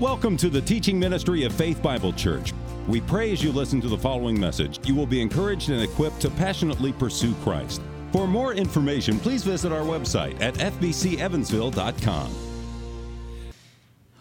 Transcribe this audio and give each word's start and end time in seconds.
Welcome 0.00 0.38
to 0.38 0.48
the 0.48 0.62
teaching 0.62 0.98
ministry 0.98 1.44
of 1.44 1.52
Faith 1.52 1.82
Bible 1.82 2.14
Church. 2.14 2.54
We 2.88 3.02
pray 3.02 3.32
as 3.32 3.44
you 3.44 3.52
listen 3.52 3.82
to 3.82 3.88
the 3.88 3.98
following 3.98 4.40
message, 4.40 4.80
you 4.88 4.94
will 4.94 5.04
be 5.04 5.20
encouraged 5.20 5.68
and 5.68 5.82
equipped 5.82 6.20
to 6.20 6.30
passionately 6.30 6.90
pursue 6.94 7.34
Christ. 7.42 7.82
For 8.10 8.26
more 8.26 8.54
information, 8.54 9.18
please 9.18 9.44
visit 9.44 9.72
our 9.72 9.82
website 9.82 10.40
at 10.40 10.54
fbcevansville.com. 10.54 12.34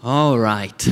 All 0.03 0.37
right, 0.37 0.89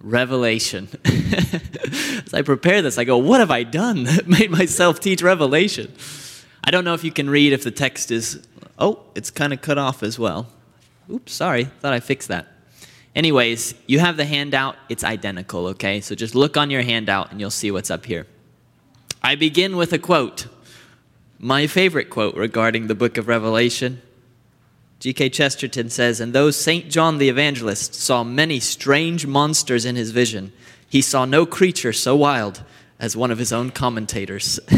Revelation. 0.00 0.88
As 1.04 2.34
I 2.34 2.42
prepare 2.42 2.82
this, 2.82 2.98
I 2.98 3.04
go, 3.04 3.18
what 3.18 3.38
have 3.38 3.52
I 3.52 3.62
done 3.62 4.02
that 4.02 4.26
made 4.40 4.50
myself 4.50 4.98
teach 4.98 5.22
Revelation? 5.22 5.94
I 6.64 6.72
don't 6.72 6.84
know 6.84 6.94
if 6.94 7.04
you 7.04 7.12
can 7.12 7.30
read 7.30 7.52
if 7.52 7.62
the 7.62 7.70
text 7.70 8.10
is, 8.10 8.44
oh, 8.80 8.98
it's 9.14 9.30
kind 9.30 9.52
of 9.52 9.60
cut 9.60 9.78
off 9.78 10.02
as 10.02 10.18
well. 10.18 10.48
Oops, 11.08 11.32
sorry, 11.32 11.66
thought 11.66 11.92
I 11.92 12.00
fixed 12.00 12.26
that. 12.30 12.48
Anyways, 13.14 13.74
you 13.86 14.00
have 14.00 14.16
the 14.16 14.24
handout, 14.24 14.76
it's 14.88 15.04
identical, 15.04 15.68
okay? 15.68 16.00
So 16.00 16.14
just 16.14 16.34
look 16.34 16.56
on 16.56 16.70
your 16.70 16.82
handout 16.82 17.30
and 17.30 17.40
you'll 17.40 17.50
see 17.50 17.70
what's 17.70 17.90
up 17.90 18.06
here. 18.06 18.26
I 19.22 19.36
begin 19.36 19.76
with 19.76 19.92
a 19.92 19.98
quote, 19.98 20.48
my 21.38 21.66
favorite 21.66 22.10
quote 22.10 22.34
regarding 22.34 22.88
the 22.88 22.94
book 22.94 23.16
of 23.16 23.28
Revelation. 23.28 24.02
G.K. 24.98 25.30
Chesterton 25.30 25.90
says, 25.90 26.18
And 26.18 26.32
though 26.32 26.50
St. 26.50 26.90
John 26.90 27.18
the 27.18 27.28
Evangelist 27.28 27.94
saw 27.94 28.24
many 28.24 28.58
strange 28.58 29.26
monsters 29.26 29.84
in 29.84 29.96
his 29.96 30.10
vision, 30.10 30.52
he 30.88 31.02
saw 31.02 31.24
no 31.24 31.46
creature 31.46 31.92
so 31.92 32.16
wild 32.16 32.62
as 32.98 33.16
one 33.16 33.30
of 33.30 33.38
his 33.38 33.52
own 33.52 33.70
commentators. 33.70 34.58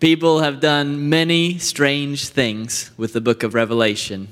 People 0.00 0.40
have 0.40 0.60
done 0.60 1.08
many 1.08 1.58
strange 1.58 2.28
things 2.28 2.90
with 2.96 3.12
the 3.12 3.20
book 3.20 3.42
of 3.42 3.54
Revelation, 3.54 4.28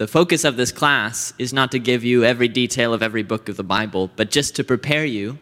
the 0.00 0.08
focus 0.08 0.44
of 0.44 0.56
this 0.56 0.72
class 0.72 1.34
is 1.38 1.52
not 1.52 1.70
to 1.70 1.78
give 1.78 2.02
you 2.02 2.24
every 2.24 2.48
detail 2.48 2.94
of 2.94 3.02
every 3.02 3.22
book 3.22 3.50
of 3.50 3.58
the 3.58 3.62
Bible, 3.62 4.10
but 4.16 4.30
just 4.30 4.56
to 4.56 4.64
prepare 4.64 5.04
you 5.04 5.38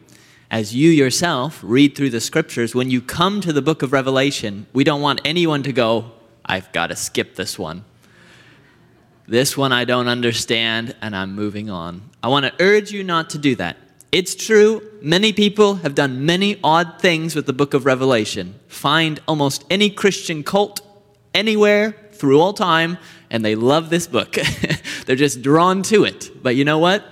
as 0.51 0.75
you 0.75 0.91
yourself 0.91 1.61
read 1.63 1.95
through 1.95 2.11
the 2.11 2.21
scriptures. 2.21 2.75
When 2.75 2.91
you 2.91 3.01
come 3.01 3.41
to 3.43 3.53
the 3.53 3.63
book 3.63 3.85
of 3.85 3.93
Revelation, 3.93 4.67
we 4.73 4.83
don't 4.83 5.01
want 5.01 5.21
anyone 5.25 5.63
to 5.63 5.73
go, 5.73 6.11
I've 6.45 6.73
got 6.73 6.89
to 6.89 6.97
skip 6.97 7.37
this 7.37 7.57
one. 7.57 7.85
This 9.29 9.57
one 9.57 9.71
I 9.71 9.85
don't 9.85 10.09
understand, 10.09 10.97
and 11.01 11.15
I'm 11.15 11.37
moving 11.37 11.71
on. 11.71 12.11
I 12.21 12.27
want 12.27 12.45
to 12.47 12.53
urge 12.59 12.91
you 12.91 13.05
not 13.05 13.31
to 13.31 13.39
do 13.39 13.55
that. 13.55 13.77
It's 14.11 14.35
true, 14.35 14.83
many 15.01 15.33
people 15.33 15.77
have 15.77 15.95
done 15.95 16.27
many 16.27 16.59
odd 16.65 17.01
things 17.01 17.37
with 17.37 17.47
the 17.47 17.53
book 17.53 17.75
of 17.75 17.87
Revelation. 17.87 18.59
Find 18.67 19.21
almost 19.29 19.65
any 19.71 19.89
Christian 19.89 20.43
cult 20.43 20.81
anywhere 21.33 21.95
through 22.19 22.41
all 22.41 22.53
time 22.53 22.99
and 23.31 23.45
they 23.45 23.55
love 23.55 23.91
this 23.91 24.07
book. 24.07 24.37
They're 25.07 25.17
just 25.17 25.43
drawn 25.43 25.83
to 25.85 26.05
it. 26.05 26.43
But 26.43 26.57
you 26.57 26.65
know 26.65 26.79
what? 26.79 27.05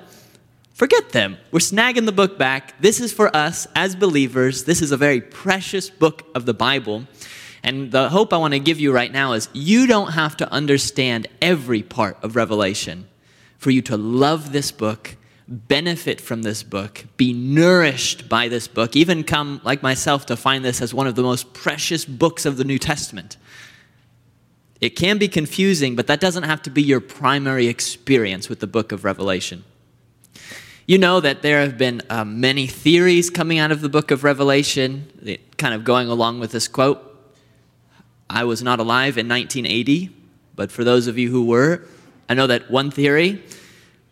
Forget 0.74 1.10
them. 1.10 1.38
We're 1.52 1.60
snagging 1.60 2.04
the 2.04 2.12
book 2.12 2.36
back. 2.36 2.80
This 2.82 3.00
is 3.00 3.12
for 3.12 3.34
us 3.34 3.66
as 3.74 3.96
believers. 3.96 4.64
This 4.64 4.82
is 4.82 4.92
a 4.92 4.96
very 4.96 5.22
precious 5.22 5.88
book 5.88 6.24
of 6.34 6.44
the 6.44 6.52
Bible. 6.52 7.06
And 7.62 7.90
the 7.90 8.10
hope 8.10 8.32
I 8.32 8.36
want 8.36 8.52
to 8.52 8.60
give 8.60 8.78
you 8.78 8.92
right 8.92 9.10
now 9.10 9.32
is 9.32 9.48
you 9.52 9.86
don't 9.86 10.12
have 10.12 10.36
to 10.36 10.52
understand 10.52 11.28
every 11.40 11.82
part 11.82 12.18
of 12.22 12.36
Revelation 12.36 13.08
for 13.58 13.70
you 13.70 13.82
to 13.82 13.96
love 13.96 14.52
this 14.52 14.70
book, 14.70 15.16
benefit 15.48 16.20
from 16.20 16.42
this 16.42 16.62
book, 16.62 17.06
be 17.16 17.32
nourished 17.32 18.28
by 18.28 18.48
this 18.48 18.68
book, 18.68 18.94
even 18.94 19.24
come, 19.24 19.60
like 19.64 19.82
myself, 19.82 20.26
to 20.26 20.36
find 20.36 20.64
this 20.64 20.82
as 20.82 20.92
one 20.92 21.06
of 21.06 21.14
the 21.14 21.22
most 21.22 21.52
precious 21.54 22.04
books 22.04 22.44
of 22.44 22.56
the 22.56 22.64
New 22.64 22.78
Testament. 22.78 23.36
It 24.80 24.90
can 24.90 25.18
be 25.18 25.28
confusing, 25.28 25.96
but 25.96 26.06
that 26.06 26.20
doesn't 26.20 26.42
have 26.42 26.62
to 26.62 26.70
be 26.70 26.82
your 26.82 27.00
primary 27.00 27.66
experience 27.66 28.48
with 28.48 28.60
the 28.60 28.66
book 28.66 28.92
of 28.92 29.04
Revelation. 29.04 29.64
You 30.86 30.98
know 30.98 31.18
that 31.20 31.42
there 31.42 31.62
have 31.62 31.76
been 31.76 32.02
uh, 32.08 32.24
many 32.24 32.66
theories 32.66 33.30
coming 33.30 33.58
out 33.58 33.72
of 33.72 33.80
the 33.80 33.88
book 33.88 34.10
of 34.10 34.22
Revelation, 34.22 35.40
kind 35.56 35.74
of 35.74 35.82
going 35.82 36.08
along 36.08 36.38
with 36.38 36.52
this 36.52 36.68
quote. 36.68 37.02
I 38.28 38.44
was 38.44 38.62
not 38.62 38.78
alive 38.78 39.18
in 39.18 39.28
1980, 39.28 40.10
but 40.54 40.70
for 40.70 40.84
those 40.84 41.06
of 41.06 41.18
you 41.18 41.30
who 41.30 41.44
were, 41.44 41.86
I 42.28 42.34
know 42.34 42.46
that 42.46 42.70
one 42.70 42.90
theory 42.90 43.42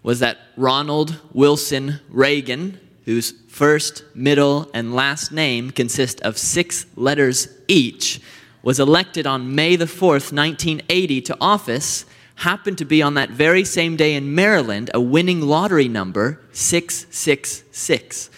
was 0.03 0.21
that 0.21 0.39
Ronald 0.57 1.21
Wilson 1.33 2.01
Reagan, 2.09 2.81
whose 3.05 3.33
first, 3.49 4.05
middle, 4.15 4.71
and 4.75 4.95
last 4.95 5.31
name 5.31 5.71
consist 5.71 6.21
of 6.23 6.39
six 6.39 6.87
letters 6.97 7.49
each, 7.69 8.21
was 8.65 8.81
elected 8.81 9.27
on 9.27 9.55
May 9.55 9.77
the 9.77 9.85
4th, 9.85 10.33
1980 10.33 11.21
to 11.21 11.37
office 11.41 12.07
happened 12.37 12.79
to 12.79 12.85
be 12.85 13.03
on 13.03 13.15
that 13.15 13.31
very 13.31 13.63
same 13.63 13.95
day 13.95 14.15
in 14.15 14.35
Maryland 14.35 14.91
a 14.93 15.01
winning 15.01 15.43
lottery 15.43 15.87
number 15.87 16.41
666. 16.53 18.31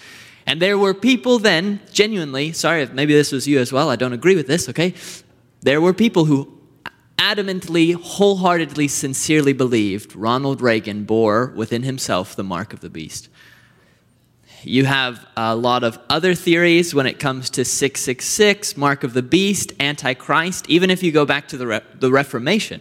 And 0.47 0.61
there 0.61 0.77
were 0.77 0.95
people 0.95 1.39
then, 1.39 1.81
genuinely, 1.93 2.53
sorry 2.53 2.83
if 2.83 2.93
maybe 2.93 3.15
this 3.15 3.33
was 3.33 3.49
you 3.49 3.59
as 3.59 3.73
well, 3.73 3.89
I 3.89 3.97
don't 3.97 4.13
agree 4.13 4.37
with 4.37 4.47
this, 4.47 4.69
okay? 4.69 4.95
There 5.63 5.81
were 5.81 5.95
people 5.95 6.27
who 6.27 6.53
adamantly, 7.19 7.95
wholeheartedly, 7.95 8.89
sincerely 8.89 9.53
believed 9.53 10.15
Ronald 10.15 10.61
Reagan 10.61 11.05
bore 11.05 11.53
within 11.57 11.83
himself 11.83 12.37
the 12.37 12.45
mark 12.45 12.73
of 12.73 12.81
the 12.81 12.91
beast. 12.91 13.29
You 14.67 14.85
have 14.85 15.25
a 15.37 15.55
lot 15.55 15.85
of 15.85 15.97
other 16.11 16.35
theories 16.35 16.93
when 16.93 17.07
it 17.07 17.21
comes 17.21 17.51
to 17.51 17.65
666, 17.65 18.77
Mark 18.77 19.05
of 19.05 19.13
the 19.13 19.23
Beast, 19.23 19.73
Antichrist, 19.79 20.69
even 20.69 20.91
if 20.91 21.05
you 21.05 21.13
go 21.13 21.25
back 21.25 21.47
to 21.49 21.57
the, 21.57 21.69
Re- 21.69 21.83
the 21.95 22.11
Reformation. 22.11 22.81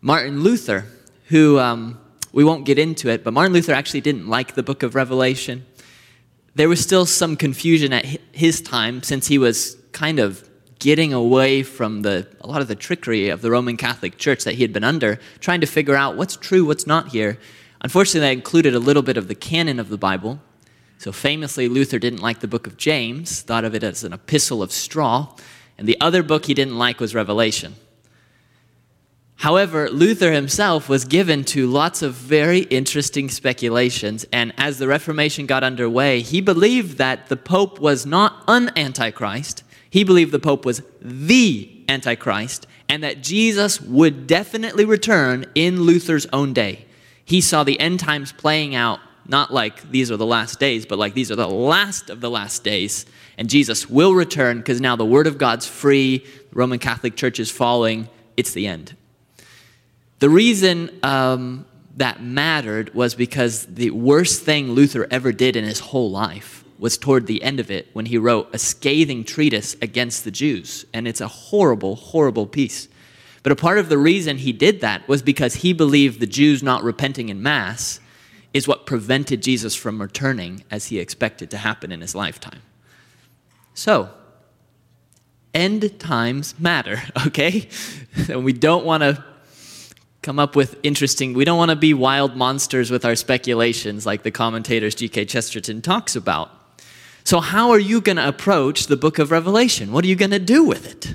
Martin 0.00 0.42
Luther, 0.42 0.86
who 1.26 1.58
um, 1.58 2.00
we 2.32 2.42
won't 2.42 2.64
get 2.64 2.78
into 2.78 3.10
it, 3.10 3.22
but 3.22 3.34
Martin 3.34 3.52
Luther 3.52 3.74
actually 3.74 4.00
didn't 4.00 4.28
like 4.28 4.54
the 4.54 4.62
book 4.62 4.82
of 4.82 4.94
Revelation. 4.94 5.66
There 6.54 6.70
was 6.70 6.80
still 6.80 7.04
some 7.04 7.36
confusion 7.36 7.92
at 7.92 8.06
his 8.32 8.62
time 8.62 9.02
since 9.02 9.26
he 9.26 9.36
was 9.36 9.76
kind 9.92 10.20
of 10.20 10.48
getting 10.78 11.12
away 11.12 11.62
from 11.62 12.00
the, 12.00 12.26
a 12.40 12.46
lot 12.46 12.62
of 12.62 12.68
the 12.68 12.74
trickery 12.74 13.28
of 13.28 13.42
the 13.42 13.50
Roman 13.50 13.76
Catholic 13.76 14.16
Church 14.16 14.44
that 14.44 14.54
he 14.54 14.62
had 14.62 14.72
been 14.72 14.84
under, 14.84 15.20
trying 15.38 15.60
to 15.60 15.66
figure 15.66 15.96
out 15.96 16.16
what's 16.16 16.36
true, 16.36 16.64
what's 16.64 16.86
not 16.86 17.08
here. 17.08 17.38
Unfortunately, 17.82 18.20
that 18.20 18.32
included 18.32 18.74
a 18.74 18.78
little 18.78 19.02
bit 19.02 19.18
of 19.18 19.28
the 19.28 19.34
canon 19.34 19.78
of 19.78 19.90
the 19.90 19.98
Bible. 19.98 20.40
So 21.00 21.12
famously, 21.12 21.66
Luther 21.66 21.98
didn't 21.98 22.20
like 22.20 22.40
the 22.40 22.46
book 22.46 22.66
of 22.66 22.76
James, 22.76 23.40
thought 23.40 23.64
of 23.64 23.74
it 23.74 23.82
as 23.82 24.04
an 24.04 24.12
epistle 24.12 24.62
of 24.62 24.70
straw, 24.70 25.34
and 25.78 25.88
the 25.88 25.98
other 25.98 26.22
book 26.22 26.44
he 26.44 26.52
didn't 26.52 26.76
like 26.76 27.00
was 27.00 27.14
Revelation. 27.14 27.76
However, 29.36 29.88
Luther 29.88 30.30
himself 30.30 30.90
was 30.90 31.06
given 31.06 31.42
to 31.44 31.66
lots 31.66 32.02
of 32.02 32.12
very 32.12 32.64
interesting 32.64 33.30
speculations, 33.30 34.26
and 34.30 34.52
as 34.58 34.78
the 34.78 34.88
Reformation 34.88 35.46
got 35.46 35.64
underway, 35.64 36.20
he 36.20 36.42
believed 36.42 36.98
that 36.98 37.28
the 37.28 37.36
Pope 37.38 37.80
was 37.80 38.04
not 38.04 38.44
an 38.46 38.70
Antichrist, 38.76 39.62
he 39.88 40.04
believed 40.04 40.32
the 40.32 40.38
Pope 40.38 40.66
was 40.66 40.82
the 41.00 41.82
Antichrist, 41.88 42.66
and 42.90 43.02
that 43.02 43.22
Jesus 43.22 43.80
would 43.80 44.26
definitely 44.26 44.84
return 44.84 45.46
in 45.54 45.80
Luther's 45.80 46.26
own 46.26 46.52
day. 46.52 46.84
He 47.24 47.40
saw 47.40 47.64
the 47.64 47.80
end 47.80 48.00
times 48.00 48.32
playing 48.32 48.74
out 48.74 49.00
not 49.26 49.52
like 49.52 49.90
these 49.90 50.10
are 50.10 50.16
the 50.16 50.26
last 50.26 50.58
days, 50.58 50.86
but 50.86 50.98
like 50.98 51.14
these 51.14 51.30
are 51.30 51.36
the 51.36 51.48
last 51.48 52.10
of 52.10 52.20
the 52.20 52.30
last 52.30 52.64
days. 52.64 53.06
And 53.38 53.48
Jesus 53.48 53.88
will 53.88 54.14
return 54.14 54.58
because 54.58 54.80
now 54.80 54.96
the 54.96 55.04
Word 55.04 55.26
of 55.26 55.38
God's 55.38 55.66
free, 55.66 56.18
the 56.18 56.54
Roman 56.54 56.78
Catholic 56.78 57.16
Church 57.16 57.40
is 57.40 57.50
falling, 57.50 58.08
it's 58.36 58.52
the 58.52 58.66
end. 58.66 58.96
The 60.18 60.28
reason 60.28 60.90
um, 61.02 61.64
that 61.96 62.22
mattered 62.22 62.94
was 62.94 63.14
because 63.14 63.66
the 63.66 63.90
worst 63.90 64.42
thing 64.42 64.72
Luther 64.72 65.06
ever 65.10 65.32
did 65.32 65.56
in 65.56 65.64
his 65.64 65.80
whole 65.80 66.10
life 66.10 66.64
was 66.78 66.96
toward 66.96 67.26
the 67.26 67.42
end 67.42 67.60
of 67.60 67.70
it 67.70 67.88
when 67.92 68.06
he 68.06 68.18
wrote 68.18 68.48
a 68.54 68.58
scathing 68.58 69.24
treatise 69.24 69.76
against 69.82 70.24
the 70.24 70.30
Jews. 70.30 70.86
And 70.94 71.06
it's 71.06 71.20
a 71.20 71.28
horrible, 71.28 71.96
horrible 71.96 72.46
piece. 72.46 72.88
But 73.42 73.52
a 73.52 73.56
part 73.56 73.78
of 73.78 73.88
the 73.88 73.98
reason 73.98 74.38
he 74.38 74.52
did 74.52 74.80
that 74.80 75.06
was 75.08 75.22
because 75.22 75.56
he 75.56 75.72
believed 75.72 76.20
the 76.20 76.26
Jews 76.26 76.62
not 76.62 76.82
repenting 76.82 77.28
in 77.28 77.42
Mass 77.42 78.00
is 78.52 78.66
what 78.66 78.86
prevented 78.86 79.42
Jesus 79.42 79.74
from 79.74 80.00
returning 80.00 80.64
as 80.70 80.86
he 80.86 80.98
expected 80.98 81.50
to 81.50 81.58
happen 81.58 81.92
in 81.92 82.00
his 82.00 82.14
lifetime. 82.14 82.62
So, 83.74 84.10
end 85.54 85.98
times 85.98 86.58
matter, 86.58 87.02
okay? 87.26 87.68
and 88.28 88.44
we 88.44 88.52
don't 88.52 88.84
want 88.84 89.02
to 89.02 89.24
come 90.22 90.38
up 90.38 90.54
with 90.54 90.78
interesting, 90.82 91.32
we 91.32 91.44
don't 91.44 91.56
want 91.56 91.70
to 91.70 91.76
be 91.76 91.94
wild 91.94 92.36
monsters 92.36 92.90
with 92.90 93.04
our 93.04 93.16
speculations 93.16 94.04
like 94.04 94.22
the 94.22 94.30
commentators 94.30 94.94
G.K. 94.94 95.24
Chesterton 95.24 95.80
talks 95.80 96.14
about. 96.14 96.50
So, 97.24 97.40
how 97.40 97.70
are 97.70 97.78
you 97.78 98.00
going 98.00 98.16
to 98.16 98.26
approach 98.26 98.86
the 98.86 98.96
book 98.96 99.18
of 99.18 99.30
Revelation? 99.30 99.92
What 99.92 100.04
are 100.04 100.08
you 100.08 100.16
going 100.16 100.30
to 100.30 100.38
do 100.38 100.64
with 100.64 100.86
it? 100.86 101.14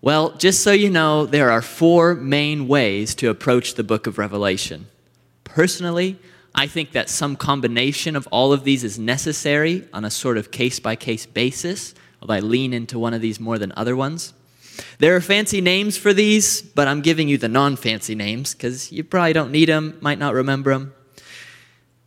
Well, 0.00 0.32
just 0.36 0.62
so 0.62 0.72
you 0.72 0.90
know, 0.90 1.26
there 1.26 1.50
are 1.50 1.62
four 1.62 2.14
main 2.14 2.66
ways 2.66 3.14
to 3.16 3.30
approach 3.30 3.74
the 3.74 3.84
book 3.84 4.06
of 4.06 4.18
Revelation. 4.18 4.88
Personally, 5.44 6.18
I 6.54 6.66
think 6.66 6.92
that 6.92 7.08
some 7.08 7.36
combination 7.36 8.14
of 8.14 8.26
all 8.30 8.52
of 8.52 8.64
these 8.64 8.84
is 8.84 8.98
necessary 8.98 9.86
on 9.92 10.04
a 10.04 10.10
sort 10.10 10.36
of 10.36 10.50
case 10.50 10.78
by 10.80 10.96
case 10.96 11.24
basis, 11.24 11.94
although 12.20 12.34
I 12.34 12.40
lean 12.40 12.72
into 12.72 12.98
one 12.98 13.14
of 13.14 13.20
these 13.20 13.40
more 13.40 13.58
than 13.58 13.72
other 13.76 13.96
ones. 13.96 14.34
There 14.98 15.16
are 15.16 15.20
fancy 15.20 15.60
names 15.60 15.96
for 15.96 16.12
these, 16.12 16.62
but 16.62 16.88
I'm 16.88 17.00
giving 17.00 17.28
you 17.28 17.38
the 17.38 17.48
non 17.48 17.76
fancy 17.76 18.14
names 18.14 18.54
because 18.54 18.92
you 18.92 19.04
probably 19.04 19.32
don't 19.32 19.50
need 19.50 19.68
them, 19.68 19.98
might 20.00 20.18
not 20.18 20.34
remember 20.34 20.72
them. 20.72 20.94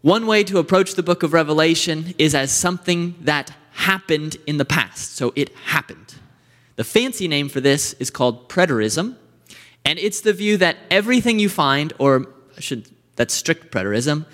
One 0.01 0.27
way 0.27 0.43
to 0.43 0.59
approach 0.59 0.93
the 0.93 1.03
book 1.03 1.23
of 1.23 1.33
Revelation 1.33 2.13
is 2.17 2.35
as 2.35 2.51
something 2.51 3.15
that 3.21 3.51
happened 3.71 4.37
in 4.45 4.57
the 4.57 4.65
past. 4.65 5.15
So 5.15 5.33
it 5.35 5.49
happened. 5.65 6.15
The 6.75 6.83
fancy 6.83 7.27
name 7.27 7.49
for 7.49 7.61
this 7.61 7.93
is 7.93 8.09
called 8.09 8.49
preterism, 8.49 9.15
and 9.83 9.97
it's 9.99 10.21
the 10.21 10.33
view 10.33 10.57
that 10.57 10.77
everything 10.91 11.39
you 11.39 11.49
find, 11.49 11.93
or 11.99 12.27
I 12.57 12.59
should, 12.59 12.89
that's 13.15 13.33
strict 13.33 13.71
preterism. 13.71 14.25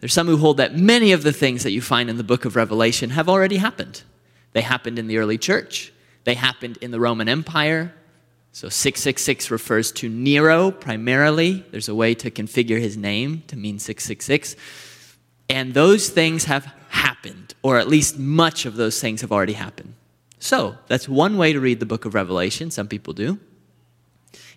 There's 0.00 0.12
some 0.12 0.26
who 0.26 0.36
hold 0.36 0.56
that 0.56 0.76
many 0.76 1.12
of 1.12 1.22
the 1.22 1.32
things 1.32 1.62
that 1.62 1.70
you 1.70 1.80
find 1.80 2.10
in 2.10 2.16
the 2.16 2.24
book 2.24 2.44
of 2.44 2.56
Revelation 2.56 3.10
have 3.10 3.28
already 3.28 3.56
happened. 3.58 4.02
They 4.52 4.62
happened 4.62 4.98
in 4.98 5.06
the 5.06 5.18
early 5.18 5.38
church, 5.38 5.92
they 6.24 6.34
happened 6.34 6.78
in 6.80 6.90
the 6.90 7.00
Roman 7.00 7.28
Empire. 7.28 7.94
So 8.54 8.68
666 8.68 9.50
refers 9.50 9.92
to 9.92 10.10
Nero 10.10 10.70
primarily. 10.70 11.64
There's 11.70 11.88
a 11.88 11.94
way 11.94 12.14
to 12.16 12.30
configure 12.30 12.78
his 12.78 12.98
name 12.98 13.44
to 13.46 13.56
mean 13.56 13.78
666. 13.78 14.56
And 15.48 15.72
those 15.72 16.10
things 16.10 16.44
have 16.44 16.70
happened, 16.90 17.54
or 17.62 17.78
at 17.78 17.88
least 17.88 18.18
much 18.18 18.66
of 18.66 18.76
those 18.76 19.00
things 19.00 19.22
have 19.22 19.32
already 19.32 19.54
happened. 19.54 19.94
So, 20.38 20.76
that's 20.88 21.08
one 21.08 21.38
way 21.38 21.52
to 21.52 21.60
read 21.60 21.80
the 21.80 21.86
book 21.86 22.04
of 22.04 22.14
Revelation. 22.14 22.70
Some 22.70 22.88
people 22.88 23.14
do. 23.14 23.38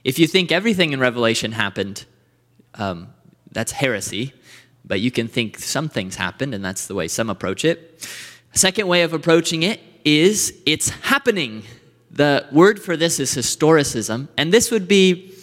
If 0.04 0.20
you 0.20 0.28
think 0.28 0.52
everything 0.52 0.92
in 0.92 1.00
Revelation 1.00 1.52
happened, 1.54 2.06
um, 2.74 3.14
that's 3.56 3.72
heresy, 3.72 4.34
but 4.84 5.00
you 5.00 5.10
can 5.10 5.28
think 5.28 5.58
some 5.58 5.90
things 5.90 6.16
happened, 6.16 6.54
and 6.54 6.64
that's 6.64 6.86
the 6.86 6.94
way 6.94 7.08
some 7.08 7.30
approach 7.30 7.66
it. 7.66 8.08
Second 8.54 8.88
way 8.88 9.02
of 9.02 9.14
approaching 9.14 9.64
it 9.64 9.80
is 10.04 10.62
it's 10.66 10.90
happening. 10.90 11.64
The 12.12 12.46
word 12.52 12.80
for 12.82 12.96
this 12.96 13.20
is 13.20 13.34
historicism, 13.34 14.28
and 14.38 14.54
this 14.54 14.70
would 14.70 14.88
be 14.88 15.34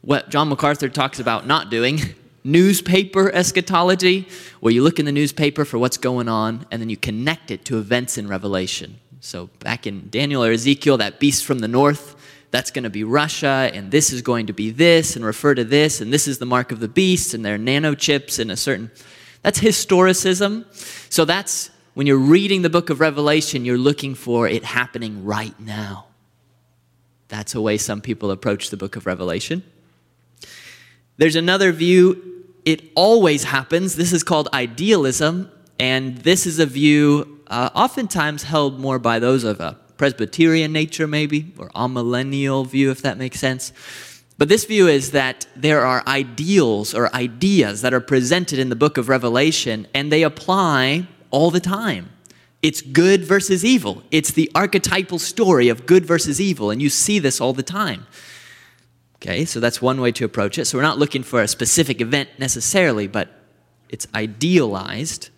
what 0.00 0.30
John 0.30 0.48
MacArthur 0.48 0.88
talks 0.88 1.18
about 1.18 1.46
not 1.46 1.68
doing 1.68 2.00
newspaper 2.44 3.30
eschatology, 3.34 4.28
where 4.60 4.72
you 4.72 4.82
look 4.82 4.98
in 4.98 5.04
the 5.04 5.12
newspaper 5.12 5.64
for 5.64 5.78
what's 5.78 5.98
going 5.98 6.28
on 6.28 6.64
and 6.70 6.80
then 6.80 6.88
you 6.88 6.96
connect 6.96 7.50
it 7.50 7.64
to 7.64 7.78
events 7.78 8.16
in 8.16 8.28
Revelation. 8.28 9.00
So, 9.20 9.50
back 9.58 9.86
in 9.86 10.08
Daniel 10.08 10.44
or 10.44 10.52
Ezekiel, 10.52 10.98
that 10.98 11.18
beast 11.18 11.44
from 11.44 11.58
the 11.58 11.66
north, 11.66 12.15
that's 12.56 12.70
going 12.70 12.84
to 12.84 12.90
be 12.90 13.04
Russia, 13.04 13.70
and 13.74 13.90
this 13.90 14.14
is 14.14 14.22
going 14.22 14.46
to 14.46 14.54
be 14.54 14.70
this, 14.70 15.14
and 15.14 15.22
refer 15.22 15.54
to 15.54 15.62
this, 15.62 16.00
and 16.00 16.10
this 16.10 16.26
is 16.26 16.38
the 16.38 16.46
mark 16.46 16.72
of 16.72 16.80
the 16.80 16.88
beast, 16.88 17.34
and 17.34 17.44
there 17.44 17.56
are 17.56 17.58
nanochips 17.58 18.38
and 18.38 18.50
a 18.50 18.56
certain. 18.56 18.90
That's 19.42 19.60
historicism. 19.60 20.64
So, 21.12 21.26
that's 21.26 21.68
when 21.92 22.06
you're 22.06 22.16
reading 22.16 22.62
the 22.62 22.70
book 22.70 22.88
of 22.88 22.98
Revelation, 22.98 23.66
you're 23.66 23.76
looking 23.76 24.14
for 24.14 24.48
it 24.48 24.64
happening 24.64 25.22
right 25.22 25.52
now. 25.60 26.06
That's 27.28 27.54
a 27.54 27.60
way 27.60 27.76
some 27.76 28.00
people 28.00 28.30
approach 28.30 28.70
the 28.70 28.78
book 28.78 28.96
of 28.96 29.04
Revelation. 29.04 29.62
There's 31.18 31.36
another 31.36 31.72
view 31.72 32.46
it 32.64 32.90
always 32.94 33.44
happens. 33.44 33.96
This 33.96 34.14
is 34.14 34.24
called 34.24 34.48
idealism, 34.54 35.50
and 35.78 36.16
this 36.16 36.46
is 36.46 36.58
a 36.58 36.64
view 36.64 37.42
uh, 37.48 37.68
oftentimes 37.74 38.44
held 38.44 38.80
more 38.80 38.98
by 38.98 39.18
those 39.18 39.44
of 39.44 39.60
a 39.60 39.78
Presbyterian 39.96 40.72
nature, 40.72 41.06
maybe, 41.06 41.52
or 41.58 41.70
amillennial 41.70 42.66
view, 42.66 42.90
if 42.90 43.02
that 43.02 43.18
makes 43.18 43.40
sense. 43.40 43.72
But 44.38 44.48
this 44.48 44.64
view 44.64 44.86
is 44.88 45.12
that 45.12 45.46
there 45.56 45.86
are 45.86 46.02
ideals 46.06 46.94
or 46.94 47.14
ideas 47.14 47.80
that 47.80 47.94
are 47.94 48.00
presented 48.00 48.58
in 48.58 48.68
the 48.68 48.76
book 48.76 48.98
of 48.98 49.08
Revelation, 49.08 49.86
and 49.94 50.12
they 50.12 50.22
apply 50.22 51.08
all 51.30 51.50
the 51.50 51.60
time. 51.60 52.10
It's 52.62 52.82
good 52.82 53.24
versus 53.24 53.64
evil. 53.64 54.02
It's 54.10 54.32
the 54.32 54.50
archetypal 54.54 55.18
story 55.18 55.68
of 55.68 55.86
good 55.86 56.04
versus 56.04 56.40
evil, 56.40 56.70
and 56.70 56.82
you 56.82 56.90
see 56.90 57.18
this 57.18 57.40
all 57.40 57.52
the 57.52 57.62
time. 57.62 58.06
Okay, 59.16 59.44
so 59.46 59.60
that's 59.60 59.80
one 59.80 60.00
way 60.00 60.12
to 60.12 60.24
approach 60.24 60.58
it. 60.58 60.66
So 60.66 60.76
we're 60.76 60.82
not 60.82 60.98
looking 60.98 61.22
for 61.22 61.40
a 61.40 61.48
specific 61.48 62.00
event 62.00 62.28
necessarily, 62.38 63.06
but 63.06 63.28
it's 63.88 64.06
idealized. 64.14 65.30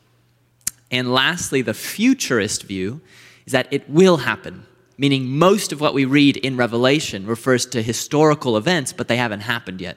And 0.90 1.12
lastly, 1.12 1.62
the 1.62 1.74
futurist 1.74 2.64
view 2.64 3.00
is 3.48 3.52
that 3.52 3.66
it 3.70 3.88
will 3.88 4.18
happen, 4.18 4.66
meaning 4.98 5.26
most 5.26 5.72
of 5.72 5.80
what 5.80 5.94
we 5.94 6.04
read 6.04 6.36
in 6.36 6.54
Revelation 6.54 7.26
refers 7.26 7.64
to 7.64 7.80
historical 7.80 8.58
events, 8.58 8.92
but 8.92 9.08
they 9.08 9.16
haven't 9.16 9.40
happened 9.40 9.80
yet. 9.80 9.96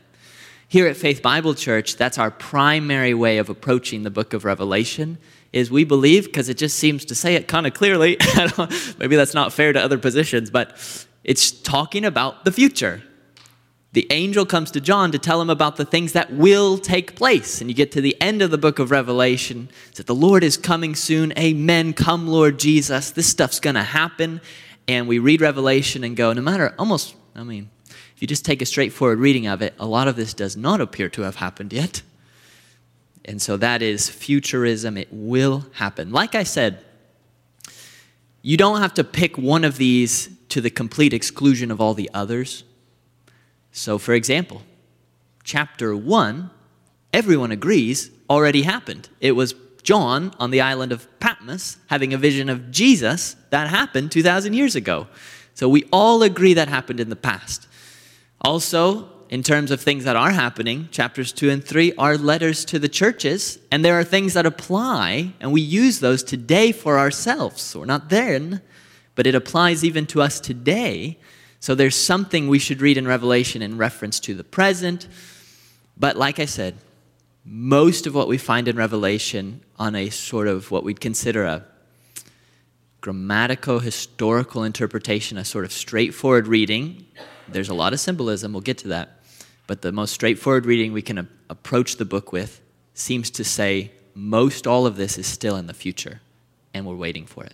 Here 0.69 0.88
at 0.88 0.95
Faith 0.95 1.21
Bible 1.21 1.53
Church, 1.53 1.98
that's 1.98 2.18
our 2.18 2.31
primary 2.31 3.13
way 3.13 3.39
of 3.39 3.50
approaching 3.50 4.03
the 4.03 4.09
book 4.09 4.31
of 4.31 4.45
Revelation 4.45 5.18
is 5.51 5.69
we 5.69 5.83
believe 5.83 6.27
because 6.27 6.48
it 6.48 6.57
just 6.57 6.80
seems 6.80 7.03
to 7.03 7.13
say 7.13 7.36
it 7.36 7.50
kind 7.50 7.68
of 7.68 7.74
clearly. 7.74 8.15
Maybe 8.98 9.18
that's 9.18 9.33
not 9.33 9.51
fair 9.51 9.74
to 9.74 9.83
other 9.83 9.98
positions, 9.98 10.50
but 10.50 11.06
it's 11.25 11.51
talking 11.51 12.06
about 12.06 12.45
the 12.45 12.53
future 12.53 13.03
the 13.93 14.07
angel 14.09 14.45
comes 14.45 14.71
to 14.71 14.79
John 14.79 15.11
to 15.11 15.19
tell 15.19 15.41
him 15.41 15.49
about 15.49 15.75
the 15.75 15.83
things 15.83 16.13
that 16.13 16.31
will 16.31 16.77
take 16.77 17.15
place. 17.15 17.59
And 17.59 17.69
you 17.69 17.75
get 17.75 17.91
to 17.91 18.01
the 18.01 18.19
end 18.21 18.41
of 18.41 18.49
the 18.49 18.57
book 18.57 18.79
of 18.79 18.89
Revelation, 18.89 19.69
that 19.95 20.07
the 20.07 20.15
Lord 20.15 20.43
is 20.43 20.55
coming 20.55 20.95
soon. 20.95 21.33
Amen. 21.38 21.91
Come, 21.91 22.27
Lord 22.27 22.57
Jesus. 22.57 23.11
This 23.11 23.27
stuff's 23.27 23.59
going 23.59 23.75
to 23.75 23.83
happen. 23.83 24.39
And 24.88 25.07
we 25.07 25.19
read 25.19 25.41
Revelation 25.41 26.05
and 26.05 26.15
go, 26.15 26.31
no 26.31 26.41
matter, 26.41 26.73
almost, 26.79 27.15
I 27.35 27.43
mean, 27.43 27.69
if 28.15 28.21
you 28.21 28.27
just 28.27 28.45
take 28.45 28.61
a 28.61 28.65
straightforward 28.65 29.19
reading 29.19 29.47
of 29.47 29.61
it, 29.61 29.73
a 29.77 29.85
lot 29.85 30.07
of 30.07 30.15
this 30.15 30.33
does 30.33 30.55
not 30.55 30.79
appear 30.79 31.09
to 31.09 31.23
have 31.23 31.35
happened 31.35 31.73
yet. 31.73 32.01
And 33.25 33.41
so 33.41 33.57
that 33.57 33.81
is 33.81 34.09
futurism. 34.09 34.97
It 34.97 35.09
will 35.11 35.65
happen. 35.73 36.11
Like 36.11 36.33
I 36.33 36.43
said, 36.43 36.83
you 38.41 38.57
don't 38.57 38.79
have 38.79 38.93
to 38.95 39.03
pick 39.03 39.38
one 39.38 39.63
of 39.63 39.77
these 39.77 40.29
to 40.49 40.61
the 40.61 40.69
complete 40.69 41.13
exclusion 41.13 41.71
of 41.71 41.81
all 41.81 41.93
the 41.93 42.09
others. 42.13 42.63
So, 43.71 43.97
for 43.97 44.13
example, 44.13 44.63
chapter 45.44 45.95
1, 45.95 46.50
everyone 47.13 47.51
agrees, 47.51 48.12
already 48.29 48.63
happened. 48.63 49.09
It 49.19 49.31
was 49.31 49.56
John 49.83 50.33
on 50.39 50.51
the 50.51 50.62
island 50.62 50.91
of 50.91 51.07
Patmos 51.19 51.77
having 51.88 52.13
a 52.13 52.18
vision 52.18 52.50
of 52.50 52.71
Jesus 52.71 53.35
that 53.50 53.69
happened 53.69 54.12
2,000 54.12 54.53
years 54.53 54.75
ago. 54.75 55.07
So, 55.53 55.69
we 55.69 55.85
all 55.91 56.23
agree 56.23 56.53
that 56.53 56.68
happened 56.68 57.00
in 57.00 57.09
the 57.09 57.15
past. 57.15 57.68
Also, 58.41 59.09
in 59.29 59.44
terms 59.44 59.71
of 59.71 59.79
things 59.79 60.03
that 60.03 60.17
are 60.17 60.31
happening, 60.31 60.89
chapters 60.91 61.31
2 61.31 61.50
and 61.50 61.63
3 61.63 61.94
are 61.97 62.17
letters 62.17 62.65
to 62.65 62.77
the 62.77 62.89
churches, 62.89 63.59
and 63.71 63.83
there 63.83 63.97
are 63.97 64.03
things 64.03 64.33
that 64.33 64.45
apply, 64.45 65.33
and 65.39 65.53
we 65.53 65.62
use 65.62 66.01
those 66.01 66.21
today 66.21 66.74
for 66.74 67.00
ourselves. 67.00 67.74
We're 67.74 67.85
not 67.85 68.09
then, 68.09 68.62
but 69.15 69.25
it 69.25 69.33
applies 69.33 69.85
even 69.85 70.06
to 70.07 70.21
us 70.21 70.41
today 70.41 71.17
so 71.61 71.75
there's 71.75 71.95
something 71.95 72.47
we 72.47 72.57
should 72.57 72.81
read 72.81 72.97
in 72.97 73.07
Revelation 73.07 73.61
in 73.61 73.77
reference 73.77 74.19
to 74.21 74.33
the 74.33 74.43
present. 74.43 75.07
But 75.95 76.17
like 76.17 76.39
I 76.39 76.45
said, 76.45 76.75
most 77.45 78.07
of 78.07 78.15
what 78.15 78.27
we 78.27 78.39
find 78.39 78.67
in 78.67 78.75
Revelation 78.75 79.62
on 79.77 79.93
a 79.95 80.09
sort 80.09 80.47
of 80.47 80.71
what 80.71 80.83
we'd 80.83 81.00
consider 81.00 81.45
a 81.45 81.63
grammatical 83.00 83.77
historical 83.77 84.63
interpretation, 84.63 85.38
a 85.38 85.45
sort 85.45 85.63
of 85.63 85.71
straightforward 85.71 86.47
reading. 86.47 87.05
There's 87.47 87.69
a 87.69 87.75
lot 87.75 87.93
of 87.93 88.00
symbolism, 88.00 88.53
we'll 88.53 88.62
get 88.62 88.79
to 88.79 88.88
that. 88.89 89.19
But 89.67 89.83
the 89.83 89.91
most 89.91 90.13
straightforward 90.13 90.65
reading 90.65 90.93
we 90.93 91.03
can 91.03 91.19
a- 91.19 91.27
approach 91.47 91.97
the 91.97 92.05
book 92.05 92.31
with 92.31 92.59
seems 92.95 93.29
to 93.31 93.43
say 93.43 93.91
most 94.15 94.65
all 94.65 94.88
of 94.88 94.95
this 94.95 95.19
is 95.19 95.27
still 95.27 95.57
in 95.57 95.67
the 95.67 95.75
future, 95.75 96.21
and 96.74 96.88
we're 96.88 96.95
waiting 96.95 97.27
for 97.27 97.43
it. 97.43 97.53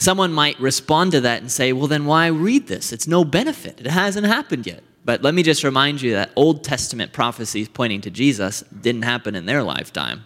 Someone 0.00 0.32
might 0.32 0.58
respond 0.58 1.12
to 1.12 1.20
that 1.20 1.42
and 1.42 1.52
say, 1.52 1.74
well, 1.74 1.86
then 1.86 2.06
why 2.06 2.28
read 2.28 2.66
this? 2.66 2.90
It's 2.90 3.06
no 3.06 3.22
benefit. 3.22 3.80
It 3.80 3.86
hasn't 3.86 4.26
happened 4.26 4.66
yet. 4.66 4.82
But 5.04 5.22
let 5.22 5.34
me 5.34 5.42
just 5.42 5.62
remind 5.62 6.00
you 6.00 6.12
that 6.12 6.30
Old 6.36 6.64
Testament 6.64 7.12
prophecies 7.12 7.68
pointing 7.68 8.00
to 8.00 8.10
Jesus 8.10 8.62
didn't 8.62 9.02
happen 9.02 9.34
in 9.34 9.44
their 9.44 9.62
lifetime, 9.62 10.24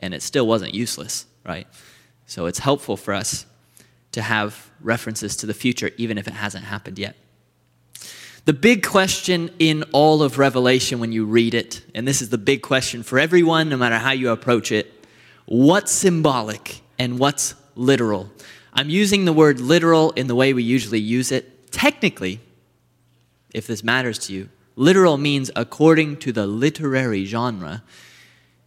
and 0.00 0.14
it 0.14 0.22
still 0.22 0.48
wasn't 0.48 0.74
useless, 0.74 1.26
right? 1.46 1.68
So 2.26 2.46
it's 2.46 2.58
helpful 2.58 2.96
for 2.96 3.14
us 3.14 3.46
to 4.12 4.20
have 4.20 4.70
references 4.80 5.36
to 5.36 5.46
the 5.46 5.54
future, 5.54 5.92
even 5.96 6.18
if 6.18 6.26
it 6.26 6.34
hasn't 6.34 6.64
happened 6.64 6.98
yet. 6.98 7.14
The 8.46 8.52
big 8.52 8.84
question 8.84 9.50
in 9.60 9.84
all 9.92 10.24
of 10.24 10.38
Revelation 10.38 10.98
when 10.98 11.12
you 11.12 11.24
read 11.24 11.54
it, 11.54 11.82
and 11.94 12.06
this 12.06 12.20
is 12.20 12.30
the 12.30 12.38
big 12.38 12.62
question 12.62 13.04
for 13.04 13.20
everyone, 13.20 13.68
no 13.68 13.76
matter 13.76 13.98
how 13.98 14.10
you 14.10 14.30
approach 14.30 14.72
it 14.72 14.90
what's 15.46 15.92
symbolic 15.92 16.80
and 16.98 17.18
what's 17.18 17.54
literal? 17.74 18.30
I'm 18.74 18.90
using 18.90 19.24
the 19.24 19.32
word 19.32 19.60
literal 19.60 20.10
in 20.12 20.26
the 20.26 20.34
way 20.34 20.52
we 20.52 20.64
usually 20.64 20.98
use 20.98 21.30
it. 21.30 21.70
Technically, 21.70 22.40
if 23.52 23.66
this 23.68 23.84
matters 23.84 24.18
to 24.26 24.32
you, 24.32 24.48
literal 24.74 25.16
means 25.16 25.50
according 25.54 26.16
to 26.18 26.32
the 26.32 26.46
literary 26.46 27.24
genre. 27.24 27.84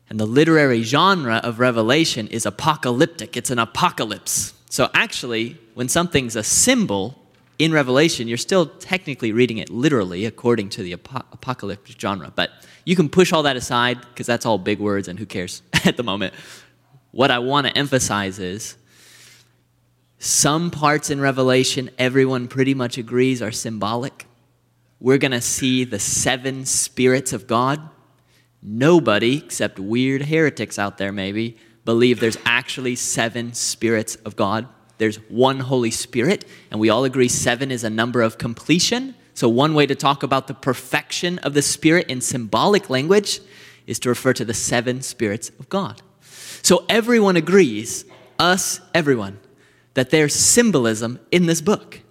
And 0.10 0.18
the 0.18 0.26
literary 0.26 0.84
genre 0.84 1.42
of 1.44 1.60
Revelation 1.60 2.28
is 2.28 2.46
apocalyptic, 2.46 3.36
it's 3.36 3.50
an 3.50 3.60
apocalypse. 3.60 4.54
So 4.70 4.90
actually, 4.94 5.58
when 5.74 5.90
something's 5.90 6.38
a 6.38 6.44
symbol 6.44 7.22
in 7.60 7.74
Revelation, 7.74 8.30
you're 8.30 8.38
still 8.38 8.68
technically 8.68 9.34
reading 9.34 9.58
it 9.58 9.70
literally 9.70 10.26
according 10.26 10.70
to 10.70 10.84
the 10.84 10.94
ap- 10.94 11.34
apocalyptic 11.34 12.00
genre. 12.00 12.32
But 12.34 12.52
you 12.86 12.96
can 12.96 13.10
push 13.10 13.34
all 13.34 13.44
that 13.44 13.58
aside 13.58 14.00
because 14.00 14.28
that's 14.28 14.46
all 14.46 14.58
big 14.58 14.80
words 14.80 15.10
and 15.10 15.20
who 15.20 15.26
cares 15.26 15.62
at 15.86 15.98
the 15.98 16.04
moment. 16.04 16.34
What 17.12 17.32
I 17.32 17.40
want 17.40 17.68
to 17.68 17.78
emphasize 17.78 18.40
is 18.40 18.78
some 20.20 20.72
parts 20.72 21.10
in 21.10 21.22
Revelation, 21.22 21.92
everyone 22.00 22.48
pretty 22.48 22.74
much 22.74 22.98
agrees, 22.98 23.42
are 23.42 23.52
symbolic. 23.52 24.26
We're 25.00 25.20
going 25.20 25.32
to 25.32 25.42
see 25.42 25.84
the 25.84 26.00
seven 26.00 26.66
spirits 26.66 27.34
of 27.34 27.46
God. 27.46 27.80
Nobody, 28.64 29.38
except 29.38 29.80
weird 29.80 30.24
heretics 30.24 30.80
out 30.80 30.98
there 30.98 31.12
maybe, 31.12 31.58
believe 31.86 32.20
there's 32.20 32.40
actually 32.46 32.96
seven 32.96 33.54
spirits 33.54 34.16
of 34.18 34.36
God. 34.36 34.68
There's 34.98 35.18
one 35.30 35.60
Holy 35.60 35.92
Spirit, 35.92 36.46
and 36.72 36.80
we 36.80 36.90
all 36.90 37.04
agree 37.04 37.28
seven 37.28 37.70
is 37.70 37.84
a 37.84 37.90
number 37.90 38.24
of 38.24 38.40
completion. 38.40 39.14
So, 39.36 39.48
one 39.48 39.76
way 39.76 39.86
to 39.86 39.94
talk 39.94 40.24
about 40.24 40.48
the 40.48 40.56
perfection 40.56 41.38
of 41.40 41.54
the 41.54 41.62
Spirit 41.62 42.08
in 42.08 42.22
symbolic 42.22 42.90
language 42.90 43.40
is 43.86 44.00
to 44.00 44.10
refer 44.10 44.34
to 44.34 44.44
the 44.44 44.56
seven 44.56 45.04
spirits 45.04 45.50
of 45.60 45.70
God. 45.70 46.02
So, 46.64 46.86
everyone 46.90 47.38
agrees, 47.38 48.06
us, 48.40 48.82
everyone, 48.96 49.40
that 49.98 50.12
there's 50.12 50.36
symbolism 50.36 51.20
in 51.32 51.48
this 51.48 51.60
book. 51.60 52.02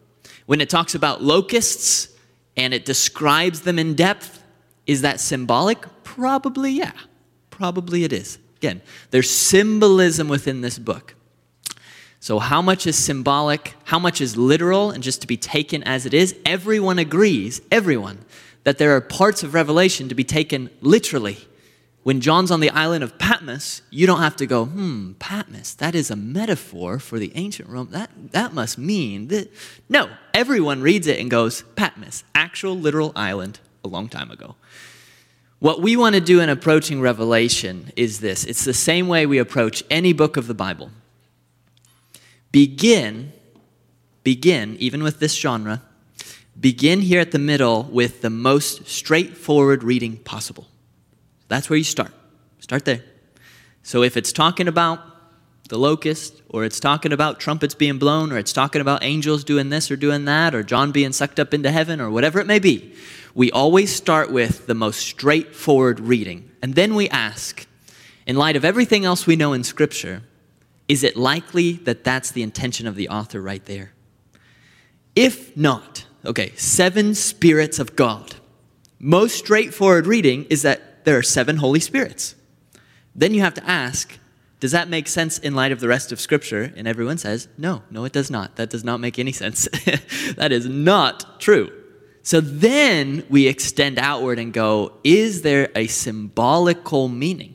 When 0.47 0.61
it 0.61 0.69
talks 0.69 0.97
about 0.97 1.23
locusts 1.23 2.09
and 2.57 2.75
it 2.75 2.85
describes 2.85 3.61
them 3.61 3.79
in 3.79 3.95
depth, 3.95 4.43
is 4.89 5.03
that 5.03 5.21
symbolic? 5.21 5.87
Probably, 6.03 6.73
yeah. 6.73 6.91
Probably 7.49 8.03
it 8.03 8.13
is. 8.13 8.39
Again, 8.57 8.83
there's 9.13 9.31
symbolism 9.31 10.27
within 10.27 10.63
this 10.63 10.81
book. 10.81 11.15
So, 12.19 12.41
how 12.41 12.61
much 12.61 12.89
is 12.89 12.97
symbolic? 12.97 13.75
How 13.85 14.01
much 14.01 14.21
is 14.21 14.37
literal 14.37 14.91
and 14.91 15.01
just 15.01 15.21
to 15.21 15.29
be 15.29 15.37
taken 15.37 15.85
as 15.85 16.07
it 16.07 16.13
is? 16.13 16.35
Everyone 16.45 16.99
agrees, 16.99 17.61
everyone, 17.71 18.19
that 18.65 18.79
there 18.79 18.97
are 18.97 19.01
parts 19.01 19.45
of 19.45 19.55
Revelation 19.55 20.09
to 20.09 20.17
be 20.17 20.25
taken 20.25 20.71
literally. 20.81 21.39
When 22.07 22.21
John's 22.21 22.53
on 22.53 22.61
the 22.61 22.71
island 22.71 23.03
of 23.03 23.19
Patmos, 23.19 23.83
you 23.91 24.07
don't 24.07 24.21
have 24.21 24.37
to 24.37 24.47
go, 24.47 24.67
hmm, 24.67 25.15
Patmos, 25.15 25.75
that 25.75 25.97
is 25.97 26.09
a 26.09 26.15
metaphor 26.15 27.01
for 27.01 27.19
the 27.19 27.33
ancient 27.35 27.69
Rome. 27.69 27.89
That, 27.91 28.13
that 28.31 28.55
must 28.55 28.79
mean 28.79 29.27
that. 29.27 29.53
No, 29.89 30.11
everyone 30.33 30.83
reads 30.83 31.09
it 31.09 31.19
and 31.19 31.29
goes, 31.29 31.63
Patmos, 31.75 32.23
actual 32.33 32.79
literal 32.79 33.11
island 33.17 33.59
a 33.85 33.89
long 33.89 34.09
time 34.09 34.31
ago. 34.31 34.55
What 35.59 35.83
we 35.83 35.97
want 35.97 36.15
to 36.15 36.21
do 36.21 36.39
in 36.39 36.49
approaching 36.49 37.01
Revelation 37.01 37.91
is 37.97 38.21
this 38.21 38.45
it's 38.45 38.65
the 38.65 38.73
same 38.73 39.09
way 39.09 39.27
we 39.27 39.39
approach 39.39 39.83
any 39.91 40.13
book 40.13 40.37
of 40.37 40.47
the 40.47 40.55
Bible. 40.55 40.93
Begin, 42.53 43.33
begin, 44.23 44.77
even 44.79 45.03
with 45.03 45.19
this 45.19 45.35
genre, 45.35 45.83
begin 46.61 47.01
here 47.01 47.21
at 47.21 47.33
the 47.33 47.41
middle 47.41 47.83
with 47.83 48.21
the 48.21 48.31
most 48.31 48.87
straightforward 48.87 49.83
reading 49.83 50.19
possible. 50.19 50.69
That's 51.49 51.71
where 51.71 51.77
you 51.77 51.85
start. 51.85 52.13
Start 52.59 52.85
there. 52.85 53.03
So 53.83 54.03
if 54.03 54.17
it's 54.17 54.33
talking 54.33 54.69
about 54.69 55.01
the 55.69 55.79
locust, 55.79 56.43
or 56.49 56.65
it's 56.65 56.81
talking 56.81 57.13
about 57.13 57.41
trumpets 57.41 57.75
being 57.75 57.99
blown, 57.99 58.33
or 58.33 58.39
it's 58.39 58.53
talking 58.53 58.81
about 58.81 59.03
angels 59.03 59.45
doing 59.45 59.69
this 59.69 59.91
or 59.91 59.97
doing 59.97 60.25
that, 60.27 60.55
or 60.55 60.63
John 60.63 60.93
being 60.93 61.13
sucked 61.13 61.41
up 61.41 61.53
into 61.53 61.71
heaven, 61.71 62.01
or 62.01 62.11
whatever 62.11 62.39
it 62.41 62.47
may 62.47 62.59
be, 62.59 62.95
we 63.35 63.51
always 63.51 63.95
start 63.95 64.31
with 64.31 64.67
the 64.67 64.75
most 64.75 65.01
straightforward 65.01 66.01
reading. 66.01 66.51
And 66.63 66.75
then 66.75 66.95
we 66.95 67.09
ask, 67.09 67.67
in 68.27 68.37
light 68.37 68.57
of 68.57 68.65
everything 68.65 69.05
else 69.05 69.27
we 69.27 69.37
know 69.37 69.53
in 69.53 69.65
Scripture, 69.65 70.23
is 70.89 71.03
it 71.03 71.17
likely 71.17 71.73
that 71.73 72.05
that's 72.05 72.31
the 72.31 72.43
intention 72.43 72.87
of 72.87 72.95
the 72.95 73.09
author 73.09 73.41
right 73.41 73.65
there? 73.65 73.93
If 75.15 75.57
not, 75.57 76.07
okay, 76.25 76.53
seven 76.57 77.15
spirits 77.15 77.79
of 77.79 77.97
God. 77.97 78.37
Most 78.99 79.37
straightforward 79.39 80.07
reading 80.07 80.45
is 80.49 80.63
that 80.63 80.96
there 81.07 81.17
are 81.17 81.23
seven 81.23 81.59
Holy 81.59 81.79
Spirits. 81.79 82.35
Then 83.15 83.33
you 83.33 83.41
have 83.41 83.55
to 83.55 83.65
ask, 83.65 84.19
does 84.59 84.73
that 84.73 84.89
make 84.89 85.07
sense 85.07 85.39
in 85.39 85.55
light 85.55 85.71
of 85.71 85.79
the 85.79 85.87
rest 85.87 86.11
of 86.11 86.21
Scripture? 86.21 86.73
And 86.77 86.89
everyone 86.89 87.17
says, 87.17 87.47
no, 87.57 87.83
no, 87.93 88.05
it 88.05 88.13
does 88.13 88.29
not. 88.29 88.57
That 88.57 88.71
does 88.71 88.83
not 88.83 88.99
make 88.99 89.17
any 89.17 89.31
sense. 89.31 89.69
that 90.37 90.51
is 90.51 90.67
not 90.67 91.41
true. 91.41 91.73
So 92.25 92.41
then 92.41 93.25
we 93.31 93.47
extend 93.47 94.01
outward 94.01 94.41
and 94.41 94.53
go, 94.53 94.95
is 95.05 95.43
there 95.43 95.71
a 95.77 95.87
symbolical 95.87 97.07
meaning? 97.07 97.55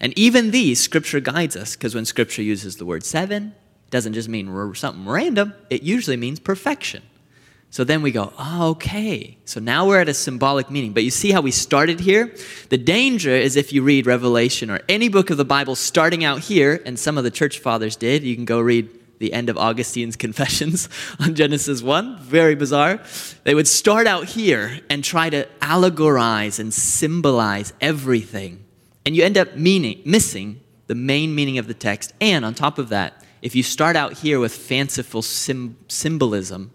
And 0.00 0.12
even 0.18 0.50
these, 0.50 0.80
Scripture 0.80 1.20
guides 1.20 1.54
us, 1.54 1.76
because 1.76 1.94
when 1.94 2.04
Scripture 2.04 2.42
uses 2.42 2.78
the 2.78 2.84
word 2.84 3.04
seven, 3.04 3.54
it 3.86 3.90
doesn't 3.90 4.14
just 4.14 4.28
mean 4.28 4.74
something 4.74 5.06
random, 5.06 5.54
it 5.70 5.84
usually 5.84 6.16
means 6.16 6.40
perfection. 6.40 7.04
So 7.70 7.84
then 7.84 8.00
we 8.00 8.10
go, 8.10 8.32
oh, 8.38 8.70
okay. 8.70 9.36
So 9.44 9.60
now 9.60 9.86
we're 9.86 10.00
at 10.00 10.08
a 10.08 10.14
symbolic 10.14 10.70
meaning. 10.70 10.92
But 10.92 11.04
you 11.04 11.10
see 11.10 11.30
how 11.30 11.40
we 11.42 11.50
started 11.50 12.00
here? 12.00 12.34
The 12.70 12.78
danger 12.78 13.30
is 13.30 13.56
if 13.56 13.72
you 13.72 13.82
read 13.82 14.06
Revelation 14.06 14.70
or 14.70 14.80
any 14.88 15.08
book 15.08 15.30
of 15.30 15.36
the 15.36 15.44
Bible 15.44 15.74
starting 15.74 16.24
out 16.24 16.40
here, 16.40 16.80
and 16.86 16.98
some 16.98 17.18
of 17.18 17.24
the 17.24 17.30
church 17.30 17.58
fathers 17.58 17.96
did, 17.96 18.22
you 18.22 18.34
can 18.34 18.44
go 18.44 18.60
read 18.60 18.88
the 19.18 19.32
end 19.32 19.48
of 19.48 19.56
Augustine's 19.56 20.16
Confessions 20.26 20.88
on 21.20 21.34
Genesis 21.34 21.82
1. 21.82 22.18
Very 22.20 22.54
bizarre. 22.54 23.00
They 23.44 23.54
would 23.54 23.68
start 23.68 24.06
out 24.06 24.26
here 24.26 24.80
and 24.88 25.02
try 25.02 25.30
to 25.30 25.46
allegorize 25.60 26.58
and 26.58 26.72
symbolize 26.72 27.72
everything. 27.80 28.64
And 29.04 29.14
you 29.14 29.22
end 29.22 29.38
up 29.38 29.56
meaning, 29.56 30.02
missing 30.04 30.60
the 30.86 30.94
main 30.94 31.34
meaning 31.34 31.58
of 31.58 31.66
the 31.66 31.74
text. 31.74 32.12
And 32.20 32.44
on 32.44 32.54
top 32.54 32.78
of 32.78 32.88
that, 32.90 33.24
if 33.42 33.54
you 33.54 33.62
start 33.62 33.96
out 33.96 34.14
here 34.14 34.40
with 34.40 34.54
fanciful 34.54 35.22
sim- 35.22 35.76
symbolism, 35.88 36.72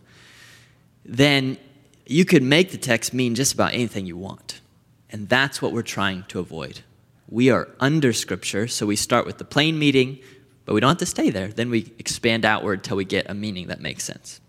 then 1.12 1.58
you 2.06 2.24
could 2.24 2.42
make 2.42 2.72
the 2.72 2.78
text 2.78 3.14
mean 3.14 3.36
just 3.36 3.54
about 3.54 3.74
anything 3.74 4.06
you 4.06 4.16
want. 4.16 4.62
And 5.10 5.28
that's 5.28 5.62
what 5.62 5.74
we're 5.74 5.82
trying 5.82 6.24
to 6.30 6.40
avoid. 6.40 6.80
We 7.28 7.50
are 7.50 7.68
under 7.82 8.14
Scripture, 8.14 8.68
so 8.68 8.86
we 8.86 8.96
start 8.96 9.26
with 9.26 9.38
the 9.38 9.44
plain 9.44 9.78
meaning, 9.78 10.20
but 10.66 10.74
we 10.74 10.80
don't 10.80 10.90
have 10.90 10.98
to 11.00 11.06
stay 11.06 11.30
there. 11.30 11.50
Then 11.50 11.70
we 11.70 11.92
expand 12.00 12.46
outward 12.46 12.84
till 12.84 12.96
we 12.96 13.04
get 13.04 13.30
a 13.30 13.34
meaning 13.34 13.68
that 13.68 13.82
makes 13.82 14.06
sense. 14.06 14.40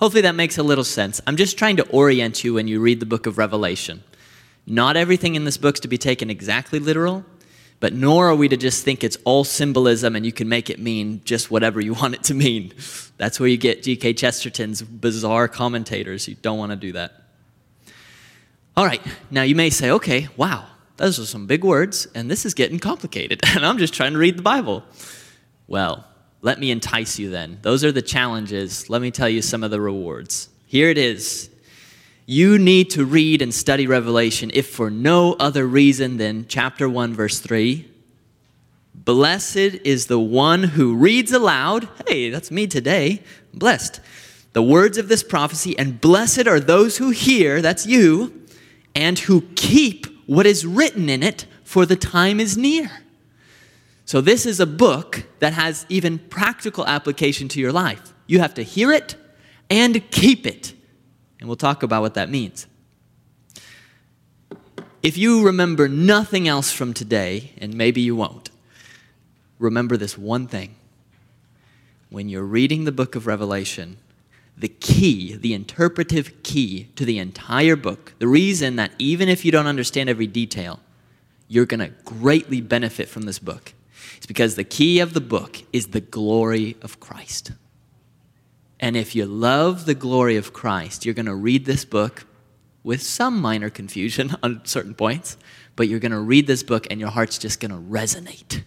Hopefully, 0.00 0.22
that 0.22 0.34
makes 0.34 0.58
a 0.58 0.62
little 0.62 0.84
sense. 0.84 1.20
I'm 1.26 1.36
just 1.36 1.56
trying 1.56 1.76
to 1.76 1.88
orient 1.90 2.42
you 2.42 2.54
when 2.54 2.66
you 2.66 2.80
read 2.80 2.98
the 2.98 3.06
book 3.06 3.26
of 3.26 3.38
Revelation. 3.38 4.02
Not 4.66 4.96
everything 4.96 5.36
in 5.36 5.44
this 5.44 5.56
book 5.56 5.76
is 5.76 5.80
to 5.80 5.88
be 5.88 5.98
taken 5.98 6.30
exactly 6.30 6.80
literal, 6.80 7.24
but 7.80 7.94
nor 7.94 8.28
are 8.28 8.34
we 8.34 8.48
to 8.48 8.56
just 8.56 8.84
think 8.84 9.02
it's 9.02 9.16
all 9.24 9.42
symbolism 9.42 10.14
and 10.14 10.24
you 10.24 10.32
can 10.32 10.48
make 10.48 10.70
it 10.70 10.78
mean 10.78 11.22
just 11.24 11.50
whatever 11.50 11.80
you 11.80 11.94
want 12.00 12.14
it 12.14 12.22
to 12.24 12.34
mean. 12.34 12.72
That's 13.16 13.40
where 13.40 13.48
you 13.48 13.56
get 13.56 13.82
G.K. 13.82 14.14
Chesterton's 14.14 14.82
bizarre 14.82 15.48
commentators. 15.48 16.28
You 16.28 16.36
don't 16.36 16.58
want 16.58 16.70
to 16.72 16.76
do 16.76 16.92
that. 16.92 17.14
All 18.76 18.84
right, 18.84 19.02
now 19.30 19.42
you 19.42 19.54
may 19.54 19.68
say, 19.68 19.90
okay, 19.90 20.28
wow, 20.36 20.64
those 20.96 21.18
are 21.18 21.26
some 21.26 21.46
big 21.46 21.64
words, 21.64 22.06
and 22.14 22.30
this 22.30 22.46
is 22.46 22.54
getting 22.54 22.78
complicated, 22.78 23.40
and 23.54 23.66
I'm 23.66 23.78
just 23.78 23.94
trying 23.94 24.12
to 24.12 24.18
read 24.18 24.38
the 24.38 24.42
Bible. 24.42 24.84
Well, 25.66 26.06
let 26.40 26.58
me 26.58 26.70
entice 26.70 27.18
you 27.18 27.30
then. 27.30 27.58
Those 27.62 27.84
are 27.84 27.92
the 27.92 28.00
challenges. 28.00 28.88
Let 28.88 29.02
me 29.02 29.10
tell 29.10 29.28
you 29.28 29.42
some 29.42 29.62
of 29.62 29.70
the 29.70 29.80
rewards. 29.80 30.48
Here 30.66 30.88
it 30.88 30.96
is 30.96 31.49
you 32.30 32.60
need 32.60 32.88
to 32.90 33.04
read 33.04 33.42
and 33.42 33.52
study 33.52 33.88
Revelation 33.88 34.52
if 34.54 34.68
for 34.68 34.88
no 34.88 35.32
other 35.40 35.66
reason 35.66 36.16
than 36.16 36.46
chapter 36.46 36.88
1, 36.88 37.12
verse 37.12 37.40
3. 37.40 37.90
Blessed 38.94 39.56
is 39.56 40.06
the 40.06 40.20
one 40.20 40.62
who 40.62 40.94
reads 40.94 41.32
aloud. 41.32 41.88
Hey, 42.06 42.30
that's 42.30 42.52
me 42.52 42.68
today. 42.68 43.24
Blessed. 43.52 43.98
The 44.52 44.62
words 44.62 44.96
of 44.96 45.08
this 45.08 45.24
prophecy, 45.24 45.76
and 45.76 46.00
blessed 46.00 46.46
are 46.46 46.60
those 46.60 46.98
who 46.98 47.10
hear, 47.10 47.60
that's 47.60 47.84
you, 47.84 48.46
and 48.94 49.18
who 49.18 49.40
keep 49.56 50.06
what 50.26 50.46
is 50.46 50.64
written 50.64 51.08
in 51.08 51.24
it, 51.24 51.46
for 51.64 51.84
the 51.84 51.96
time 51.96 52.38
is 52.38 52.56
near. 52.56 52.92
So, 54.04 54.20
this 54.20 54.46
is 54.46 54.60
a 54.60 54.66
book 54.66 55.24
that 55.40 55.54
has 55.54 55.84
even 55.88 56.20
practical 56.20 56.86
application 56.86 57.48
to 57.48 57.60
your 57.60 57.72
life. 57.72 58.14
You 58.28 58.38
have 58.38 58.54
to 58.54 58.62
hear 58.62 58.92
it 58.92 59.16
and 59.68 60.08
keep 60.12 60.46
it. 60.46 60.74
And 61.40 61.48
we'll 61.48 61.56
talk 61.56 61.82
about 61.82 62.02
what 62.02 62.14
that 62.14 62.30
means. 62.30 62.66
If 65.02 65.16
you 65.16 65.44
remember 65.44 65.88
nothing 65.88 66.46
else 66.46 66.70
from 66.70 66.92
today, 66.92 67.52
and 67.56 67.74
maybe 67.74 68.02
you 68.02 68.14
won't, 68.14 68.50
remember 69.58 69.96
this 69.96 70.18
one 70.18 70.46
thing. 70.46 70.74
When 72.10 72.28
you're 72.28 72.44
reading 72.44 72.84
the 72.84 72.92
book 72.92 73.14
of 73.14 73.26
Revelation, 73.26 73.96
the 74.56 74.68
key, 74.68 75.34
the 75.36 75.54
interpretive 75.54 76.42
key 76.42 76.88
to 76.96 77.06
the 77.06 77.18
entire 77.18 77.76
book, 77.76 78.12
the 78.18 78.28
reason 78.28 78.76
that 78.76 78.92
even 78.98 79.28
if 79.30 79.42
you 79.42 79.50
don't 79.50 79.66
understand 79.66 80.10
every 80.10 80.26
detail, 80.26 80.80
you're 81.48 81.66
going 81.66 81.80
to 81.80 81.94
greatly 82.04 82.60
benefit 82.60 83.08
from 83.08 83.22
this 83.22 83.38
book, 83.38 83.72
is 84.20 84.26
because 84.26 84.56
the 84.56 84.64
key 84.64 85.00
of 85.00 85.14
the 85.14 85.20
book 85.20 85.62
is 85.72 85.88
the 85.88 86.00
glory 86.00 86.76
of 86.82 87.00
Christ. 87.00 87.52
And 88.80 88.96
if 88.96 89.14
you 89.14 89.26
love 89.26 89.84
the 89.84 89.94
glory 89.94 90.36
of 90.36 90.54
Christ, 90.54 91.04
you're 91.04 91.14
going 91.14 91.26
to 91.26 91.34
read 91.34 91.66
this 91.66 91.84
book 91.84 92.24
with 92.82 93.02
some 93.02 93.40
minor 93.40 93.68
confusion 93.68 94.34
on 94.42 94.62
certain 94.64 94.94
points, 94.94 95.36
but 95.76 95.86
you're 95.86 96.00
going 96.00 96.12
to 96.12 96.18
read 96.18 96.46
this 96.46 96.62
book 96.62 96.86
and 96.90 96.98
your 96.98 97.10
heart's 97.10 97.38
just 97.38 97.60
going 97.60 97.70
to 97.70 97.76
resonate. 97.76 98.62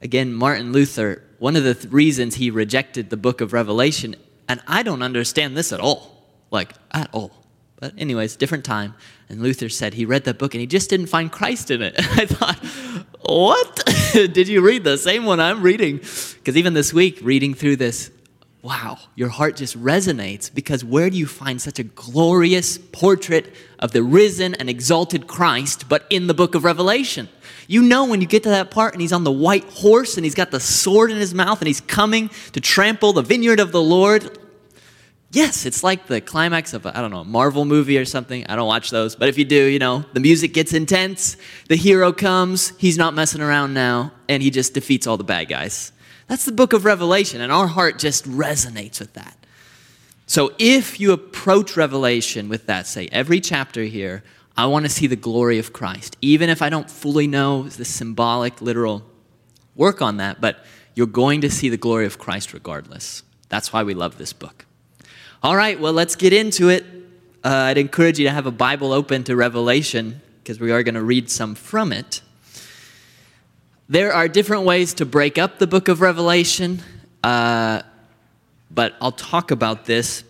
Again, 0.00 0.32
Martin 0.32 0.72
Luther, 0.72 1.24
one 1.38 1.56
of 1.56 1.64
the 1.64 1.74
th- 1.74 1.92
reasons 1.92 2.36
he 2.36 2.50
rejected 2.50 3.10
the 3.10 3.16
book 3.16 3.40
of 3.40 3.52
Revelation, 3.52 4.14
and 4.46 4.60
I 4.68 4.82
don't 4.82 5.02
understand 5.02 5.56
this 5.56 5.72
at 5.72 5.80
all, 5.80 6.22
like 6.50 6.74
at 6.92 7.08
all. 7.12 7.32
But, 7.80 7.94
anyways, 7.96 8.36
different 8.36 8.64
time. 8.64 8.94
And 9.28 9.40
Luther 9.40 9.68
said 9.68 9.94
he 9.94 10.04
read 10.04 10.24
that 10.24 10.38
book 10.38 10.54
and 10.54 10.60
he 10.60 10.66
just 10.66 10.90
didn't 10.90 11.06
find 11.06 11.32
Christ 11.32 11.70
in 11.70 11.82
it. 11.82 11.94
I 11.98 12.26
thought, 12.26 12.58
what? 13.22 13.84
Did 14.12 14.48
you 14.48 14.60
read 14.60 14.84
the 14.84 14.98
same 14.98 15.24
one 15.24 15.40
I'm 15.40 15.62
reading? 15.62 15.98
Because 15.98 16.56
even 16.56 16.74
this 16.74 16.92
week, 16.92 17.20
reading 17.22 17.54
through 17.54 17.76
this 17.76 18.10
wow, 18.62 18.98
your 19.14 19.28
heart 19.28 19.56
just 19.56 19.80
resonates 19.80 20.52
because 20.52 20.84
where 20.84 21.10
do 21.10 21.16
you 21.16 21.26
find 21.26 21.60
such 21.60 21.78
a 21.78 21.84
glorious 21.84 22.76
portrait 22.76 23.52
of 23.78 23.92
the 23.92 24.02
risen 24.02 24.54
and 24.56 24.68
exalted 24.68 25.26
Christ 25.26 25.88
but 25.88 26.06
in 26.10 26.26
the 26.26 26.34
book 26.34 26.54
of 26.54 26.64
Revelation? 26.64 27.28
You 27.68 27.82
know 27.82 28.06
when 28.06 28.20
you 28.20 28.26
get 28.26 28.42
to 28.44 28.48
that 28.48 28.70
part 28.70 28.94
and 28.94 29.00
he's 29.00 29.12
on 29.12 29.24
the 29.24 29.32
white 29.32 29.64
horse 29.64 30.16
and 30.16 30.24
he's 30.24 30.34
got 30.34 30.50
the 30.50 30.60
sword 30.60 31.10
in 31.10 31.18
his 31.18 31.34
mouth 31.34 31.60
and 31.60 31.66
he's 31.66 31.80
coming 31.80 32.30
to 32.52 32.60
trample 32.60 33.12
the 33.12 33.22
vineyard 33.22 33.60
of 33.60 33.72
the 33.72 33.82
Lord. 33.82 34.38
Yes, 35.30 35.66
it's 35.66 35.84
like 35.84 36.06
the 36.06 36.22
climax 36.22 36.72
of, 36.72 36.86
I 36.86 37.00
don't 37.02 37.10
know, 37.10 37.20
a 37.20 37.24
Marvel 37.24 37.66
movie 37.66 37.98
or 37.98 38.06
something. 38.06 38.46
I 38.46 38.56
don't 38.56 38.66
watch 38.66 38.88
those. 38.88 39.14
But 39.14 39.28
if 39.28 39.36
you 39.36 39.44
do, 39.44 39.66
you 39.66 39.78
know, 39.78 40.04
the 40.14 40.20
music 40.20 40.54
gets 40.54 40.72
intense, 40.72 41.36
the 41.68 41.76
hero 41.76 42.12
comes, 42.12 42.72
he's 42.78 42.96
not 42.96 43.12
messing 43.12 43.42
around 43.42 43.74
now, 43.74 44.12
and 44.28 44.42
he 44.42 44.50
just 44.50 44.72
defeats 44.72 45.06
all 45.06 45.18
the 45.18 45.24
bad 45.24 45.48
guys. 45.48 45.92
That's 46.28 46.44
the 46.44 46.52
book 46.52 46.72
of 46.72 46.84
Revelation, 46.84 47.40
and 47.40 47.50
our 47.50 47.66
heart 47.66 47.98
just 47.98 48.24
resonates 48.30 49.00
with 49.00 49.14
that. 49.14 49.36
So 50.26 50.52
if 50.58 51.00
you 51.00 51.12
approach 51.12 51.76
Revelation 51.76 52.50
with 52.50 52.66
that, 52.66 52.86
say, 52.86 53.08
every 53.10 53.40
chapter 53.40 53.84
here, 53.84 54.22
I 54.56 54.66
want 54.66 54.84
to 54.84 54.90
see 54.90 55.06
the 55.06 55.16
glory 55.16 55.58
of 55.58 55.72
Christ, 55.72 56.16
even 56.20 56.50
if 56.50 56.60
I 56.60 56.68
don't 56.68 56.90
fully 56.90 57.26
know 57.26 57.62
the 57.62 57.84
symbolic, 57.84 58.60
literal 58.60 59.04
work 59.74 60.02
on 60.02 60.18
that, 60.18 60.40
but 60.40 60.64
you're 60.94 61.06
going 61.06 61.40
to 61.40 61.50
see 61.50 61.70
the 61.70 61.76
glory 61.76 62.04
of 62.04 62.18
Christ 62.18 62.52
regardless. 62.52 63.22
That's 63.48 63.72
why 63.72 63.82
we 63.84 63.94
love 63.94 64.18
this 64.18 64.32
book. 64.34 64.66
All 65.42 65.56
right, 65.56 65.80
well, 65.80 65.92
let's 65.92 66.16
get 66.16 66.32
into 66.32 66.68
it. 66.68 66.84
Uh, 67.44 67.48
I'd 67.48 67.78
encourage 67.78 68.18
you 68.18 68.26
to 68.26 68.32
have 68.32 68.46
a 68.46 68.50
Bible 68.50 68.92
open 68.92 69.24
to 69.24 69.36
Revelation 69.36 70.20
because 70.42 70.60
we 70.60 70.72
are 70.72 70.82
going 70.82 70.96
to 70.96 71.02
read 71.02 71.30
some 71.30 71.54
from 71.54 71.92
it. 71.92 72.20
There 73.90 74.12
are 74.12 74.28
different 74.28 74.64
ways 74.64 74.92
to 74.94 75.06
break 75.06 75.38
up 75.38 75.58
the 75.58 75.66
book 75.66 75.88
of 75.88 76.02
Revelation, 76.02 76.82
uh, 77.24 77.80
but 78.70 78.94
I'll 79.00 79.12
talk 79.12 79.50
about 79.50 79.86
this. 79.86 80.24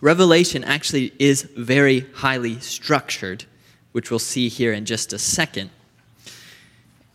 Revelation 0.00 0.64
actually 0.64 1.12
is 1.18 1.42
very 1.42 2.06
highly 2.14 2.60
structured, 2.60 3.44
which 3.92 4.10
we'll 4.10 4.18
see 4.18 4.48
here 4.48 4.72
in 4.72 4.86
just 4.86 5.12
a 5.12 5.18
second. 5.18 5.68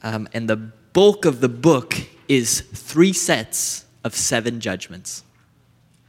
Um, 0.03 0.29
and 0.31 0.47
the 0.47 0.57
bulk 0.57 1.25
of 1.25 1.41
the 1.41 1.49
book 1.49 1.95
is 2.27 2.61
three 2.61 3.13
sets 3.13 3.85
of 4.03 4.15
seven 4.15 4.59
judgments. 4.59 5.23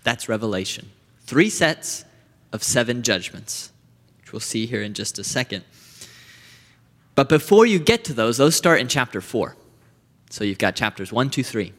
That's 0.02 0.28
Revelation. 0.28 0.90
Three 1.22 1.48
sets 1.48 2.04
of 2.52 2.62
seven 2.62 3.02
judgments, 3.02 3.72
which 4.20 4.30
we'll 4.30 4.40
see 4.40 4.66
here 4.66 4.82
in 4.82 4.92
just 4.92 5.18
a 5.18 5.24
second. 5.24 5.64
But 7.14 7.28
before 7.28 7.66
you 7.66 7.78
get 7.78 8.04
to 8.04 8.12
those, 8.12 8.38
those 8.38 8.56
start 8.56 8.80
in 8.80 8.88
chapter 8.88 9.20
4. 9.20 9.56
So 10.30 10.42
you've 10.44 10.58
got 10.58 10.74
chapters 10.74 11.12
1, 11.12 11.30
2, 11.30 11.44
3, 11.44 11.72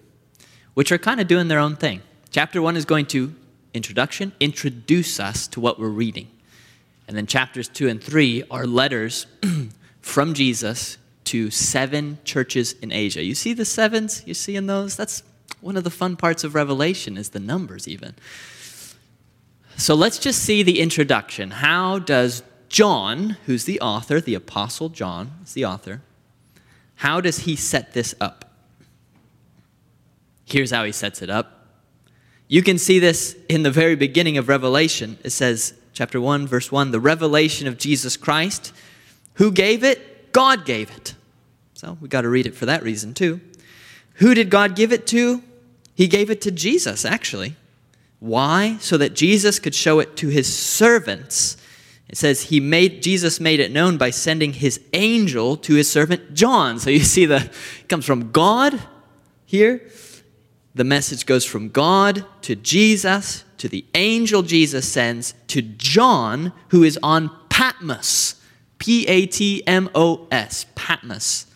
which 0.74 0.92
are 0.92 0.98
kind 0.98 1.20
of 1.20 1.28
doing 1.28 1.48
their 1.48 1.60
own 1.60 1.76
thing. 1.76 2.02
Chapter 2.32 2.62
1 2.62 2.78
is 2.78 2.86
going 2.86 3.06
to 3.08 3.34
introduction, 3.74 4.32
introduce 4.40 5.20
us 5.20 5.48
to 5.48 5.60
what 5.60 5.80
we're 5.80 5.90
reading. 5.90 6.30
And 7.08 7.16
then 7.16 7.28
chapters 7.28 7.68
2 7.68 7.88
and 7.90 8.02
3 8.02 8.44
are 8.50 8.66
letters 8.66 9.28
from 10.02 10.34
Jesus 10.34 10.98
to 11.26 11.52
seven 11.52 12.18
churches 12.24 12.74
in 12.82 12.92
Asia. 12.92 13.24
You 13.24 13.36
see 13.36 13.54
the 13.54 13.66
sevens? 13.66 14.24
You 14.26 14.34
see 14.34 14.56
in 14.56 14.68
those? 14.68 14.96
That's 14.96 15.24
one 15.60 15.78
of 15.78 15.84
the 15.84 15.90
fun 15.90 16.16
parts 16.16 16.44
of 16.44 16.56
Revelation 16.56 17.18
is 17.18 17.30
the 17.30 17.40
numbers 17.40 17.88
even. 17.88 18.16
So 19.78 19.96
let's 19.96 20.20
just 20.20 20.44
see 20.44 20.64
the 20.64 20.80
introduction. 20.80 21.52
How 21.52 22.00
does 22.00 22.44
John, 22.70 23.38
who's 23.46 23.66
the 23.66 23.80
author, 23.80 24.20
the 24.20 24.36
Apostle 24.36 24.90
John 24.90 25.32
is 25.44 25.54
the 25.54 25.66
author, 25.66 26.02
how 26.96 27.22
does 27.22 27.40
he 27.40 27.56
set 27.56 27.94
this 27.94 28.16
up? 28.20 28.52
Here's 30.46 30.72
how 30.72 30.84
he 30.84 30.92
sets 30.92 31.22
it 31.22 31.30
up. 31.30 31.68
You 32.48 32.62
can 32.62 32.78
see 32.78 33.00
this 33.00 33.36
in 33.50 33.64
the 33.64 33.72
very 33.72 33.96
beginning 33.96 34.38
of 34.38 34.48
Revelation. 34.48 35.18
It 35.24 35.32
says, 35.32 35.74
chapter 35.94 36.22
1, 36.22 36.46
verse 36.46 36.72
1, 36.72 36.92
the 36.92 37.00
revelation 37.00 37.68
of 37.68 37.78
Jesus 37.78 38.16
Christ. 38.18 38.72
Who 39.36 39.52
gave 39.52 39.84
it? 39.84 40.32
God 40.32 40.66
gave 40.66 40.92
it. 40.92 41.16
So 41.74 41.98
we 42.00 42.08
got 42.08 42.22
to 42.22 42.30
read 42.30 42.46
it 42.46 42.56
for 42.56 42.68
that 42.68 42.84
reason 42.84 43.14
too. 43.14 43.42
Who 44.16 44.34
did 44.34 44.50
God 44.50 44.76
give 44.76 44.94
it 44.94 45.08
to? 45.08 45.42
He 45.96 46.08
gave 46.08 46.30
it 46.30 46.42
to 46.42 46.52
Jesus, 46.52 47.06
actually. 47.06 47.56
Why? 48.20 48.78
So 48.80 48.98
that 48.98 49.16
Jesus 49.16 49.60
could 49.60 49.76
show 49.76 50.00
it 50.00 50.16
to 50.18 50.28
his 50.28 50.54
servants. 50.54 51.58
It 52.08 52.18
says 52.18 52.44
he 52.44 52.60
made 52.60 53.02
Jesus 53.02 53.40
made 53.40 53.60
it 53.60 53.72
known 53.72 53.98
by 53.98 54.12
sending 54.12 54.54
his 54.54 54.80
angel 54.94 55.58
to 55.58 55.76
his 55.76 55.92
servant 55.92 56.34
John. 56.34 56.80
So 56.80 56.90
you 56.90 57.00
see 57.00 57.26
the 57.26 57.52
comes 57.88 58.06
from 58.06 58.32
God 58.32 58.80
here. 59.46 59.90
The 60.76 60.84
message 60.84 61.26
goes 61.26 61.46
from 61.46 61.70
God 61.70 62.26
to 62.42 62.56
Jesus 62.56 63.46
to 63.58 63.70
the 63.70 63.86
angel 63.96 64.44
Jesus 64.44 64.88
sends 64.88 65.34
to 65.48 65.62
John 65.62 66.54
who 66.70 66.84
is 66.84 67.00
on 67.02 67.32
Patmos. 67.50 68.36
P 68.78 69.08
A 69.08 69.26
T 69.26 69.64
M 69.66 69.90
O 69.96 70.28
S, 70.32 70.66
Patmos. 70.76 71.48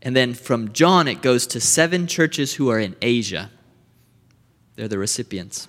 And 0.00 0.16
then 0.16 0.34
from 0.34 0.72
John 0.72 1.06
it 1.06 1.22
goes 1.22 1.46
to 1.48 1.60
seven 1.60 2.06
churches 2.06 2.54
who 2.54 2.70
are 2.70 2.80
in 2.80 2.96
Asia. 3.00 3.50
They're 4.74 4.88
the 4.88 4.98
recipients. 4.98 5.68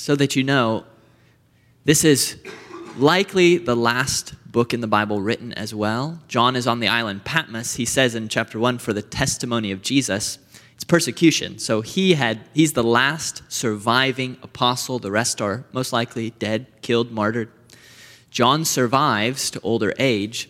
So 0.00 0.16
that 0.16 0.34
you 0.34 0.42
know, 0.42 0.86
this 1.84 2.04
is 2.04 2.38
likely 2.96 3.58
the 3.58 3.76
last 3.76 4.32
book 4.50 4.72
in 4.72 4.80
the 4.80 4.86
Bible 4.86 5.20
written 5.20 5.52
as 5.52 5.74
well. 5.74 6.20
John 6.26 6.56
is 6.56 6.66
on 6.66 6.80
the 6.80 6.88
island 6.88 7.24
Patmos. 7.24 7.74
He 7.74 7.84
says 7.84 8.14
in 8.14 8.30
chapter 8.30 8.58
1 8.58 8.78
for 8.78 8.94
the 8.94 9.02
testimony 9.02 9.70
of 9.72 9.82
Jesus. 9.82 10.38
It's 10.74 10.84
persecution. 10.84 11.58
So 11.58 11.82
he 11.82 12.14
had 12.14 12.40
he's 12.54 12.72
the 12.72 12.82
last 12.82 13.42
surviving 13.52 14.38
apostle. 14.42 14.98
The 15.00 15.10
rest 15.10 15.42
are 15.42 15.66
most 15.70 15.92
likely 15.92 16.30
dead, 16.30 16.66
killed, 16.80 17.12
martyred. 17.12 17.50
John 18.30 18.64
survives 18.64 19.50
to 19.50 19.60
older 19.60 19.92
age 19.98 20.48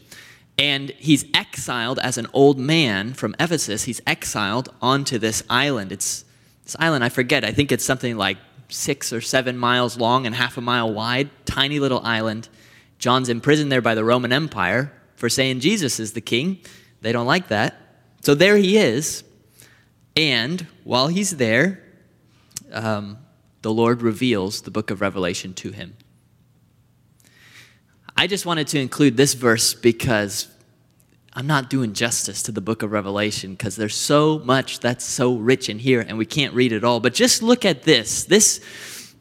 and 0.59 0.91
he's 0.91 1.25
exiled 1.35 1.99
as 1.99 2.19
an 2.19 2.29
old 2.33 2.61
man 2.61 3.15
from 3.15 3.35
Ephesus. 3.41 3.83
He's 3.83 4.01
exiled 4.07 4.69
onto 4.81 5.19
this 5.19 5.43
island. 5.51 5.91
It's 5.91 6.25
this 6.63 6.77
island, 6.79 7.03
I 7.03 7.09
forget, 7.09 7.45
I 7.45 7.51
think 7.51 7.73
it's 7.73 7.85
something 7.85 8.17
like 8.17 8.39
six 8.71 9.13
or 9.13 9.21
seven 9.21 9.59
miles 9.59 9.99
long 9.99 10.27
and 10.27 10.35
half 10.35 10.57
a 10.57 10.61
mile 10.61 10.93
wide, 10.93 11.31
tiny 11.45 11.79
little 11.79 12.01
island. 12.01 12.49
John's 12.99 13.29
imprisoned 13.29 13.71
there 13.71 13.81
by 13.81 13.95
the 13.95 14.05
Roman 14.05 14.33
Empire 14.33 14.93
for 15.17 15.29
saying 15.29 15.61
Jesus 15.61 16.01
is 16.01 16.13
the 16.13 16.21
king. 16.21 16.61
They 17.01 17.13
don't 17.13 17.27
like 17.27 17.49
that. 17.49 17.77
So 18.23 18.35
there 18.35 18.57
he 18.57 18.77
is. 18.77 19.25
And 20.17 20.67
while 20.85 21.09
he's 21.09 21.37
there, 21.37 21.83
um, 22.73 23.19
the 23.63 23.73
Lord 23.73 24.03
reveals 24.03 24.63
the 24.63 24.71
book 24.71 24.91
of 24.91 25.01
Revelation 25.01 25.55
to 25.55 25.71
him. 25.71 25.97
I 28.17 28.27
just 28.27 28.45
wanted 28.45 28.69
to 28.69 28.79
include 28.79 29.17
this 29.17 29.35
verse 29.35 29.73
because 29.73 30.49
I'm 31.33 31.47
not 31.47 31.71
doing 31.71 31.93
justice 31.93 32.43
to 32.45 32.53
the 32.53 32.61
book 32.61 32.83
of 32.83 32.91
Revelation 32.91 33.53
because 33.53 33.77
there's 33.77 33.95
so 33.95 34.41
much 34.41 34.81
that's 34.81 35.05
so 35.05 35.37
rich 35.37 35.69
in 35.69 35.79
here 35.79 36.01
and 36.01 36.19
we 36.19 36.27
can't 36.27 36.55
read 36.55 36.73
it 36.73 36.83
all. 36.83 36.99
But 36.99 37.15
just 37.15 37.41
look 37.41 37.65
at 37.65 37.85
this. 37.85 38.25
This, 38.25 38.61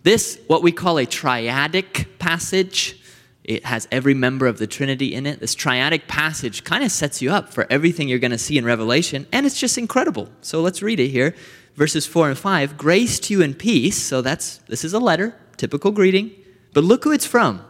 this 0.02 0.40
what 0.48 0.64
we 0.64 0.72
call 0.72 0.98
a 0.98 1.06
triadic 1.06 2.18
passage. 2.18 3.00
It 3.44 3.64
has 3.66 3.88
every 3.92 4.16
member 4.16 4.48
of 4.48 4.58
the 4.58 4.66
Trinity 4.66 5.14
in 5.14 5.28
it. 5.28 5.40
This 5.40 5.56
triadic 5.56 6.08
passage 6.08 6.64
kind 6.64 6.84
of 6.84 6.92
sets 6.92 7.22
you 7.22 7.32
up 7.32 7.54
for 7.54 7.68
everything 7.70 8.08
you're 8.08 8.20
going 8.20 8.32
to 8.32 8.38
see 8.38 8.58
in 8.58 8.66
Revelation, 8.66 9.26
and 9.32 9.44
it's 9.46 9.60
just 9.60 9.76
incredible. 9.76 10.30
So 10.42 10.62
let's 10.62 10.84
read 10.84 11.00
it 11.00 11.08
here. 11.08 11.36
Verses 11.76 12.06
4 12.06 12.30
and 12.30 12.38
5. 12.38 12.78
Grace 12.78 13.20
to 13.22 13.34
you 13.34 13.42
and 13.42 13.58
peace. 13.58 14.00
So 14.00 14.22
that's 14.22 14.58
this 14.68 14.84
is 14.84 14.94
a 14.94 15.00
letter, 15.00 15.36
typical 15.58 15.92
greeting. 15.92 16.32
But 16.74 16.84
look 16.84 17.04
who 17.04 17.12
it's 17.12 17.26
from. 17.26 17.66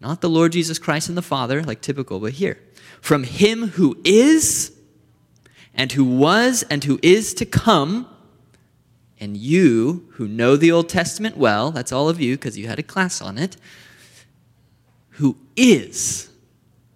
Not 0.00 0.20
the 0.20 0.30
Lord 0.30 0.52
Jesus 0.52 0.78
Christ 0.78 1.08
and 1.08 1.18
the 1.18 1.22
Father, 1.22 1.62
like 1.62 1.80
typical, 1.80 2.20
but 2.20 2.34
here 2.34 2.58
from 3.00 3.24
him 3.24 3.68
who 3.68 3.96
is, 4.04 4.72
and 5.74 5.92
who 5.92 6.04
was, 6.04 6.64
and 6.70 6.84
who 6.84 6.98
is 7.02 7.34
to 7.34 7.46
come. 7.46 8.08
And 9.18 9.36
you 9.36 10.08
who 10.12 10.28
know 10.28 10.56
the 10.56 10.72
Old 10.72 10.88
Testament 10.88 11.36
well, 11.36 11.70
that's 11.70 11.92
all 11.92 12.08
of 12.08 12.20
you 12.20 12.36
because 12.36 12.58
you 12.58 12.66
had 12.66 12.78
a 12.78 12.82
class 12.82 13.22
on 13.22 13.38
it, 13.38 13.56
who 15.10 15.36
is, 15.56 16.28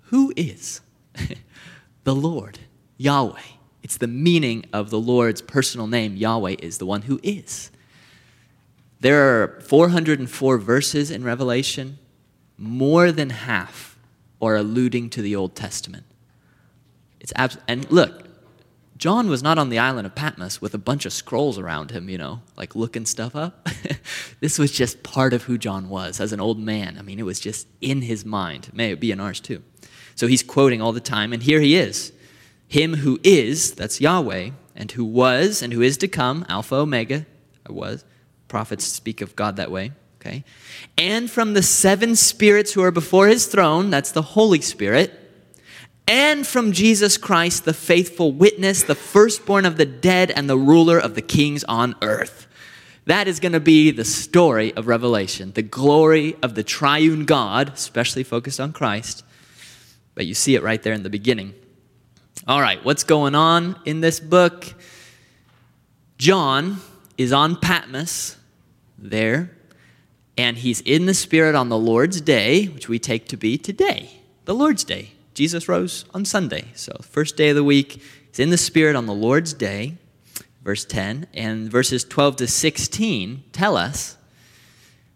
who 0.02 0.32
is 0.36 0.82
the 2.04 2.14
Lord, 2.14 2.58
Yahweh. 2.98 3.40
It's 3.82 3.96
the 3.96 4.06
meaning 4.06 4.66
of 4.72 4.90
the 4.90 5.00
Lord's 5.00 5.40
personal 5.40 5.86
name. 5.86 6.16
Yahweh 6.16 6.56
is 6.58 6.78
the 6.78 6.86
one 6.86 7.02
who 7.02 7.18
is. 7.22 7.70
There 9.00 9.42
are 9.42 9.60
404 9.62 10.58
verses 10.58 11.10
in 11.10 11.24
Revelation, 11.24 11.98
more 12.58 13.10
than 13.10 13.30
half 13.30 13.89
or 14.40 14.56
alluding 14.56 15.10
to 15.10 15.22
the 15.22 15.36
Old 15.36 15.54
Testament. 15.54 16.04
It's 17.20 17.32
abs- 17.36 17.58
and 17.68 17.90
look, 17.90 18.26
John 18.96 19.30
was 19.30 19.42
not 19.42 19.56
on 19.56 19.70
the 19.70 19.78
island 19.78 20.06
of 20.06 20.14
Patmos 20.14 20.60
with 20.60 20.74
a 20.74 20.78
bunch 20.78 21.06
of 21.06 21.12
scrolls 21.12 21.58
around 21.58 21.90
him, 21.90 22.10
you 22.10 22.18
know, 22.18 22.42
like 22.56 22.74
looking 22.74 23.06
stuff 23.06 23.34
up. 23.34 23.66
this 24.40 24.58
was 24.58 24.72
just 24.72 25.02
part 25.02 25.32
of 25.32 25.44
who 25.44 25.56
John 25.56 25.88
was 25.88 26.20
as 26.20 26.34
an 26.34 26.40
old 26.40 26.58
man. 26.58 26.98
I 26.98 27.02
mean, 27.02 27.18
it 27.18 27.24
was 27.24 27.40
just 27.40 27.66
in 27.80 28.02
his 28.02 28.24
mind. 28.26 28.70
May 28.74 28.90
it 28.92 29.00
be 29.00 29.10
in 29.10 29.20
ours 29.20 29.40
too. 29.40 29.62
So 30.14 30.26
he's 30.26 30.42
quoting 30.42 30.82
all 30.82 30.92
the 30.92 31.00
time, 31.00 31.32
and 31.32 31.42
here 31.42 31.60
he 31.60 31.76
is 31.76 32.12
Him 32.68 32.96
who 32.96 33.18
is, 33.24 33.72
that's 33.72 34.02
Yahweh, 34.02 34.50
and 34.76 34.92
who 34.92 35.04
was, 35.04 35.62
and 35.62 35.72
who 35.72 35.80
is 35.80 35.96
to 35.96 36.08
come, 36.08 36.44
Alpha, 36.46 36.74
Omega, 36.74 37.24
I 37.66 37.72
was. 37.72 38.04
Prophets 38.48 38.84
speak 38.84 39.22
of 39.22 39.34
God 39.34 39.56
that 39.56 39.70
way, 39.70 39.92
okay? 40.20 40.44
And 40.96 41.30
from 41.30 41.54
the 41.54 41.62
seven 41.62 42.16
spirits 42.16 42.72
who 42.72 42.82
are 42.82 42.90
before 42.90 43.28
his 43.28 43.46
throne, 43.46 43.90
that's 43.90 44.12
the 44.12 44.22
Holy 44.22 44.60
Spirit, 44.60 45.16
and 46.06 46.44
from 46.44 46.72
Jesus 46.72 47.16
Christ, 47.16 47.64
the 47.64 47.72
faithful 47.72 48.32
witness, 48.32 48.82
the 48.82 48.96
firstborn 48.96 49.64
of 49.64 49.76
the 49.76 49.86
dead, 49.86 50.32
and 50.32 50.50
the 50.50 50.58
ruler 50.58 50.98
of 50.98 51.14
the 51.14 51.22
kings 51.22 51.62
on 51.64 51.94
earth. 52.02 52.48
That 53.06 53.28
is 53.28 53.40
going 53.40 53.52
to 53.52 53.60
be 53.60 53.92
the 53.92 54.04
story 54.04 54.74
of 54.74 54.86
Revelation, 54.88 55.52
the 55.52 55.62
glory 55.62 56.36
of 56.42 56.54
the 56.54 56.64
triune 56.64 57.26
God, 57.26 57.72
especially 57.74 58.24
focused 58.24 58.58
on 58.60 58.72
Christ. 58.72 59.24
But 60.14 60.26
you 60.26 60.34
see 60.34 60.54
it 60.54 60.62
right 60.62 60.82
there 60.82 60.92
in 60.92 61.04
the 61.04 61.10
beginning. 61.10 61.54
All 62.46 62.60
right, 62.60 62.84
what's 62.84 63.04
going 63.04 63.34
on 63.34 63.78
in 63.84 64.00
this 64.00 64.18
book? 64.18 64.74
John 66.18 66.78
is 67.16 67.32
on 67.32 67.56
Patmos 67.56 68.36
there, 68.98 69.56
and 70.40 70.56
he's 70.58 70.80
in 70.80 71.06
the 71.06 71.14
Spirit 71.14 71.54
on 71.54 71.68
the 71.68 71.78
Lord's 71.78 72.20
day, 72.20 72.66
which 72.66 72.88
we 72.88 72.98
take 72.98 73.28
to 73.28 73.36
be 73.36 73.58
today, 73.58 74.20
the 74.44 74.54
Lord's 74.54 74.84
day. 74.84 75.12
Jesus 75.34 75.68
rose 75.68 76.04
on 76.12 76.24
Sunday, 76.24 76.68
so 76.74 76.92
first 77.02 77.36
day 77.36 77.50
of 77.50 77.56
the 77.56 77.64
week. 77.64 78.02
He's 78.28 78.40
in 78.40 78.50
the 78.50 78.58
Spirit 78.58 78.96
on 78.96 79.06
the 79.06 79.14
Lord's 79.14 79.52
day 79.52 79.96
verse 80.62 80.84
10, 80.84 81.26
and 81.34 81.70
verses 81.70 82.04
12 82.04 82.36
to 82.36 82.46
16 82.46 83.44
tell 83.52 83.76
us 83.76 84.16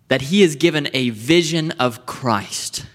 that 0.09 0.23
he 0.23 0.43
is 0.43 0.57
given 0.57 0.89
a 0.93 1.11
vision 1.11 1.71
of 1.73 2.07
Christ. 2.07 2.87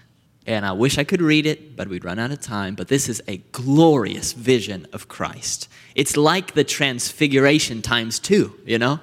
And 0.46 0.64
I 0.64 0.72
wish 0.72 0.98
I 0.98 1.04
could 1.04 1.22
read 1.22 1.46
it, 1.46 1.76
but 1.76 1.88
we'd 1.88 2.04
run 2.04 2.18
out 2.18 2.30
of 2.30 2.40
time. 2.40 2.74
But 2.74 2.88
this 2.88 3.08
is 3.08 3.22
a 3.28 3.38
glorious 3.52 4.32
vision 4.32 4.86
of 4.92 5.06
Christ. 5.06 5.68
It's 5.94 6.16
like 6.16 6.54
the 6.54 6.64
transfiguration 6.64 7.82
times 7.82 8.18
two, 8.18 8.58
you 8.64 8.78
know? 8.78 9.00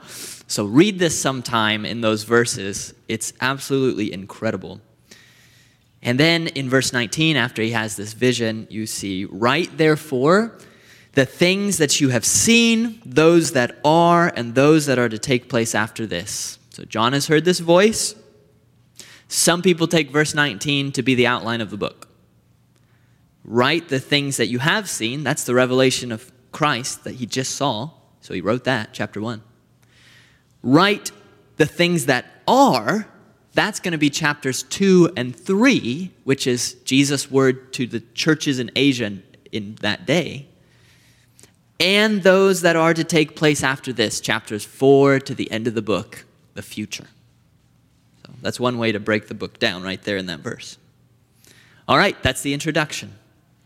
So 0.47 0.65
read 0.65 0.97
this 0.97 1.19
sometime 1.19 1.85
in 1.85 2.01
those 2.01 2.23
verses. 2.23 2.93
It's 3.07 3.33
absolutely 3.41 4.11
incredible. 4.13 4.79
And 6.01 6.19
then 6.19 6.47
in 6.47 6.69
verse 6.69 6.93
19, 6.93 7.35
after 7.35 7.61
he 7.61 7.71
has 7.71 7.95
this 7.97 8.13
vision, 8.13 8.65
you 8.69 8.85
see, 8.85 9.25
Write 9.25 9.77
therefore 9.77 10.57
the 11.13 11.25
things 11.25 11.77
that 11.79 11.99
you 11.99 12.09
have 12.09 12.23
seen, 12.23 13.01
those 13.03 13.53
that 13.53 13.79
are, 13.83 14.31
and 14.35 14.55
those 14.55 14.85
that 14.85 14.99
are 14.99 15.09
to 15.09 15.17
take 15.17 15.49
place 15.49 15.73
after 15.73 16.05
this. 16.05 16.59
So 16.69 16.85
John 16.85 17.13
has 17.13 17.27
heard 17.27 17.43
this 17.43 17.59
voice. 17.59 18.15
Some 19.27 19.61
people 19.61 19.87
take 19.87 20.11
verse 20.11 20.33
19 20.33 20.91
to 20.93 21.01
be 21.01 21.15
the 21.15 21.27
outline 21.27 21.59
of 21.59 21.71
the 21.71 21.77
book. 21.77 22.07
Write 23.43 23.89
the 23.89 23.99
things 23.99 24.37
that 24.37 24.47
you 24.47 24.59
have 24.59 24.87
seen. 24.87 25.23
That's 25.23 25.43
the 25.43 25.55
revelation 25.55 26.11
of 26.11 26.31
Christ 26.51 27.03
that 27.03 27.15
he 27.15 27.25
just 27.25 27.55
saw. 27.55 27.89
So 28.21 28.33
he 28.33 28.41
wrote 28.41 28.63
that, 28.65 28.89
chapter 28.93 29.19
1. 29.19 29.41
Write 30.67 31.11
the 31.55 31.65
things 31.65 32.05
that 32.05 32.25
are. 32.47 33.07
That's 33.53 33.79
going 33.79 33.93
to 33.93 33.97
be 33.97 34.09
chapters 34.09 34.63
2 34.63 35.13
and 35.17 35.35
3, 35.35 36.11
which 36.25 36.45
is 36.45 36.75
Jesus' 36.83 37.31
word 37.31 37.73
to 37.73 37.87
the 37.87 38.01
churches 38.13 38.59
in 38.59 38.69
Asia 38.75 39.17
in 39.51 39.75
that 39.81 40.05
day 40.05 40.47
and 41.79 42.23
those 42.23 42.61
that 42.61 42.75
are 42.75 42.93
to 42.93 43.03
take 43.03 43.35
place 43.35 43.63
after 43.63 43.93
this, 43.93 44.19
chapters 44.19 44.65
4 44.65 45.19
to 45.21 45.35
the 45.35 45.49
end 45.51 45.67
of 45.67 45.75
the 45.75 45.81
book, 45.81 46.25
the 46.55 46.61
future. 46.61 47.07
So 48.25 48.33
that's 48.41 48.59
one 48.59 48.77
way 48.77 48.91
to 48.91 48.99
break 48.99 49.27
the 49.27 49.35
book 49.35 49.59
down 49.59 49.83
right 49.83 50.01
there 50.01 50.17
in 50.17 50.25
that 50.25 50.39
verse. 50.39 50.77
All 51.87 51.97
right, 51.97 52.21
that's 52.23 52.41
the 52.41 52.53
introduction. 52.53 53.13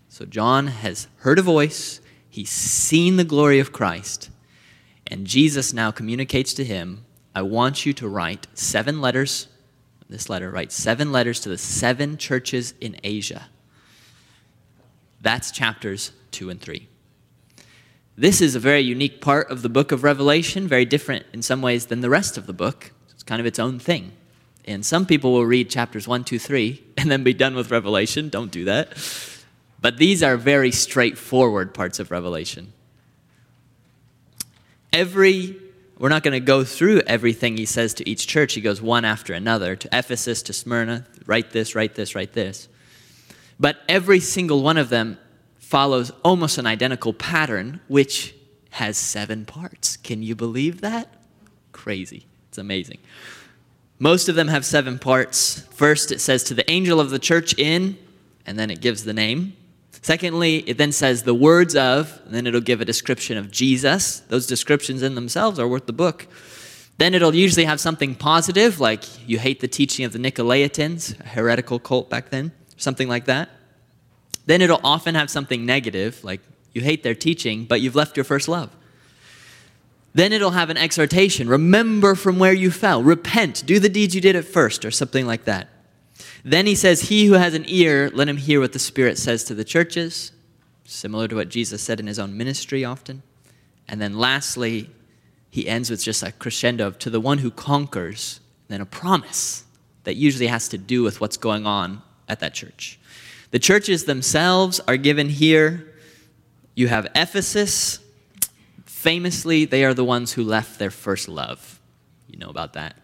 So 0.10 0.26
John 0.26 0.68
has 0.68 1.08
heard 1.18 1.40
a 1.40 1.42
voice, 1.42 2.02
he's 2.30 2.50
seen 2.50 3.16
the 3.16 3.24
glory 3.24 3.60
of 3.60 3.72
Christ, 3.72 4.30
and 5.12 5.28
Jesus 5.28 5.74
now 5.74 5.92
communicates 5.92 6.54
to 6.54 6.64
him, 6.64 7.06
I 7.36 7.42
want 7.42 7.86
you 7.86 7.92
to 7.94 8.08
write 8.08 8.48
seven 8.54 9.02
letters. 9.02 9.48
This 10.10 10.30
letter, 10.30 10.50
write 10.50 10.72
seven 10.72 11.12
letters 11.12 11.42
to 11.42 11.50
the 11.50 11.58
seven 11.58 12.18
churches 12.18 12.74
in 12.80 12.98
Asia. 13.04 13.50
That's 15.22 15.52
chapters 15.52 16.12
2 16.32 16.50
and 16.50 16.60
3. 16.60 16.88
This 18.18 18.42
is 18.42 18.56
a 18.56 18.60
very 18.60 18.82
unique 18.82 19.22
part 19.22 19.52
of 19.52 19.62
the 19.62 19.70
book 19.70 19.92
of 19.92 20.04
Revelation, 20.04 20.68
very 20.68 20.86
different 20.86 21.26
in 21.34 21.42
some 21.42 21.62
ways 21.62 21.88
than 21.88 22.02
the 22.02 22.10
rest 22.10 22.38
of 22.38 22.48
the 22.48 22.54
book. 22.54 22.92
It's 23.12 23.24
kind 23.24 23.40
of 23.40 23.46
its 23.46 23.60
own 23.60 23.80
thing. 23.80 24.14
And 24.66 24.86
some 24.86 25.06
people 25.06 25.34
will 25.34 25.46
read 25.46 25.70
chapters 25.70 26.08
1, 26.08 26.24
2, 26.24 26.40
3 26.40 26.84
and 26.98 27.12
then 27.12 27.24
be 27.24 27.34
done 27.34 27.56
with 27.56 27.72
Revelation. 27.72 28.30
Don't 28.30 28.52
do 28.52 28.66
that. 28.66 28.98
But 29.82 29.98
these 29.98 30.24
are 30.24 30.38
very 30.38 30.72
straightforward 30.72 31.74
parts 31.74 32.00
of 32.00 32.12
Revelation. 32.12 32.74
Every, 34.94 35.56
we're 35.98 36.10
not 36.10 36.24
going 36.24 36.34
to 36.34 36.40
go 36.40 36.64
through 36.64 37.02
everything 37.08 37.58
he 37.58 37.66
says 37.66 37.94
to 37.96 38.10
each 38.10 38.28
church. 38.28 38.54
He 38.54 38.62
goes 38.62 38.82
one 38.82 39.06
after 39.06 39.34
another 39.34 39.76
to 39.76 39.90
Ephesus, 39.92 40.42
to 40.44 40.54
Smyrna, 40.54 41.06
write 41.26 41.52
this, 41.52 41.76
write 41.76 41.96
this, 41.96 42.14
write 42.14 42.34
this. 42.34 42.68
But 43.60 43.78
every 43.88 44.20
single 44.20 44.62
one 44.62 44.78
of 44.78 44.90
them 44.90 45.18
follows 45.60 46.12
almost 46.24 46.58
an 46.58 46.66
identical 46.66 47.14
pattern, 47.14 47.80
which 47.88 48.36
has 48.72 48.98
seven 48.98 49.46
parts. 49.46 49.96
Can 49.98 50.24
you 50.24 50.36
believe 50.36 50.82
that? 50.82 51.14
Crazy. 51.72 52.26
It's 52.50 52.58
amazing. 52.58 52.98
Most 54.00 54.28
of 54.28 54.36
them 54.36 54.48
have 54.50 54.66
seven 54.66 55.00
parts. 55.00 55.62
First, 55.72 56.12
it 56.12 56.20
says 56.20 56.44
to 56.46 56.54
the 56.54 56.70
angel 56.70 57.00
of 57.00 57.12
the 57.12 57.20
church 57.20 57.58
in, 57.58 57.98
and 58.46 58.58
then 58.58 58.70
it 58.72 58.82
gives 58.82 59.04
the 59.04 59.14
name. 59.14 59.56
Secondly, 60.02 60.58
it 60.68 60.78
then 60.78 60.92
says 60.92 61.24
the 61.24 61.34
words 61.34 61.76
of, 61.76 62.20
and 62.26 62.34
then 62.34 62.48
it'll 62.48 62.60
give 62.60 62.82
a 62.82 62.86
description 62.86 63.38
of 63.38 63.52
Jesus. 63.52 64.22
Those 64.22 64.48
descriptions 64.48 65.04
in 65.04 65.14
themselves 65.14 65.60
are 65.60 65.68
worth 65.68 65.86
the 65.86 65.94
book. 65.94 66.28
Then 66.98 67.14
it'll 67.14 67.36
usually 67.36 67.66
have 67.66 67.80
something 67.80 68.16
positive, 68.16 68.80
like 68.80 69.04
you 69.28 69.40
hate 69.40 69.60
the 69.60 69.68
teaching 69.68 70.06
of 70.06 70.14
the 70.14 70.20
Nicolaitans, 70.20 71.20
a 71.20 71.28
heretical 71.30 71.80
cult 71.80 72.10
back 72.10 72.30
then, 72.30 72.52
something 72.78 73.08
like 73.08 73.26
that. 73.26 73.50
Then 74.46 74.62
it'll 74.62 74.82
often 74.84 75.16
have 75.16 75.30
something 75.30 75.66
negative, 75.66 76.24
like 76.24 76.42
you 76.74 76.82
hate 76.82 77.04
their 77.04 77.16
teaching, 77.16 77.66
but 77.66 77.82
you've 77.82 77.96
left 77.96 78.18
your 78.18 78.24
first 78.24 78.48
love. 78.48 78.76
Then 80.14 80.34
it'll 80.34 80.52
have 80.52 80.70
an 80.70 80.78
exhortation 80.78 81.48
remember 81.48 82.16
from 82.16 82.40
where 82.40 82.54
you 82.54 82.72
fell, 82.72 83.02
repent, 83.02 83.64
do 83.66 83.80
the 83.80 83.90
deeds 83.90 84.14
you 84.14 84.22
did 84.22 84.36
at 84.36 84.46
first, 84.46 84.84
or 84.84 84.92
something 84.92 85.26
like 85.26 85.46
that. 85.46 85.70
Then 86.44 86.66
he 86.66 86.76
says, 86.76 87.02
He 87.02 87.26
who 87.26 87.34
has 87.34 87.54
an 87.54 87.66
ear, 87.68 88.10
let 88.14 88.28
him 88.28 88.38
hear 88.38 88.60
what 88.60 88.74
the 88.74 88.80
Spirit 88.80 89.18
says 89.18 89.44
to 89.46 89.54
the 89.54 89.64
churches, 89.64 90.32
similar 90.86 91.28
to 91.28 91.36
what 91.36 91.50
Jesus 91.50 91.82
said 91.82 92.00
in 92.00 92.08
his 92.08 92.20
own 92.20 92.36
ministry 92.36 92.84
often. 92.84 93.24
And 93.88 94.02
then 94.02 94.18
lastly, 94.18 94.90
he 95.50 95.68
ends 95.68 95.90
with 95.90 96.02
just 96.02 96.24
a 96.24 96.32
crescendo 96.32 96.88
of 96.88 97.00
to 97.00 97.10
the 97.10 97.20
one 97.20 97.40
who 97.40 97.52
conquers, 97.52 98.40
then 98.70 98.82
a 98.82 98.86
promise 98.86 99.66
that 100.06 100.16
usually 100.16 100.48
has 100.48 100.70
to 100.70 100.78
do 100.78 101.04
with 101.04 101.22
what's 101.22 101.38
going 101.38 101.66
on 101.66 102.02
at 102.28 102.40
that 102.40 102.54
church. 102.54 102.98
The 103.52 103.60
churches 103.60 104.06
themselves 104.06 104.80
are 104.88 104.98
given 104.98 105.30
here. 105.30 105.94
You 106.74 106.88
have 106.88 107.08
Ephesus. 107.14 108.00
Famously, 108.86 109.66
they 109.66 109.84
are 109.84 109.94
the 109.94 110.06
ones 110.06 110.34
who 110.34 110.44
left 110.44 110.80
their 110.80 110.92
first 110.92 111.28
love. 111.28 111.80
You 112.28 112.40
know 112.40 112.50
about 112.50 112.74
that. 112.74 112.96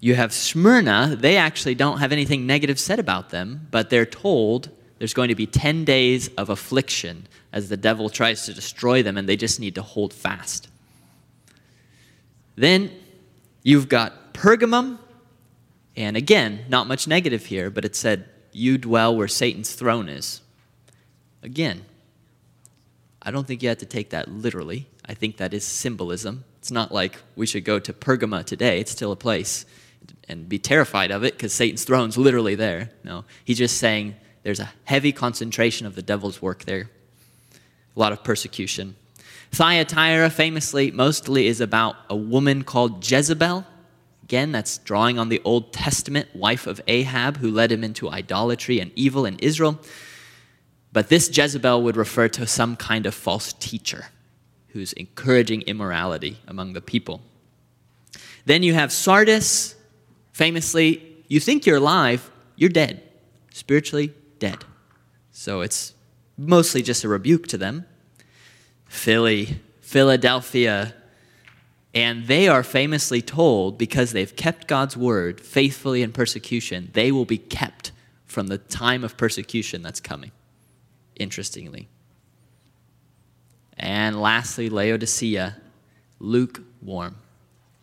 You 0.00 0.14
have 0.14 0.32
Smyrna. 0.32 1.16
They 1.18 1.36
actually 1.36 1.74
don't 1.74 1.98
have 1.98 2.12
anything 2.12 2.46
negative 2.46 2.78
said 2.78 2.98
about 2.98 3.30
them, 3.30 3.66
but 3.70 3.90
they're 3.90 4.06
told 4.06 4.70
there's 4.98 5.14
going 5.14 5.28
to 5.28 5.34
be 5.34 5.46
10 5.46 5.84
days 5.84 6.28
of 6.36 6.50
affliction 6.50 7.26
as 7.52 7.68
the 7.68 7.76
devil 7.76 8.08
tries 8.08 8.44
to 8.46 8.54
destroy 8.54 9.02
them, 9.02 9.16
and 9.16 9.28
they 9.28 9.36
just 9.36 9.58
need 9.58 9.74
to 9.74 9.82
hold 9.82 10.12
fast. 10.12 10.68
Then 12.56 12.90
you've 13.62 13.88
got 13.88 14.34
Pergamum, 14.34 14.98
and 15.96 16.16
again, 16.16 16.64
not 16.68 16.86
much 16.86 17.08
negative 17.08 17.46
here, 17.46 17.70
but 17.70 17.84
it 17.84 17.96
said 17.96 18.28
you 18.52 18.78
dwell 18.78 19.16
where 19.16 19.28
Satan's 19.28 19.72
throne 19.72 20.08
is. 20.08 20.40
Again, 21.42 21.84
I 23.22 23.30
don't 23.30 23.46
think 23.46 23.62
you 23.62 23.68
have 23.68 23.78
to 23.78 23.86
take 23.86 24.10
that 24.10 24.28
literally. 24.28 24.86
I 25.04 25.14
think 25.14 25.36
that 25.38 25.54
is 25.54 25.64
symbolism. 25.64 26.44
It's 26.58 26.70
not 26.70 26.92
like 26.92 27.18
we 27.36 27.46
should 27.46 27.64
go 27.64 27.78
to 27.78 27.92
Pergama 27.92 28.44
today, 28.44 28.80
it's 28.80 28.92
still 28.92 29.12
a 29.12 29.16
place, 29.16 29.64
and 30.28 30.48
be 30.48 30.58
terrified 30.58 31.10
of 31.10 31.24
it 31.24 31.34
because 31.34 31.52
Satan's 31.52 31.84
throne's 31.84 32.18
literally 32.18 32.54
there. 32.54 32.90
No, 33.04 33.24
he's 33.44 33.58
just 33.58 33.78
saying 33.78 34.14
there's 34.42 34.60
a 34.60 34.70
heavy 34.84 35.12
concentration 35.12 35.86
of 35.86 35.94
the 35.94 36.02
devil's 36.02 36.42
work 36.42 36.64
there, 36.64 36.90
a 37.96 37.98
lot 37.98 38.12
of 38.12 38.22
persecution. 38.22 38.96
Thyatira 39.50 40.28
famously 40.30 40.90
mostly 40.90 41.46
is 41.46 41.60
about 41.60 41.96
a 42.10 42.16
woman 42.16 42.64
called 42.64 43.08
Jezebel 43.10 43.64
Again, 44.28 44.52
that's 44.52 44.76
drawing 44.76 45.18
on 45.18 45.30
the 45.30 45.40
Old 45.42 45.72
Testament 45.72 46.28
wife 46.36 46.66
of 46.66 46.82
Ahab 46.86 47.38
who 47.38 47.50
led 47.50 47.72
him 47.72 47.82
into 47.82 48.10
idolatry 48.10 48.78
and 48.78 48.92
evil 48.94 49.24
in 49.24 49.38
Israel. 49.38 49.80
But 50.92 51.08
this 51.08 51.34
Jezebel 51.34 51.82
would 51.82 51.96
refer 51.96 52.28
to 52.28 52.46
some 52.46 52.76
kind 52.76 53.06
of 53.06 53.14
false 53.14 53.54
teacher 53.54 54.08
who's 54.68 54.92
encouraging 54.92 55.62
immorality 55.62 56.40
among 56.46 56.74
the 56.74 56.82
people. 56.82 57.22
Then 58.44 58.62
you 58.62 58.74
have 58.74 58.92
Sardis. 58.92 59.76
Famously, 60.38 61.02
you 61.26 61.40
think 61.40 61.66
you're 61.66 61.78
alive, 61.78 62.30
you're 62.54 62.70
dead, 62.70 63.02
spiritually 63.50 64.14
dead. 64.38 64.58
So 65.32 65.62
it's 65.62 65.94
mostly 66.36 66.80
just 66.80 67.02
a 67.02 67.08
rebuke 67.08 67.48
to 67.48 67.58
them. 67.58 67.86
Philly, 68.86 69.58
Philadelphia, 69.80 70.94
and 71.92 72.28
they 72.28 72.46
are 72.46 72.62
famously 72.62 73.20
told 73.20 73.78
because 73.78 74.12
they've 74.12 74.36
kept 74.36 74.68
God's 74.68 74.96
word 74.96 75.40
faithfully 75.40 76.02
in 76.02 76.12
persecution, 76.12 76.90
they 76.92 77.10
will 77.10 77.24
be 77.24 77.38
kept 77.38 77.90
from 78.24 78.46
the 78.46 78.58
time 78.58 79.02
of 79.02 79.16
persecution 79.16 79.82
that's 79.82 79.98
coming. 79.98 80.30
Interestingly. 81.16 81.88
And 83.76 84.22
lastly, 84.22 84.70
Laodicea, 84.70 85.56
lukewarm. 86.20 87.16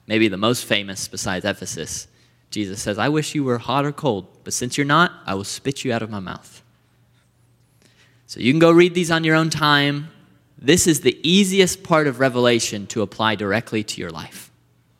Maybe 0.08 0.30
the 0.30 0.38
most 0.38 0.64
famous 0.64 1.10
besides 1.10 1.44
Ephesus. 1.44 2.08
Jesus 2.52 2.82
says, 2.82 2.98
I 2.98 3.10
wish 3.10 3.36
you 3.36 3.44
were 3.44 3.58
hot 3.58 3.86
or 3.86 3.92
cold, 3.92 4.28
but 4.44 4.54
since 4.54 4.78
you're 4.78 4.86
not, 4.86 5.12
I 5.26 5.36
will 5.36 5.44
spit 5.44 5.84
you 5.84 5.92
out 5.92 6.02
of 6.02 6.10
my 6.10 6.20
mouth. 6.20 6.64
So 8.28 8.40
you 8.40 8.52
can 8.52 8.60
go 8.60 8.72
read 8.72 8.94
these 8.94 9.12
on 9.12 9.24
your 9.24 9.36
own 9.36 9.50
time. 9.50 10.10
This 10.58 10.88
is 10.88 11.02
the 11.02 11.20
easiest 11.22 11.84
part 11.84 12.08
of 12.08 12.20
Revelation 12.20 12.88
to 12.88 13.02
apply 13.02 13.36
directly 13.36 13.84
to 13.84 14.02
your 14.02 14.10
life. 14.10 14.52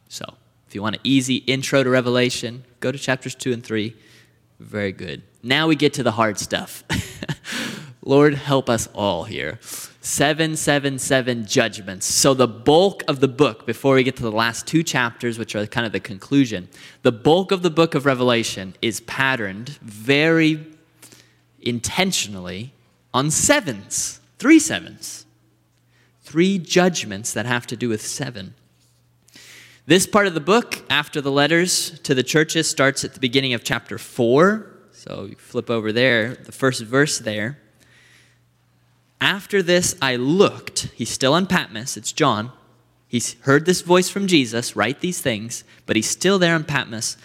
So 0.10 0.26
if 0.68 0.76
you 0.76 0.82
want 0.82 0.96
an 0.96 1.02
easy 1.04 1.38
intro 1.38 1.84
to 1.84 1.90
Revelation, 1.90 2.64
go 2.80 2.92
to 2.92 2.98
chapters 2.98 3.36
2 3.36 3.54
and 3.54 3.64
3. 3.64 3.96
Very 4.60 4.92
good. 4.92 5.24
Now 5.42 5.68
we 5.68 5.76
get 5.76 5.94
to 5.94 6.04
the 6.04 6.12
hard 6.12 6.40
stuff. 6.40 6.84
Lord, 8.04 8.36
help 8.36 8.70
us 8.70 8.88
all 8.94 9.24
here. 9.24 9.60
777 10.06 11.48
judgments. 11.48 12.06
So, 12.06 12.36
the 12.36 12.48
bulk 12.48 13.04
of 13.08 13.22
the 13.22 13.28
book, 13.28 13.66
before 13.66 13.96
we 13.96 14.04
get 14.04 14.16
to 14.18 14.22
the 14.22 14.32
last 14.32 14.68
two 14.68 14.84
chapters, 14.84 15.40
which 15.40 15.56
are 15.56 15.66
kind 15.66 15.84
of 15.84 15.94
the 15.94 16.00
conclusion, 16.00 16.70
the 17.02 17.12
bulk 17.12 17.52
of 17.52 17.64
the 17.64 17.72
book 17.72 17.96
of 17.96 18.06
Revelation 18.06 18.76
is 18.84 19.00
patterned 19.02 19.70
very 19.82 20.64
intentionally 21.60 22.72
on 23.16 23.32
sevens, 23.32 24.20
three 24.38 24.60
sevens, 24.60 25.26
three 26.22 26.60
judgments 26.60 27.34
that 27.34 27.48
have 27.48 27.66
to 27.66 27.76
do 27.76 27.90
with 27.90 28.06
seven. 28.06 28.54
This 29.88 30.06
part 30.06 30.28
of 30.28 30.36
the 30.36 30.40
book, 30.40 30.84
after 30.88 31.20
the 31.20 31.32
letters 31.32 32.00
to 32.02 32.14
the 32.14 32.22
churches, 32.22 32.70
starts 32.70 33.04
at 33.04 33.16
the 33.16 33.20
beginning 33.20 33.54
of 33.54 33.64
chapter 33.64 33.98
4. 33.98 34.72
So, 34.92 35.26
you 35.32 35.36
flip 35.36 35.72
over 35.72 35.92
there, 35.92 36.36
the 36.36 36.52
first 36.52 36.84
verse 36.84 37.18
there. 37.18 37.58
After 39.26 39.64
this, 39.64 39.96
I 40.04 40.18
looked. 40.18 40.92
He's 40.94 41.10
still 41.10 41.34
on 41.34 41.48
Patmos. 41.48 41.98
It's 41.98 42.12
John. 42.12 42.52
He's 43.08 43.34
heard 43.42 43.66
this 43.66 43.82
voice 43.82 44.08
from 44.08 44.28
Jesus, 44.28 44.76
write 44.76 45.02
these 45.02 45.20
things, 45.20 45.64
but 45.88 45.96
he's 45.96 46.08
still 46.08 46.38
there 46.38 46.54
on 46.54 46.64
Patmos. 46.64 47.18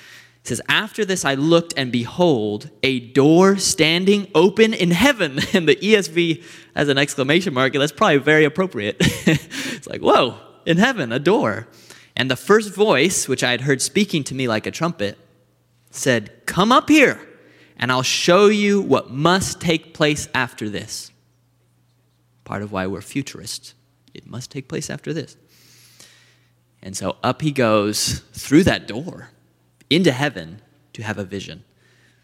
It 0.42 0.48
says, 0.48 0.62
After 0.66 1.04
this, 1.04 1.26
I 1.26 1.34
looked, 1.34 1.74
and 1.76 1.92
behold, 1.92 2.70
a 2.82 3.00
door 3.00 3.58
standing 3.58 4.28
open 4.34 4.72
in 4.72 4.92
heaven. 4.92 5.40
And 5.52 5.68
the 5.68 5.76
ESV 5.76 6.42
has 6.74 6.88
an 6.88 6.96
exclamation 6.96 7.52
mark, 7.52 7.74
that's 7.74 7.92
probably 7.92 8.16
very 8.16 8.46
appropriate. 8.46 8.96
it's 9.00 9.86
like, 9.86 10.00
whoa, 10.00 10.38
in 10.64 10.78
heaven, 10.78 11.12
a 11.12 11.18
door. 11.18 11.68
And 12.16 12.30
the 12.30 12.36
first 12.36 12.74
voice, 12.74 13.28
which 13.28 13.44
I 13.44 13.50
had 13.50 13.60
heard 13.60 13.82
speaking 13.82 14.24
to 14.24 14.34
me 14.34 14.48
like 14.48 14.66
a 14.66 14.70
trumpet, 14.70 15.18
said, 15.90 16.46
Come 16.46 16.72
up 16.72 16.88
here, 16.88 17.20
and 17.76 17.92
I'll 17.92 18.02
show 18.02 18.46
you 18.46 18.80
what 18.80 19.10
must 19.10 19.60
take 19.60 19.92
place 19.92 20.30
after 20.34 20.70
this 20.70 21.10
part 22.50 22.62
of 22.62 22.72
why 22.72 22.84
we're 22.84 23.00
futurists. 23.00 23.74
It 24.12 24.26
must 24.26 24.50
take 24.50 24.66
place 24.66 24.90
after 24.90 25.12
this. 25.12 25.36
And 26.82 26.96
so 26.96 27.16
up 27.22 27.42
he 27.42 27.52
goes 27.52 28.24
through 28.32 28.64
that 28.64 28.88
door 28.88 29.30
into 29.88 30.10
heaven 30.10 30.60
to 30.94 31.04
have 31.04 31.16
a 31.16 31.22
vision. 31.22 31.62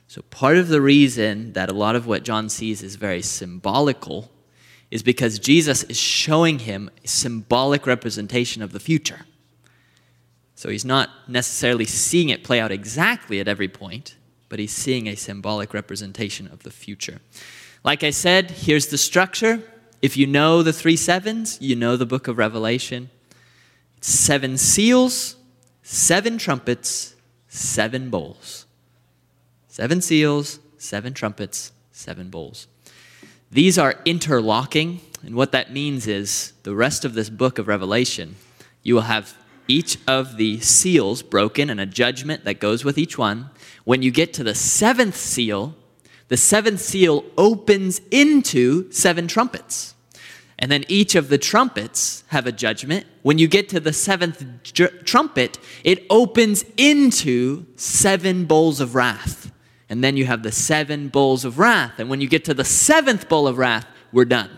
So 0.08 0.22
part 0.22 0.56
of 0.56 0.66
the 0.66 0.80
reason 0.80 1.52
that 1.52 1.70
a 1.70 1.72
lot 1.72 1.94
of 1.94 2.08
what 2.08 2.24
John 2.24 2.48
sees 2.48 2.82
is 2.82 2.96
very 2.96 3.22
symbolical 3.22 4.32
is 4.90 5.04
because 5.04 5.38
Jesus 5.38 5.84
is 5.84 5.96
showing 5.96 6.58
him 6.58 6.90
a 7.04 7.06
symbolic 7.06 7.86
representation 7.86 8.62
of 8.62 8.72
the 8.72 8.80
future. 8.80 9.26
So 10.56 10.70
he's 10.70 10.84
not 10.84 11.08
necessarily 11.28 11.84
seeing 11.84 12.30
it 12.30 12.42
play 12.42 12.58
out 12.58 12.72
exactly 12.72 13.38
at 13.38 13.46
every 13.46 13.68
point, 13.68 14.16
but 14.48 14.58
he's 14.58 14.72
seeing 14.72 15.06
a 15.06 15.14
symbolic 15.14 15.72
representation 15.72 16.48
of 16.48 16.64
the 16.64 16.72
future. 16.72 17.20
Like 17.84 18.02
I 18.02 18.10
said, 18.10 18.50
here's 18.50 18.88
the 18.88 18.98
structure. 18.98 19.62
If 20.02 20.16
you 20.16 20.26
know 20.26 20.62
the 20.62 20.72
three 20.72 20.96
sevens, 20.96 21.59
you 21.61 21.74
know 21.74 21.96
the 21.96 22.06
book 22.06 22.28
of 22.28 22.38
Revelation. 22.38 23.11
Seven 24.00 24.56
seals, 24.59 25.37
seven 25.82 26.38
trumpets, 26.38 27.14
seven 27.48 28.11
bowls. 28.11 28.66
Seven 29.68 30.00
seals, 30.00 30.61
seven 30.78 31.14
trumpets, 31.14 31.72
seven 31.92 32.30
bowls. 32.30 32.66
These 33.50 33.78
are 33.78 34.00
interlocking, 34.04 35.00
and 35.22 35.35
what 35.35 35.52
that 35.52 35.72
means 35.72 36.06
is 36.06 36.52
the 36.62 36.74
rest 36.74 37.04
of 37.04 37.14
this 37.14 37.30
book 37.30 37.59
of 37.59 37.68
Revelation, 37.68 38.37
you 38.82 38.94
will 38.94 39.02
have 39.02 39.37
each 39.68 39.98
of 40.06 40.37
the 40.37 40.61
seals 40.61 41.22
broken 41.22 41.70
and 41.70 41.80
a 41.80 41.87
judgment 41.87 42.44
that 42.44 42.61
goes 42.61 42.85
with 42.85 42.98
each 42.98 43.18
one. 43.18 43.50
When 43.85 44.02
you 44.02 44.11
get 44.11 44.32
to 44.35 44.44
the 44.44 44.54
seventh 44.54 45.16
seal, 45.16 45.74
the 46.28 46.36
seventh 46.36 46.80
seal 46.80 47.24
opens 47.36 48.00
into 48.10 48.90
seven 48.90 49.28
trumpets. 49.28 49.94
And 50.58 50.72
then 50.72 50.84
each 50.88 51.14
of 51.14 51.28
the 51.28 51.38
trumpets 51.38 52.24
have 52.28 52.46
a 52.46 52.52
judgment. 52.52 53.06
When 53.22 53.38
you 53.38 53.46
get 53.46 53.68
to 53.70 53.80
the 53.80 53.92
seventh 53.92 54.44
trumpet, 55.04 55.58
it 55.84 56.06
opens 56.08 56.64
into 56.76 57.66
seven 57.76 58.46
bowls 58.46 58.80
of 58.80 58.94
wrath. 58.94 59.52
And 59.88 60.02
then 60.02 60.16
you 60.16 60.24
have 60.24 60.42
the 60.42 60.52
seven 60.52 61.08
bowls 61.08 61.44
of 61.44 61.58
wrath. 61.58 61.98
And 61.98 62.08
when 62.08 62.20
you 62.20 62.28
get 62.28 62.44
to 62.46 62.54
the 62.54 62.64
seventh 62.64 63.28
bowl 63.28 63.46
of 63.46 63.58
wrath, 63.58 63.86
we're 64.12 64.24
done. 64.24 64.50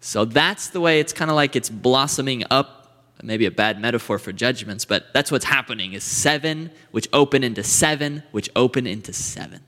So 0.00 0.24
that's 0.24 0.68
the 0.68 0.80
way 0.80 1.00
it's 1.00 1.12
kind 1.12 1.30
of 1.30 1.36
like 1.36 1.54
it's 1.54 1.70
blossoming 1.70 2.44
up. 2.50 2.76
Maybe 3.22 3.46
a 3.46 3.50
bad 3.50 3.80
metaphor 3.80 4.18
for 4.18 4.32
judgments, 4.32 4.86
but 4.86 5.12
that's 5.12 5.30
what's 5.30 5.44
happening 5.44 5.92
is 5.92 6.02
seven, 6.02 6.70
which 6.90 7.06
open 7.12 7.44
into 7.44 7.62
seven, 7.62 8.22
which 8.32 8.48
open 8.56 8.86
into 8.86 9.12
seven. 9.12 9.60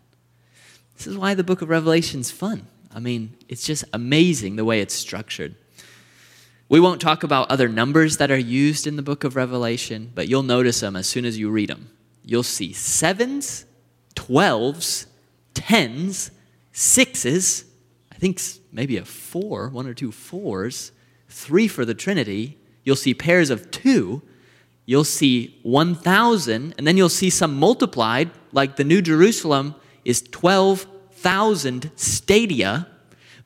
This 1.02 1.10
is 1.10 1.18
why 1.18 1.34
the 1.34 1.42
book 1.42 1.62
of 1.62 1.68
Revelation 1.68 2.20
is 2.20 2.30
fun. 2.30 2.64
I 2.94 3.00
mean, 3.00 3.34
it's 3.48 3.66
just 3.66 3.84
amazing 3.92 4.54
the 4.54 4.64
way 4.64 4.80
it's 4.80 4.94
structured. 4.94 5.56
We 6.68 6.78
won't 6.78 7.00
talk 7.00 7.24
about 7.24 7.50
other 7.50 7.68
numbers 7.68 8.18
that 8.18 8.30
are 8.30 8.38
used 8.38 8.86
in 8.86 8.94
the 8.94 9.02
book 9.02 9.24
of 9.24 9.34
Revelation, 9.34 10.12
but 10.14 10.28
you'll 10.28 10.44
notice 10.44 10.78
them 10.78 10.94
as 10.94 11.08
soon 11.08 11.24
as 11.24 11.36
you 11.36 11.50
read 11.50 11.70
them. 11.70 11.90
You'll 12.24 12.44
see 12.44 12.72
sevens, 12.72 13.64
twelves, 14.14 15.08
tens, 15.54 16.30
sixes, 16.70 17.64
I 18.12 18.14
think 18.14 18.40
maybe 18.70 18.96
a 18.96 19.04
four, 19.04 19.70
one 19.70 19.88
or 19.88 19.94
two 19.94 20.12
fours, 20.12 20.92
three 21.28 21.66
for 21.66 21.84
the 21.84 21.94
Trinity. 21.94 22.58
You'll 22.84 22.94
see 22.94 23.12
pairs 23.12 23.50
of 23.50 23.72
two. 23.72 24.22
You'll 24.86 25.02
see 25.02 25.58
1,000, 25.64 26.76
and 26.78 26.86
then 26.86 26.96
you'll 26.96 27.08
see 27.08 27.28
some 27.28 27.56
multiplied, 27.56 28.30
like 28.52 28.76
the 28.76 28.84
New 28.84 29.02
Jerusalem 29.02 29.74
is 30.04 30.22
12,000 31.22 31.92
stadia, 31.94 32.88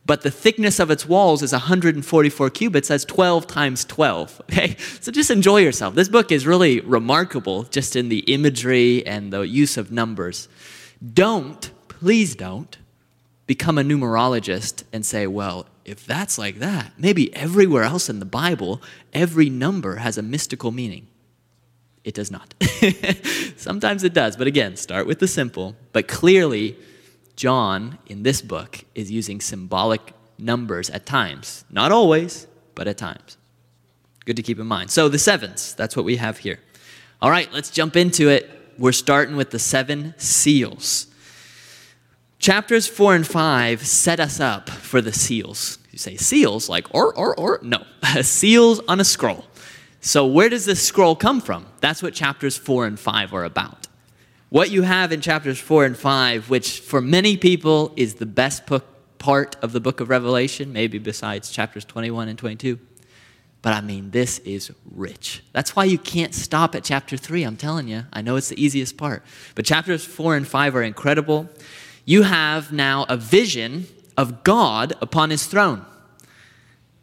but 0.07 0.23
the 0.23 0.31
thickness 0.31 0.81
of 0.81 0.91
its 0.91 1.07
walls 1.07 1.43
is 1.43 1.53
144 1.53 2.49
cubits. 2.51 2.89
That's 2.89 3.05
12 3.05 3.47
times 3.47 3.85
12. 3.85 4.43
Okay? 4.51 4.77
So 5.01 5.13
just 5.13 5.31
enjoy 5.31 5.59
yourself. 5.59 5.95
This 5.95 6.09
book 6.09 6.33
is 6.33 6.47
really 6.47 6.81
remarkable 6.81 7.65
just 7.65 7.95
in 7.95 8.09
the 8.09 8.21
imagery 8.21 9.07
and 9.07 9.31
the 9.33 9.43
use 9.43 9.77
of 9.77 9.93
numbers. 9.93 10.49
Don't, 11.13 11.71
please 11.89 12.35
don't, 12.35 12.79
become 13.47 13.77
a 13.77 13.83
numerologist 13.83 14.85
and 14.93 15.05
say, 15.05 15.27
well, 15.27 15.67
if 15.85 16.07
that's 16.07 16.39
like 16.39 16.59
that, 16.61 16.93
maybe 16.97 17.35
everywhere 17.35 17.83
else 17.83 18.09
in 18.09 18.21
the 18.21 18.25
Bible, 18.25 18.81
every 19.13 19.51
number 19.51 19.97
has 19.97 20.17
a 20.17 20.23
mystical 20.23 20.73
meaning. 20.73 21.09
It 22.05 22.15
does 22.15 22.31
not. 22.31 22.55
Sometimes 23.57 24.03
it 24.03 24.15
does, 24.15 24.37
but 24.37 24.47
again, 24.47 24.77
start 24.77 25.07
with 25.07 25.19
the 25.19 25.29
simple. 25.29 25.77
But 25.93 26.09
clearly, 26.09 26.77
John 27.37 27.99
in 28.07 28.23
this 28.23 28.43
book 28.43 28.85
is 28.95 29.11
using 29.11 29.41
symbolic 29.41 30.15
numbers 30.39 30.91
at 30.91 31.07
times. 31.07 31.65
Not 31.71 31.93
always, 31.93 32.47
but 32.75 32.89
at 32.89 32.99
times. 32.99 33.37
Good 34.25 34.37
to 34.37 34.43
keep 34.43 34.59
in 34.59 34.67
mind. 34.67 34.91
So, 34.91 35.09
the 35.09 35.19
sevens, 35.19 35.75
that's 35.75 35.97
what 35.97 36.05
we 36.05 36.17
have 36.17 36.39
here. 36.39 36.59
All 37.23 37.31
right, 37.31 37.53
let's 37.53 37.71
jump 37.71 37.97
into 37.97 38.29
it. 38.29 38.51
We're 38.79 38.93
starting 38.93 39.37
with 39.37 39.51
the 39.51 39.59
seven 39.59 40.15
seals. 40.19 41.07
Chapters 42.39 42.87
four 42.87 43.15
and 43.15 43.27
five 43.27 43.87
set 43.87 44.21
us 44.21 44.41
up 44.41 44.69
for 44.69 45.01
the 45.01 45.13
seals. 45.13 45.79
You 45.93 45.99
say 45.99 46.17
seals, 46.17 46.69
like 46.69 46.93
or, 46.95 47.15
or, 47.17 47.39
or? 47.39 47.61
No, 47.63 47.85
seals 48.23 48.81
on 48.89 49.01
a 49.01 49.05
scroll. 49.05 49.45
So, 50.01 50.27
where 50.27 50.49
does 50.49 50.67
this 50.67 50.87
scroll 50.87 51.17
come 51.17 51.41
from? 51.41 51.67
That's 51.81 52.03
what 52.03 52.15
chapters 52.15 52.57
4 52.57 52.87
and 52.87 53.01
5 53.01 53.35
are 53.35 53.45
about. 53.45 53.86
What 54.57 54.71
you 54.71 54.81
have 54.81 55.13
in 55.13 55.21
chapters 55.21 55.59
4 55.59 55.85
and 55.85 55.95
5, 55.95 56.49
which 56.49 56.81
for 56.81 57.03
many 57.03 57.37
people 57.37 57.93
is 57.95 58.15
the 58.15 58.25
best 58.25 58.63
part 59.19 59.55
of 59.61 59.73
the 59.73 59.81
book 59.81 60.01
of 60.01 60.09
Revelation, 60.09 60.73
maybe 60.73 60.97
besides 60.99 61.51
chapters 61.51 61.85
21 61.85 62.31
and 62.31 62.39
22. 62.39 62.79
But 63.61 63.75
I 63.75 63.83
mean, 63.83 64.13
this 64.13 64.39
is 64.39 64.73
rich. 64.91 65.43
That's 65.53 65.77
why 65.77 65.85
you 65.85 65.99
can't 65.99 66.35
stop 66.35 66.75
at 66.75 66.85
chapter 66.85 67.19
3, 67.19 67.43
I'm 67.43 67.59
telling 67.59 67.87
you. 67.87 68.05
I 68.15 68.23
know 68.23 68.37
it's 68.37 68.49
the 68.49 68.59
easiest 68.59 68.97
part. 68.97 69.23
But 69.55 69.67
chapters 69.67 70.07
4 70.07 70.37
and 70.37 70.49
5 70.49 70.75
are 70.77 70.83
incredible. 70.83 71.51
You 72.07 72.23
have 72.23 72.73
now 72.73 73.05
a 73.11 73.19
vision 73.19 73.87
of 74.17 74.43
God 74.43 74.95
upon 75.03 75.29
his 75.29 75.45
throne. 75.45 75.85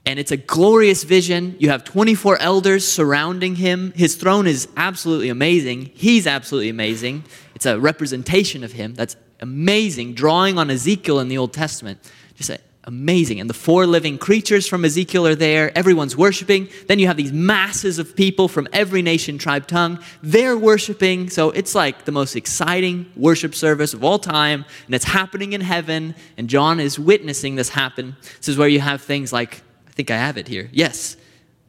And 0.06 0.20
it's 0.20 0.32
a 0.32 0.38
glorious 0.38 1.04
vision. 1.04 1.56
You 1.60 1.70
have 1.70 1.86
24 1.86 2.38
elders 2.42 2.86
surrounding 2.86 3.56
him. 3.56 3.94
His 3.96 4.16
throne 4.16 4.48
is 4.48 4.68
absolutely 4.76 5.30
amazing. 5.30 5.92
He's 5.94 6.28
absolutely 6.28 6.70
amazing. 6.70 7.24
It's 7.56 7.66
a 7.66 7.80
representation 7.80 8.64
of 8.64 8.74
him 8.74 8.96
that's 8.96 9.16
amazing, 9.40 10.14
drawing 10.14 10.58
on 10.58 10.70
Ezekiel 10.70 11.20
in 11.20 11.30
the 11.30 11.38
Old 11.38 11.54
Testament. 11.54 12.00
Just 12.36 12.52
amazing. 12.86 13.40
And 13.40 13.50
the 13.50 13.54
four 13.54 13.86
living 13.86 14.18
creatures 14.18 14.68
from 14.68 14.84
Ezekiel 14.84 15.26
are 15.26 15.36
there. 15.36 15.76
Everyone's 15.78 16.18
worshiping. 16.18 16.68
Then 16.88 17.00
you 17.00 17.08
have 17.08 17.18
these 17.18 17.32
masses 17.32 17.98
of 18.00 18.16
people 18.16 18.48
from 18.48 18.68
every 18.74 19.02
nation, 19.02 19.38
tribe, 19.38 19.68
tongue. 19.68 20.00
They're 20.22 20.58
worshiping. 20.58 21.30
So 21.30 21.52
it's 21.52 21.76
like 21.76 22.06
the 22.06 22.12
most 22.12 22.36
exciting 22.36 23.10
worship 23.16 23.56
service 23.56 23.94
of 23.94 24.04
all 24.04 24.20
time. 24.20 24.66
And 24.86 24.96
it's 24.96 25.06
happening 25.06 25.54
in 25.54 25.62
heaven. 25.62 26.16
And 26.38 26.50
John 26.50 26.80
is 26.80 27.00
witnessing 27.00 27.56
this 27.56 27.70
happen. 27.70 28.18
This 28.38 28.50
is 28.50 28.58
where 28.58 28.68
you 28.68 28.82
have 28.82 29.02
things 29.02 29.32
like, 29.32 29.62
think 29.94 30.12
I 30.12 30.18
have 30.18 30.38
it 30.38 30.48
here. 30.48 30.70
Yes. 30.72 31.18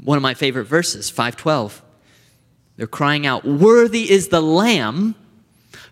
One 0.03 0.17
of 0.17 0.23
my 0.23 0.35
favorite 0.35 0.65
verses, 0.65 1.11
512. 1.11 1.83
They're 2.77 2.87
crying 2.87 3.27
out, 3.27 3.45
Worthy 3.45 4.11
is 4.11 4.29
the 4.29 4.41
Lamb 4.41 5.15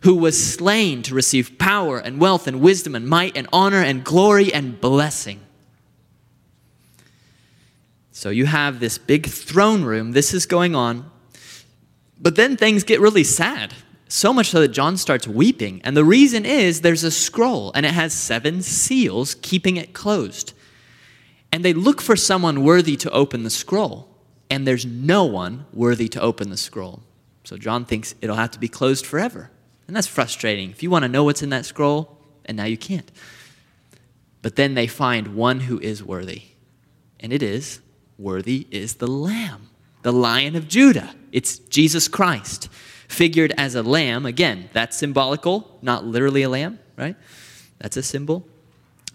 who 0.03 0.17
was 0.17 0.55
slain 0.55 1.03
to 1.05 1.15
receive 1.15 1.59
power 1.59 1.99
and 1.99 2.21
wealth 2.21 2.47
and 2.47 2.61
wisdom 2.61 2.95
and 2.95 3.07
might 3.07 3.37
and 3.37 3.49
honor 3.53 3.83
and 3.83 4.03
glory 4.05 4.53
and 4.53 4.81
blessing. 4.81 5.41
So 8.11 8.31
you 8.31 8.47
have 8.47 8.81
this 8.81 8.99
big 8.99 9.27
throne 9.27 9.85
room. 9.85 10.13
This 10.13 10.35
is 10.35 10.47
going 10.47 10.75
on. 10.75 11.11
But 12.21 12.37
then 12.37 12.57
things 12.57 12.85
get 12.85 13.01
really 13.01 13.25
sad. 13.25 13.75
So 14.09 14.33
much 14.33 14.51
so 14.51 14.61
that 14.61 14.69
John 14.69 14.97
starts 14.97 15.27
weeping. 15.27 15.81
And 15.85 15.97
the 15.97 16.05
reason 16.05 16.45
is 16.45 16.81
there's 16.81 17.05
a 17.05 17.11
scroll 17.11 17.73
and 17.75 17.87
it 17.87 17.95
has 17.95 18.13
seven 18.13 18.63
seals 18.63 19.35
keeping 19.37 19.77
it 19.77 19.93
closed. 19.93 20.53
And 21.53 21.65
they 21.65 21.75
look 21.75 22.01
for 22.01 22.17
someone 22.17 22.65
worthy 22.65 22.97
to 22.97 23.11
open 23.11 23.45
the 23.45 23.51
scroll. 23.51 24.09
And 24.51 24.67
there's 24.67 24.87
no 24.87 25.25
one 25.25 25.67
worthy 25.73 26.09
to 26.09 26.21
open 26.21 26.51
the 26.51 26.57
scroll. 26.57 27.03
So 27.45 27.57
John 27.57 27.85
thinks 27.85 28.15
it'll 28.21 28.37
have 28.37 28.51
to 28.53 28.59
be 28.59 28.69
closed 28.69 29.07
forever. 29.07 29.51
And 29.87 29.95
that's 29.95 30.07
frustrating. 30.07 30.71
If 30.71 30.83
you 30.83 30.91
want 30.91 31.05
to 31.05 31.09
know 31.09 31.25
what's 31.25 31.43
in 31.43 31.51
that 31.51 31.67
scroll, 31.67 32.19
and 32.45 32.57
now 32.57 32.65
you 32.65 32.77
can't. 32.77 33.11
But 34.41 34.57
then 34.57 34.75
they 34.75 34.87
find 34.87 35.37
one 35.37 35.61
who 35.61 35.79
is 35.79 36.03
worthy. 36.03 36.43
And 37.21 37.33
it 37.33 37.43
is 37.43 37.81
worthy 38.19 38.67
is 38.71 38.95
the 38.95 39.07
Lamb, 39.07 39.69
the 40.03 40.13
Lion 40.13 40.57
of 40.57 40.69
Judah. 40.69 41.15
It's 41.31 41.59
Jesus 41.59 42.09
Christ, 42.09 42.69
figured 43.09 43.53
as 43.57 43.75
a 43.75 43.83
lamb. 43.83 44.27
Again, 44.27 44.71
that's 44.73 44.97
symbolical, 44.97 45.79
not 45.83 46.05
literally 46.05 46.43
a 46.43 46.49
lamb, 46.49 46.79
right? 46.97 47.17
That's 47.79 47.97
a 47.97 48.03
symbol. 48.03 48.47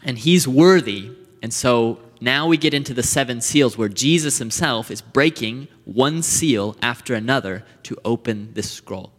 And 0.03 0.17
he's 0.17 0.47
worthy. 0.47 1.11
And 1.41 1.53
so 1.53 1.99
now 2.21 2.47
we 2.47 2.57
get 2.57 2.73
into 2.73 2.93
the 2.93 3.03
seven 3.03 3.41
seals 3.41 3.77
where 3.77 3.89
Jesus 3.89 4.37
himself 4.37 4.89
is 4.89 5.01
breaking 5.01 5.67
one 5.85 6.21
seal 6.23 6.75
after 6.81 7.13
another 7.13 7.63
to 7.83 7.97
open 8.03 8.53
this 8.53 8.69
scroll. 8.71 9.13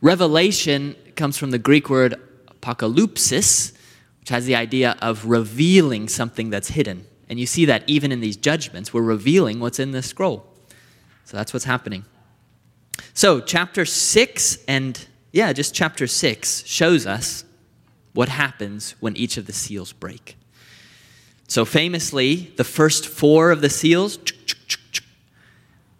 Revelation 0.00 0.96
comes 1.16 1.36
from 1.38 1.50
the 1.50 1.58
Greek 1.58 1.88
word 1.88 2.14
apocalypsis, 2.48 3.72
which 4.20 4.28
has 4.28 4.46
the 4.46 4.56
idea 4.56 4.96
of 5.00 5.26
revealing 5.26 6.08
something 6.08 6.50
that's 6.50 6.68
hidden. 6.68 7.06
And 7.28 7.40
you 7.40 7.46
see 7.46 7.64
that 7.64 7.82
even 7.86 8.12
in 8.12 8.20
these 8.20 8.36
judgments, 8.36 8.92
we're 8.92 9.02
revealing 9.02 9.60
what's 9.60 9.78
in 9.78 9.92
this 9.92 10.06
scroll. 10.06 10.46
So 11.24 11.36
that's 11.36 11.52
what's 11.52 11.64
happening. 11.64 12.04
So, 13.14 13.40
chapter 13.40 13.84
6 13.84 14.58
and, 14.68 15.06
yeah, 15.32 15.52
just 15.52 15.74
chapter 15.74 16.06
6 16.06 16.64
shows 16.66 17.06
us 17.06 17.44
what 18.12 18.28
happens 18.28 18.94
when 19.00 19.16
each 19.16 19.36
of 19.36 19.46
the 19.46 19.52
seals 19.52 19.92
break. 19.92 20.36
So, 21.48 21.64
famously, 21.64 22.52
the 22.56 22.64
first 22.64 23.06
four 23.06 23.50
of 23.50 23.60
the 23.60 23.70
seals, 23.70 24.18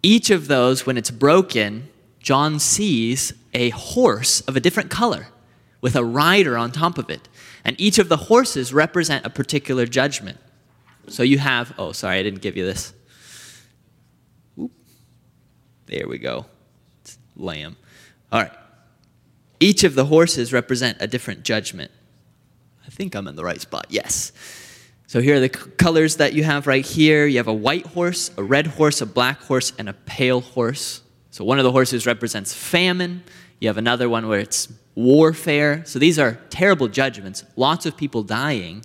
each 0.03 0.29
of 0.29 0.47
those, 0.47 0.85
when 0.85 0.97
it's 0.97 1.11
broken, 1.11 1.89
John 2.19 2.59
sees 2.59 3.33
a 3.53 3.69
horse 3.69 4.41
of 4.41 4.55
a 4.55 4.59
different 4.59 4.89
color 4.89 5.27
with 5.81 5.95
a 5.95 6.03
rider 6.03 6.57
on 6.57 6.71
top 6.71 6.97
of 6.97 7.09
it. 7.09 7.29
And 7.63 7.79
each 7.79 7.99
of 7.99 8.09
the 8.09 8.17
horses 8.17 8.73
represent 8.73 9.25
a 9.25 9.29
particular 9.29 9.85
judgment. 9.85 10.37
So 11.07 11.23
you 11.23 11.37
have, 11.37 11.73
oh, 11.77 11.93
sorry, 11.93 12.19
I 12.19 12.23
didn't 12.23 12.41
give 12.41 12.57
you 12.57 12.65
this. 12.65 12.93
Oop. 14.59 14.71
There 15.85 16.07
we 16.07 16.17
go. 16.17 16.45
It's 17.01 17.17
lamb. 17.35 17.77
All 18.31 18.41
right. 18.41 18.51
Each 19.59 19.83
of 19.83 19.95
the 19.95 20.05
horses 20.05 20.51
represent 20.51 20.97
a 20.99 21.07
different 21.07 21.43
judgment. 21.43 21.91
I 22.85 22.89
think 22.89 23.15
I'm 23.15 23.27
in 23.27 23.35
the 23.35 23.43
right 23.43 23.61
spot. 23.61 23.87
Yes. 23.89 24.31
So 25.07 25.21
here 25.21 25.37
are 25.37 25.39
the 25.39 25.47
colors 25.47 26.17
that 26.17 26.33
you 26.33 26.43
have 26.43 26.67
right 26.67 26.85
here. 26.85 27.25
You 27.25 27.37
have 27.37 27.47
a 27.47 27.53
white 27.53 27.87
horse, 27.87 28.29
a 28.37 28.43
red 28.43 28.67
horse, 28.67 28.99
a 28.99 29.05
black 29.05 29.39
horse, 29.41 29.71
and 29.79 29.87
a 29.87 29.93
pale 29.93 30.41
horse. 30.41 31.01
So 31.31 31.45
one 31.45 31.59
of 31.59 31.63
the 31.63 31.71
horses 31.71 32.05
represents 32.05 32.53
famine. 32.53 33.23
You 33.61 33.69
have 33.69 33.77
another 33.77 34.09
one 34.09 34.27
where 34.27 34.41
it's 34.41 34.67
warfare. 34.95 35.81
So 35.85 35.97
these 35.97 36.19
are 36.19 36.39
terrible 36.49 36.89
judgments, 36.89 37.45
lots 37.55 37.85
of 37.85 37.95
people 37.95 38.21
dying. 38.21 38.83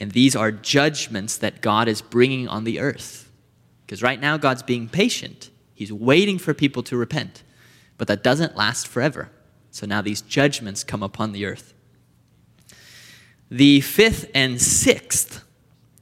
And 0.00 0.12
these 0.12 0.34
are 0.34 0.50
judgments 0.50 1.36
that 1.38 1.60
God 1.60 1.86
is 1.86 2.00
bringing 2.00 2.48
on 2.48 2.64
the 2.64 2.80
earth. 2.80 3.30
Because 3.84 4.02
right 4.02 4.20
now, 4.20 4.38
God's 4.38 4.62
being 4.62 4.88
patient, 4.88 5.50
He's 5.74 5.92
waiting 5.92 6.38
for 6.38 6.54
people 6.54 6.82
to 6.84 6.96
repent. 6.96 7.42
But 7.98 8.08
that 8.08 8.22
doesn't 8.22 8.56
last 8.56 8.88
forever. 8.88 9.30
So 9.70 9.86
now 9.86 10.00
these 10.00 10.22
judgments 10.22 10.82
come 10.82 11.02
upon 11.02 11.32
the 11.32 11.44
earth. 11.44 11.74
The 13.50 13.80
fifth 13.80 14.30
and 14.34 14.60
sixth 14.60 15.44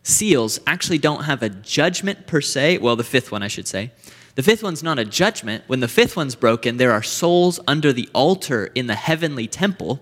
seals 0.03 0.61
actually 0.67 0.99
don't 0.99 1.25
have 1.25 1.43
a 1.43 1.49
judgment 1.49 2.27
per 2.27 2.41
se. 2.41 2.79
Well, 2.79 2.97
the 2.97 3.05
fifth 3.05 3.33
one, 3.33 3.43
I 3.43 3.49
should 3.49 3.67
say. 3.69 3.91
The 4.35 4.43
fifth 4.43 4.63
one's 4.63 4.83
not 4.83 4.99
a 4.99 5.05
judgment. 5.05 5.65
When 5.67 5.81
the 5.81 5.89
fifth 5.89 6.17
one's 6.17 6.35
broken, 6.35 6.77
there 6.77 6.93
are 6.93 7.03
souls 7.03 7.61
under 7.69 7.93
the 7.93 8.09
altar 8.15 8.71
in 8.75 8.87
the 8.87 8.95
heavenly 8.95 9.47
temple. 9.47 10.01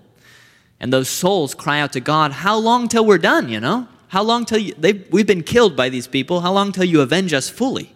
And 0.79 0.91
those 0.91 1.09
souls 1.09 1.53
cry 1.53 1.79
out 1.79 1.93
to 1.93 1.99
God, 1.99 2.31
How 2.31 2.57
long 2.57 2.87
till 2.87 3.05
we're 3.05 3.17
done, 3.17 3.49
you 3.49 3.59
know? 3.59 3.87
How 4.07 4.23
long 4.23 4.45
till 4.45 4.59
you, 4.59 4.75
we've 5.11 5.27
been 5.27 5.43
killed 5.43 5.75
by 5.75 5.89
these 5.89 6.07
people? 6.07 6.41
How 6.41 6.53
long 6.53 6.71
till 6.71 6.83
you 6.83 7.01
avenge 7.01 7.33
us 7.33 7.49
fully? 7.49 7.93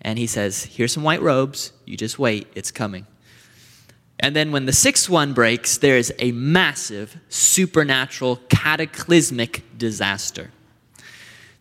And 0.00 0.18
he 0.18 0.26
says, 0.26 0.64
Here's 0.64 0.92
some 0.92 1.02
white 1.02 1.22
robes. 1.22 1.72
You 1.84 1.96
just 1.96 2.18
wait, 2.18 2.48
it's 2.54 2.70
coming. 2.70 3.06
And 4.22 4.36
then 4.36 4.52
when 4.52 4.66
the 4.66 4.72
sixth 4.72 5.10
one 5.10 5.34
breaks, 5.34 5.76
there 5.78 5.98
is 5.98 6.14
a 6.20 6.30
massive, 6.30 7.16
supernatural, 7.28 8.36
cataclysmic 8.48 9.64
disaster. 9.76 10.52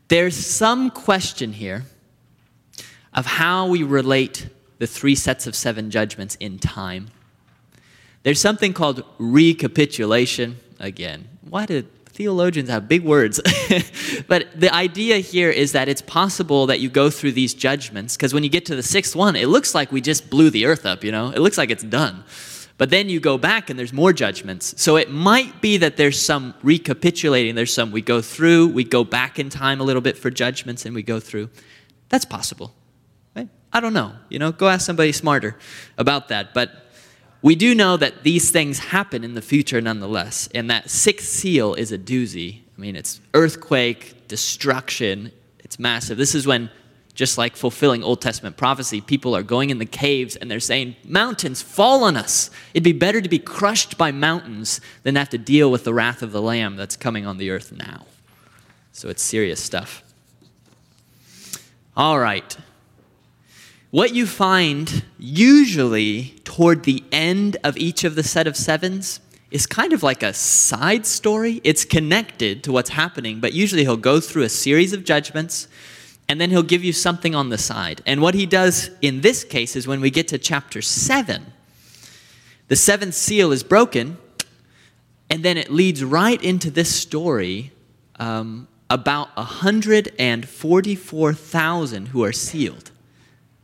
There's 0.10 0.36
some 0.36 0.92
question 0.92 1.54
here 1.54 1.86
of 3.14 3.26
how 3.26 3.68
we 3.68 3.82
relate 3.82 4.48
the 4.78 4.86
three 4.86 5.16
sets 5.16 5.48
of 5.48 5.56
seven 5.56 5.90
judgments 5.90 6.36
in 6.36 6.60
time. 6.60 7.10
There's 8.24 8.40
something 8.40 8.74
called 8.74 9.04
recapitulation. 9.18 10.58
Again, 10.80 11.28
why 11.42 11.66
do 11.66 11.84
theologians 12.22 12.70
have 12.70 12.88
big 12.88 13.04
words? 13.04 13.42
but 14.28 14.48
the 14.56 14.72
idea 14.74 15.18
here 15.18 15.50
is 15.50 15.72
that 15.72 15.90
it's 15.90 16.04
possible 16.04 16.68
that 16.68 16.80
you 16.80 16.90
go 16.90 17.10
through 17.10 17.32
these 17.32 17.56
judgments, 17.56 18.16
because 18.16 18.32
when 18.32 18.44
you 18.44 18.50
get 18.50 18.66
to 18.68 18.76
the 18.76 18.84
sixth 18.84 19.16
one, 19.16 19.36
it 19.36 19.48
looks 19.48 19.74
like 19.74 19.92
we 19.92 20.02
just 20.02 20.30
blew 20.30 20.52
the 20.52 20.66
earth 20.68 20.86
up, 20.86 21.04
you 21.04 21.12
know? 21.12 21.32
It 21.32 21.40
looks 21.40 21.58
like 21.58 21.72
it's 21.72 21.84
done. 21.84 22.24
But 22.78 22.92
then 22.92 23.10
you 23.10 23.20
go 23.20 23.40
back 23.40 23.70
and 23.70 23.80
there's 23.80 23.94
more 23.94 24.14
judgments. 24.14 24.80
So 24.80 24.98
it 24.98 25.10
might 25.10 25.62
be 25.62 25.78
that 25.78 25.98
there's 25.98 26.20
some 26.24 26.54
recapitulating. 26.62 27.56
There's 27.56 27.74
some 27.74 27.92
we 27.92 28.02
go 28.02 28.22
through, 28.22 28.68
we 28.68 28.84
go 28.84 29.04
back 29.04 29.40
in 29.40 29.50
time 29.50 29.82
a 29.82 29.84
little 29.84 30.02
bit 30.02 30.18
for 30.18 30.30
judgments, 30.30 30.86
and 30.86 30.94
we 30.94 31.02
go 31.02 31.20
through. 31.20 31.50
That's 32.10 32.26
possible. 32.26 32.74
I 33.74 33.80
don't 33.80 33.94
know. 33.94 34.14
You 34.30 34.40
know, 34.40 34.52
go 34.52 34.68
ask 34.68 34.86
somebody 34.86 35.12
smarter 35.12 35.58
about 35.98 36.28
that. 36.30 36.54
But 36.54 36.91
we 37.42 37.56
do 37.56 37.74
know 37.74 37.98
that 37.98 38.24
these 38.24 38.52
things 38.52 38.80
happen 38.80 39.24
in 39.24 39.34
the 39.34 39.42
future 39.42 39.82
nonetheless. 39.82 40.48
And 40.54 40.70
that 40.70 40.90
sixth 40.90 41.28
seal 41.28 41.74
is 41.74 41.92
a 41.92 41.98
doozy. 41.98 42.60
I 42.78 42.82
mean, 42.82 42.96
it's 42.96 43.20
earthquake, 43.34 44.28
destruction, 44.28 45.32
it's 45.60 45.80
massive. 45.80 46.18
This 46.18 46.36
is 46.36 46.46
when, 46.46 46.70
just 47.14 47.38
like 47.38 47.56
fulfilling 47.56 48.04
Old 48.04 48.22
Testament 48.22 48.58
prophecy, 48.58 49.02
people 49.02 49.36
are 49.36 49.44
going 49.44 49.72
in 49.72 49.80
the 49.80 49.86
caves 49.86 50.36
and 50.36 50.52
they're 50.52 50.60
saying, 50.60 50.96
Mountains, 51.04 51.62
fall 51.62 52.04
on 52.04 52.16
us. 52.16 52.52
It'd 52.74 52.84
be 52.84 52.94
better 52.94 53.22
to 53.22 53.30
be 53.30 53.40
crushed 53.40 53.98
by 53.98 54.12
mountains 54.12 54.80
than 55.04 55.16
have 55.16 55.30
to 55.30 55.38
deal 55.38 55.72
with 55.72 55.84
the 55.84 55.94
wrath 55.94 56.22
of 56.22 56.32
the 56.32 56.42
Lamb 56.42 56.76
that's 56.76 56.96
coming 56.96 57.26
on 57.26 57.38
the 57.38 57.50
earth 57.50 57.72
now. 57.72 58.06
So 58.92 59.10
it's 59.10 59.24
serious 59.24 59.62
stuff. 59.62 60.04
All 61.98 62.20
right 62.20 62.56
what 63.92 64.16
you 64.16 64.26
find 64.26 65.06
usually 65.20 66.34
toward 66.46 66.84
the 66.84 67.04
end 67.12 67.58
of 67.64 67.78
each 67.78 68.04
of 68.06 68.16
the 68.16 68.24
set 68.24 68.48
of 68.48 68.56
sevens 68.56 69.20
is 69.52 69.68
kind 69.68 69.92
of 69.92 70.02
like 70.02 70.24
a 70.24 70.34
side 70.34 71.06
story. 71.06 71.60
It's 71.66 71.84
connected 71.84 72.64
to 72.64 72.72
what's 72.72 72.92
happening, 72.92 73.42
but 73.42 73.52
usually 73.52 73.84
he'll 73.84 73.98
go 73.98 74.22
through 74.22 74.44
a 74.44 74.50
series 74.50 74.94
of 74.94 75.04
judgments 75.04 75.68
and 76.30 76.40
then 76.40 76.52
he'll 76.52 76.64
give 76.64 76.86
you 76.86 76.94
something 76.94 77.36
on 77.36 77.50
the 77.50 77.58
side. 77.58 78.02
And 78.06 78.22
what 78.22 78.34
he 78.34 78.46
does 78.46 78.90
in 79.02 79.20
this 79.20 79.44
case 79.44 79.76
is 79.76 79.86
when 79.86 80.00
we 80.00 80.10
get 80.10 80.30
to 80.30 80.38
chapter 80.38 80.82
7, 80.82 81.52
the 82.70 82.78
seventh 82.78 83.16
seal 83.16 83.52
is 83.52 83.64
broken, 83.64 84.18
and 85.30 85.44
then 85.44 85.58
it 85.58 85.70
leads 85.70 86.06
right 86.06 86.42
into 86.42 86.72
this 86.72 86.96
story 86.96 87.74
um, 88.18 88.70
about 88.90 89.36
144,000 89.36 92.08
who 92.08 92.24
are 92.24 92.32
sealed. 92.32 92.91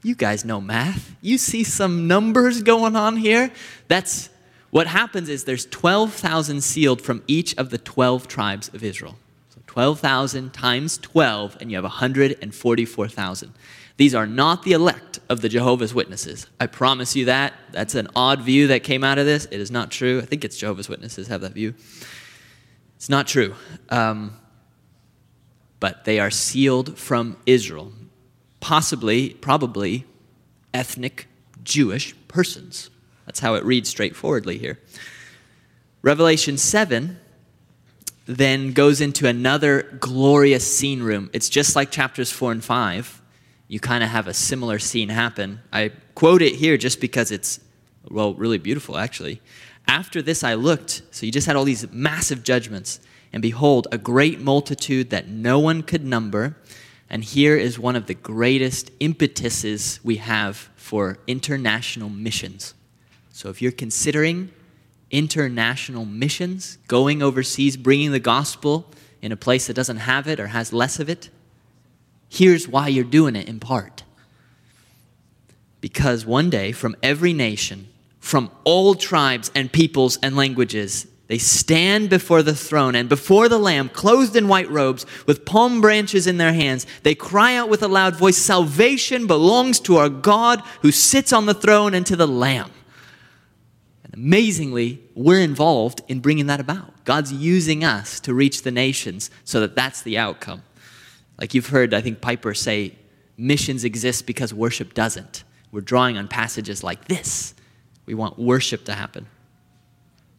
You 0.08 0.16
guys 0.16 0.46
know 0.46 0.62
math. 0.62 1.18
You 1.20 1.38
see 1.38 1.66
some 1.66 2.08
numbers 2.08 2.64
going 2.64 2.96
on 2.96 3.18
here? 3.18 3.52
That's 3.90 4.30
what 4.70 4.88
happens 4.88 5.28
is 5.28 5.44
there's 5.44 5.66
12,000 5.66 6.62
sealed 6.62 7.02
from 7.02 7.24
each 7.28 7.54
of 7.58 7.72
the 7.72 7.78
12 7.78 8.26
tribes 8.30 8.70
of 8.70 8.86
Israel. 8.86 9.18
So 9.50 9.60
12,000 9.68 10.54
times 10.54 10.98
12 11.00 11.58
and 11.60 11.70
you 11.70 11.76
have 11.76 11.84
144,000. 11.84 13.54
These 13.98 14.16
are 14.16 14.26
not 14.26 14.64
the 14.64 14.72
elect 14.72 15.20
of 15.28 15.42
the 15.42 15.50
Jehovah's 15.50 15.94
Witnesses. 15.94 16.48
I 16.58 16.68
promise 16.68 17.14
you 17.14 17.26
that. 17.26 17.54
That's 17.74 17.94
an 17.94 18.08
odd 18.16 18.40
view 18.40 18.68
that 18.68 18.84
came 18.84 19.04
out 19.04 19.18
of 19.18 19.26
this. 19.26 19.44
It 19.52 19.60
is 19.60 19.72
not 19.72 19.92
true. 19.92 20.20
I 20.22 20.26
think 20.26 20.46
it's 20.46 20.56
Jehovah's 20.56 20.88
Witnesses 20.88 21.28
have 21.28 21.42
that 21.42 21.52
view. 21.52 21.74
It's 22.96 23.10
not 23.10 23.28
true. 23.28 23.56
Um, 23.90 24.40
but 25.82 26.06
they 26.06 26.22
are 26.22 26.32
sealed 26.32 26.98
from 26.98 27.36
Israel, 27.46 27.92
possibly, 28.60 29.32
probably 29.32 30.06
ethnic 30.74 31.28
Jewish 31.64 32.16
persons. 32.28 32.90
That's 33.26 33.40
how 33.40 33.56
it 33.56 33.64
reads 33.66 33.90
straightforwardly 33.90 34.58
here. 34.58 34.80
Revelation 36.02 36.58
7 36.58 37.20
then 38.26 38.74
goes 38.74 39.02
into 39.02 39.28
another 39.28 39.84
glorious 40.00 40.78
scene 40.78 41.02
room. 41.02 41.30
It's 41.34 41.50
just 41.50 41.76
like 41.76 41.92
chapters 41.92 42.32
4 42.32 42.52
and 42.52 42.64
5. 42.64 43.22
You 43.68 43.80
kind 43.80 44.04
of 44.04 44.10
have 44.10 44.28
a 44.28 44.34
similar 44.34 44.80
scene 44.80 45.10
happen. 45.10 45.62
I 45.72 45.92
quote 46.16 46.42
it 46.42 46.56
here 46.56 46.78
just 46.78 47.02
because 47.02 47.32
it's, 47.32 47.60
well, 48.10 48.34
really 48.34 48.58
beautiful, 48.58 48.98
actually. 48.98 49.42
After 49.88 50.22
this 50.22 50.44
I 50.44 50.54
looked, 50.56 51.02
so 51.12 51.26
you 51.26 51.32
just 51.32 51.48
had 51.48 51.56
all 51.56 51.64
these 51.64 51.90
massive 51.92 52.44
judgments, 52.44 53.00
and 53.32 53.42
behold, 53.42 53.88
a 53.92 53.98
great 53.98 54.40
multitude 54.40 55.10
that 55.10 55.28
no 55.28 55.60
one 55.60 55.84
could 55.84 56.04
number. 56.04 56.58
And 57.10 57.24
here 57.24 57.56
is 57.56 57.80
one 57.80 57.96
of 57.96 58.08
the 58.08 58.14
greatest 58.14 58.92
impetuses 59.00 60.00
we 60.04 60.18
have 60.18 60.70
for 60.76 61.20
international 61.28 62.10
missions. 62.10 62.74
So 63.32 63.50
if 63.50 63.62
you're 63.62 63.72
considering 63.72 64.52
international 65.10 66.06
missions, 66.06 66.78
going 66.88 67.22
overseas, 67.22 67.78
bringing 67.78 68.12
the 68.12 68.20
gospel 68.20 68.92
in 69.22 69.32
a 69.32 69.38
place 69.38 69.68
that 69.68 69.74
doesn't 69.74 69.98
have 69.98 70.28
it 70.28 70.40
or 70.40 70.48
has 70.48 70.74
less 70.74 71.00
of 71.00 71.10
it, 71.10 71.30
here's 72.30 72.68
why 72.68 72.90
you're 72.90 73.06
doing 73.06 73.36
it 73.36 73.48
in 73.48 73.60
part. 73.60 74.04
Because 75.80 76.26
one 76.26 76.50
day, 76.50 76.72
from 76.72 76.96
every 77.02 77.32
nation, 77.32 77.88
from 78.20 78.52
all 78.66 78.94
tribes 78.94 79.50
and 79.56 79.72
peoples 79.72 80.20
and 80.22 80.36
languages. 80.36 81.08
They 81.28 81.38
stand 81.38 82.10
before 82.10 82.42
the 82.42 82.56
throne 82.56 82.96
and 82.96 83.10
before 83.10 83.50
the 83.50 83.58
Lamb, 83.58 83.90
clothed 83.90 84.36
in 84.36 84.48
white 84.48 84.70
robes, 84.70 85.06
with 85.26 85.46
palm 85.46 85.82
branches 85.82 86.26
in 86.26 86.38
their 86.38 86.54
hands. 86.54 86.88
They 87.04 87.16
cry 87.16 87.56
out 87.56 87.70
with 87.70 87.84
a 87.84 87.90
loud 87.90 88.16
voice 88.16 88.38
Salvation 88.38 89.28
belongs 89.28 89.82
to 89.82 89.98
our 89.98 90.08
God 90.10 90.62
who 90.82 90.92
sits 90.92 91.34
on 91.34 91.46
the 91.46 91.54
throne 91.54 91.94
and 91.94 92.06
to 92.06 92.16
the 92.16 92.28
Lamb. 92.28 92.72
And 94.06 94.14
amazingly, 94.14 95.02
we're 95.16 95.42
involved 95.42 96.02
in 96.08 96.22
bringing 96.22 96.48
that 96.48 96.62
about. 96.62 97.04
God's 97.04 97.34
using 97.34 97.84
us 97.84 98.22
to 98.22 98.34
reach 98.34 98.62
the 98.62 98.72
nations 98.72 99.30
so 99.44 99.60
that 99.60 99.76
that's 99.76 100.02
the 100.04 100.18
outcome. 100.18 100.64
Like 101.38 101.54
you've 101.54 101.68
heard, 101.68 101.94
I 101.94 102.00
think, 102.00 102.22
Piper 102.22 102.54
say, 102.54 102.96
missions 103.38 103.84
exist 103.84 104.26
because 104.26 104.54
worship 104.54 104.94
doesn't. 104.94 105.44
We're 105.74 105.82
drawing 105.82 106.18
on 106.18 106.30
passages 106.30 106.84
like 106.84 107.10
this 107.10 107.54
we 108.06 108.14
want 108.14 108.40
worship 108.40 108.86
to 108.86 108.94
happen. 108.94 109.28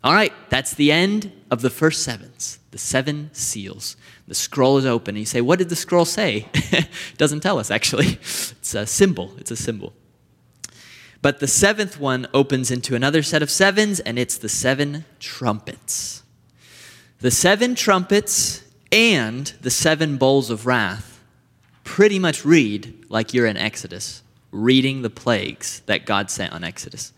All 0.05 0.15
right, 0.15 0.33
that's 0.49 0.75
the 0.75 0.93
end 0.93 1.33
of 1.51 1.61
the 1.61 1.71
first 1.71 2.03
sevens, 2.03 2.61
the 2.71 2.79
seven 2.79 3.31
seals. 3.33 3.97
The 4.29 4.35
scroll 4.35 4.79
is 4.79 4.87
open. 4.87 5.17
And 5.17 5.21
you 5.21 5.27
say, 5.27 5.41
What 5.41 5.59
did 5.59 5.71
the 5.71 5.77
scroll 5.77 6.05
say? 6.05 6.49
it 6.55 6.89
doesn't 7.17 7.41
tell 7.41 7.59
us, 7.59 7.71
actually. 7.71 8.19
It's 8.21 8.75
a 8.75 8.87
symbol. 8.87 9.33
It's 9.39 9.51
a 9.51 9.57
symbol. 9.57 9.95
But 11.21 11.41
the 11.41 11.49
seventh 11.49 11.99
one 11.99 12.29
opens 12.33 12.71
into 12.71 12.95
another 12.95 13.23
set 13.23 13.43
of 13.43 13.51
sevens, 13.51 13.99
and 14.01 14.19
it's 14.19 14.39
the 14.39 14.49
seven 14.49 15.05
trumpets. 15.19 16.23
The 17.21 17.31
seven 17.31 17.75
trumpets 17.75 18.63
and 18.93 19.53
the 19.61 19.71
seven 19.71 20.17
bowls 20.17 20.51
of 20.51 20.67
wrath 20.67 21.21
pretty 21.83 22.19
much 22.19 22.45
read 22.45 23.07
like 23.09 23.35
you're 23.35 23.47
in 23.47 23.57
Exodus, 23.57 24.23
reading 24.53 25.03
the 25.03 25.11
plagues 25.11 25.81
that 25.87 26.07
God 26.07 26.31
sent 26.31 26.53
on 26.53 26.63
Exodus. 26.63 27.13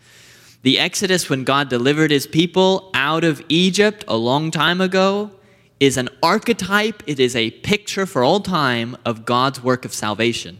The 0.63 0.77
Exodus, 0.77 1.29
when 1.29 1.43
God 1.43 1.69
delivered 1.69 2.11
his 2.11 2.27
people 2.27 2.91
out 2.93 3.23
of 3.23 3.43
Egypt 3.49 4.03
a 4.07 4.15
long 4.15 4.51
time 4.51 4.79
ago, 4.79 5.31
is 5.79 5.97
an 5.97 6.09
archetype, 6.21 7.01
it 7.07 7.19
is 7.19 7.35
a 7.35 7.49
picture 7.49 8.05
for 8.05 8.23
all 8.23 8.39
time 8.39 8.95
of 9.03 9.25
God's 9.25 9.63
work 9.63 9.85
of 9.85 9.93
salvation. 9.93 10.59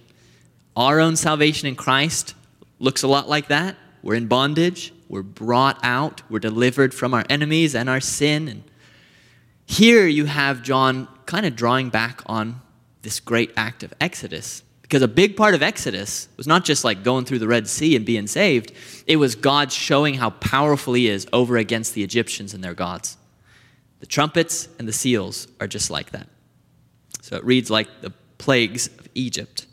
Our 0.76 1.00
own 1.00 1.16
salvation 1.16 1.68
in 1.68 1.76
Christ 1.76 2.34
looks 2.80 3.04
a 3.04 3.08
lot 3.08 3.30
like 3.30 3.48
that. 3.50 3.76
We're 4.02 4.16
in 4.16 4.26
bondage, 4.26 4.92
we're 5.08 5.22
brought 5.22 5.80
out, 5.84 6.24
we're 6.32 6.40
delivered 6.40 6.96
from 6.96 7.14
our 7.14 7.24
enemies 7.30 7.76
and 7.76 7.88
our 7.88 8.00
sin. 8.00 8.48
And 8.48 8.64
here 9.68 10.08
you 10.08 10.26
have 10.26 10.64
John 10.64 11.08
kind 11.28 11.46
of 11.46 11.56
drawing 11.56 11.90
back 11.90 12.22
on 12.26 12.60
this 13.04 13.20
great 13.20 13.52
act 13.56 13.84
of 13.84 13.94
Exodus 14.02 14.64
because 14.92 15.04
a 15.04 15.08
big 15.08 15.38
part 15.38 15.56
of 15.56 15.64
Exodus 15.64 16.28
was 16.36 16.48
not 16.48 16.66
just 16.66 16.84
like 16.84 17.02
going 17.02 17.24
through 17.24 17.40
the 17.40 17.48
Red 17.48 17.66
Sea 17.66 17.96
and 17.96 18.06
being 18.06 18.28
saved, 18.28 18.74
it 19.08 19.16
was 19.16 19.36
God 19.36 19.72
showing 19.72 20.16
how 20.16 20.32
powerful 20.32 20.92
He 20.96 21.08
is 21.08 21.26
over 21.32 21.56
against 21.56 21.94
the 21.94 22.04
Egyptians 22.04 22.54
and 22.54 22.62
their 22.62 22.74
gods. 22.74 23.16
The 24.02 24.06
trumpets 24.06 24.68
and 24.78 24.86
the 24.90 24.92
seals 24.92 25.48
are 25.62 25.68
just 25.68 25.92
like 25.92 26.12
that. 26.12 26.28
So 27.22 27.38
it 27.38 27.46
reads 27.46 27.72
like 27.72 27.88
the 28.02 28.10
plagues 28.38 28.88
of 28.88 29.08
Egypt. 29.16 29.66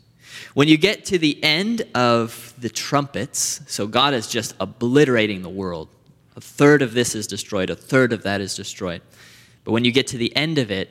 When 0.53 0.69
you 0.69 0.77
get 0.77 1.03
to 1.07 1.17
the 1.17 1.43
end 1.43 1.81
of 1.93 2.53
the 2.57 2.69
trumpets, 2.69 3.59
so 3.67 3.87
God 3.87 4.13
is 4.13 4.25
just 4.25 4.55
obliterating 4.57 5.41
the 5.41 5.49
world. 5.49 5.89
A 6.37 6.41
third 6.41 6.81
of 6.81 6.93
this 6.93 7.13
is 7.13 7.27
destroyed, 7.27 7.69
a 7.69 7.75
third 7.75 8.13
of 8.13 8.23
that 8.23 8.39
is 8.39 8.55
destroyed. 8.55 9.01
But 9.65 9.73
when 9.73 9.83
you 9.83 9.91
get 9.91 10.07
to 10.07 10.17
the 10.17 10.33
end 10.33 10.59
of 10.59 10.71
it, 10.71 10.89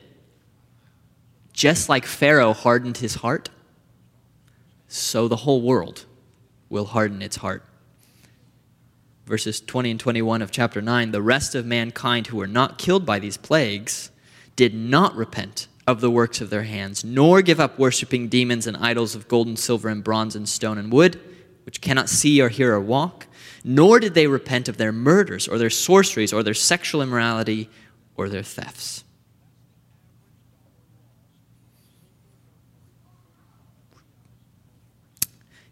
just 1.51 1.89
like 1.89 2.05
Pharaoh 2.05 2.53
hardened 2.53 2.97
his 2.97 3.15
heart, 3.15 3.49
so 4.89 5.27
the 5.27 5.37
whole 5.37 5.61
world 5.61 6.05
will 6.67 6.85
harden 6.85 7.21
its 7.21 7.37
heart. 7.37 7.63
Verses 9.25 9.61
20 9.61 9.91
and 9.91 9.99
21 9.99 10.41
of 10.41 10.51
chapter 10.51 10.81
9 10.81 11.11
the 11.11 11.21
rest 11.21 11.53
of 11.53 11.65
mankind 11.65 12.27
who 12.27 12.37
were 12.37 12.47
not 12.47 12.79
killed 12.79 13.05
by 13.05 13.19
these 13.19 13.37
plagues 13.37 14.11
did 14.55 14.73
not 14.73 15.15
repent 15.15 15.67
of 15.87 16.01
the 16.01 16.11
works 16.11 16.41
of 16.41 16.49
their 16.49 16.63
hands, 16.63 17.03
nor 17.03 17.41
give 17.41 17.59
up 17.59 17.79
worshiping 17.79 18.27
demons 18.27 18.67
and 18.67 18.77
idols 18.77 19.15
of 19.15 19.27
gold 19.27 19.47
and 19.47 19.57
silver 19.57 19.87
and 19.89 20.03
bronze 20.03 20.35
and 20.35 20.49
stone 20.49 20.77
and 20.77 20.91
wood, 20.91 21.19
which 21.65 21.81
cannot 21.81 22.09
see 22.09 22.41
or 22.41 22.49
hear 22.49 22.73
or 22.73 22.79
walk, 22.79 23.27
nor 23.63 23.99
did 23.99 24.13
they 24.15 24.27
repent 24.27 24.67
of 24.67 24.77
their 24.77 24.91
murders 24.91 25.47
or 25.47 25.57
their 25.57 25.69
sorceries 25.69 26.33
or 26.33 26.43
their 26.43 26.53
sexual 26.53 27.01
immorality 27.01 27.69
or 28.17 28.27
their 28.29 28.43
thefts. 28.43 29.03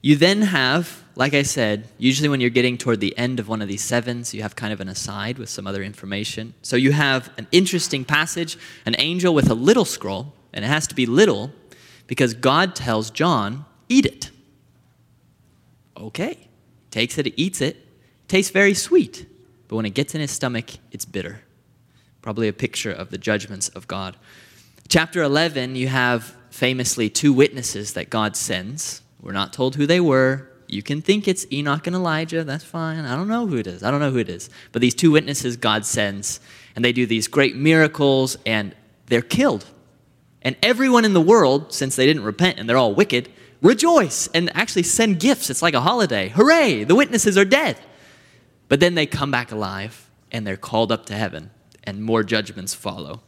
You 0.02 0.16
then 0.16 0.44
have, 0.44 1.04
like 1.16 1.34
I 1.34 1.42
said, 1.42 1.88
usually 1.98 2.30
when 2.30 2.40
you're 2.40 2.50
getting 2.50 2.78
toward 2.78 3.00
the 3.00 3.18
end 3.18 3.40
of 3.40 3.48
one 3.48 3.62
of 3.62 3.68
these 3.68 3.84
sevens, 3.84 4.34
you 4.34 4.42
have 4.44 4.56
kind 4.56 4.72
of 4.72 4.80
an 4.80 4.88
aside 4.88 5.40
with 5.40 5.50
some 5.50 5.66
other 5.66 5.82
information. 5.84 6.54
So 6.62 6.76
you 6.76 6.92
have 6.92 7.32
an 7.38 7.48
interesting 7.52 8.06
passage, 8.06 8.58
an 8.86 8.96
angel 9.00 9.34
with 9.34 9.50
a 9.50 9.56
little 9.56 9.86
scroll, 9.86 10.34
and 10.54 10.64
it 10.64 10.68
has 10.68 10.88
to 10.88 10.96
be 10.96 11.06
little 11.06 11.52
because 12.06 12.34
God 12.34 12.76
tells 12.76 13.10
John, 13.10 13.66
eat 13.90 14.06
it. 14.06 14.32
Okay. 15.98 16.48
Takes 16.92 17.18
it, 17.18 17.34
eats 17.36 17.62
it. 17.62 17.78
Tastes 18.28 18.52
very 18.52 18.74
sweet, 18.74 19.26
but 19.68 19.78
when 19.78 19.86
it 19.86 19.94
gets 19.94 20.14
in 20.14 20.22
his 20.22 20.32
stomach, 20.32 20.72
it's 20.92 21.06
bitter. 21.06 21.42
Probably 22.22 22.48
a 22.48 22.54
picture 22.54 22.92
of 22.92 23.10
the 23.10 23.18
judgments 23.18 23.70
of 23.70 23.88
God. 23.88 24.16
Chapter 24.90 25.22
11, 25.22 25.76
you 25.76 25.88
have 25.88 26.36
famously 26.50 27.10
two 27.10 27.34
witnesses 27.34 27.94
that 27.94 28.10
God 28.10 28.36
sends 28.36 29.02
we're 29.28 29.34
not 29.34 29.52
told 29.52 29.76
who 29.76 29.86
they 29.86 30.00
were. 30.00 30.48
You 30.70 30.82
can 30.82 31.02
think 31.02 31.28
it's 31.28 31.46
Enoch 31.52 31.86
and 31.86 31.94
Elijah. 31.94 32.46
That's 32.46 32.64
fine. 32.64 33.04
I 33.04 33.14
don't 33.14 33.28
know 33.28 33.46
who 33.46 33.58
it 33.58 33.68
is. 33.68 33.84
I 33.84 33.92
don't 33.92 34.00
know 34.00 34.10
who 34.10 34.20
it 34.20 34.30
is. 34.30 34.50
But 34.72 34.82
these 34.82 34.96
two 34.96 35.12
witnesses 35.12 35.58
God 35.58 35.86
sends, 35.86 36.40
and 36.78 36.86
they 36.86 36.94
do 36.94 37.06
these 37.06 37.28
great 37.28 37.54
miracles, 37.54 38.38
and 38.46 38.74
they're 39.08 39.22
killed. 39.22 39.66
And 40.44 40.56
everyone 40.64 41.04
in 41.04 41.12
the 41.12 41.20
world, 41.20 41.74
since 41.74 41.98
they 41.98 42.06
didn't 42.06 42.24
repent 42.24 42.58
and 42.58 42.70
they're 42.70 42.78
all 42.78 42.96
wicked, 42.96 43.28
rejoice 43.62 44.30
and 44.34 44.50
actually 44.56 44.84
send 44.84 45.20
gifts. 45.20 45.50
It's 45.50 45.62
like 45.62 45.74
a 45.74 45.82
holiday. 45.82 46.30
Hooray! 46.30 46.86
The 46.86 46.96
witnesses 46.96 47.38
are 47.38 47.44
dead. 47.44 47.78
But 48.70 48.80
then 48.80 48.96
they 48.96 49.06
come 49.06 49.30
back 49.30 49.52
alive 49.52 50.10
and 50.32 50.48
they're 50.48 50.56
called 50.56 50.90
up 50.90 51.06
to 51.08 51.16
heaven, 51.16 51.52
and 51.84 52.02
more 52.02 52.24
judgments 52.24 52.74
follow. 52.74 53.24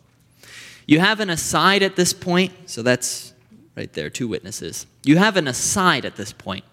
You 0.88 1.02
have 1.02 1.20
an 1.20 1.30
aside 1.30 1.84
at 1.84 1.98
this 1.98 2.14
point, 2.14 2.54
so 2.70 2.84
that's 2.84 3.34
right 3.80 3.94
there, 3.94 4.10
two 4.10 4.28
witnesses. 4.28 4.86
You 5.04 5.18
have 5.18 5.38
an 5.38 5.48
aside 5.48 6.04
at 6.04 6.18
this 6.18 6.34
point, 6.34 6.66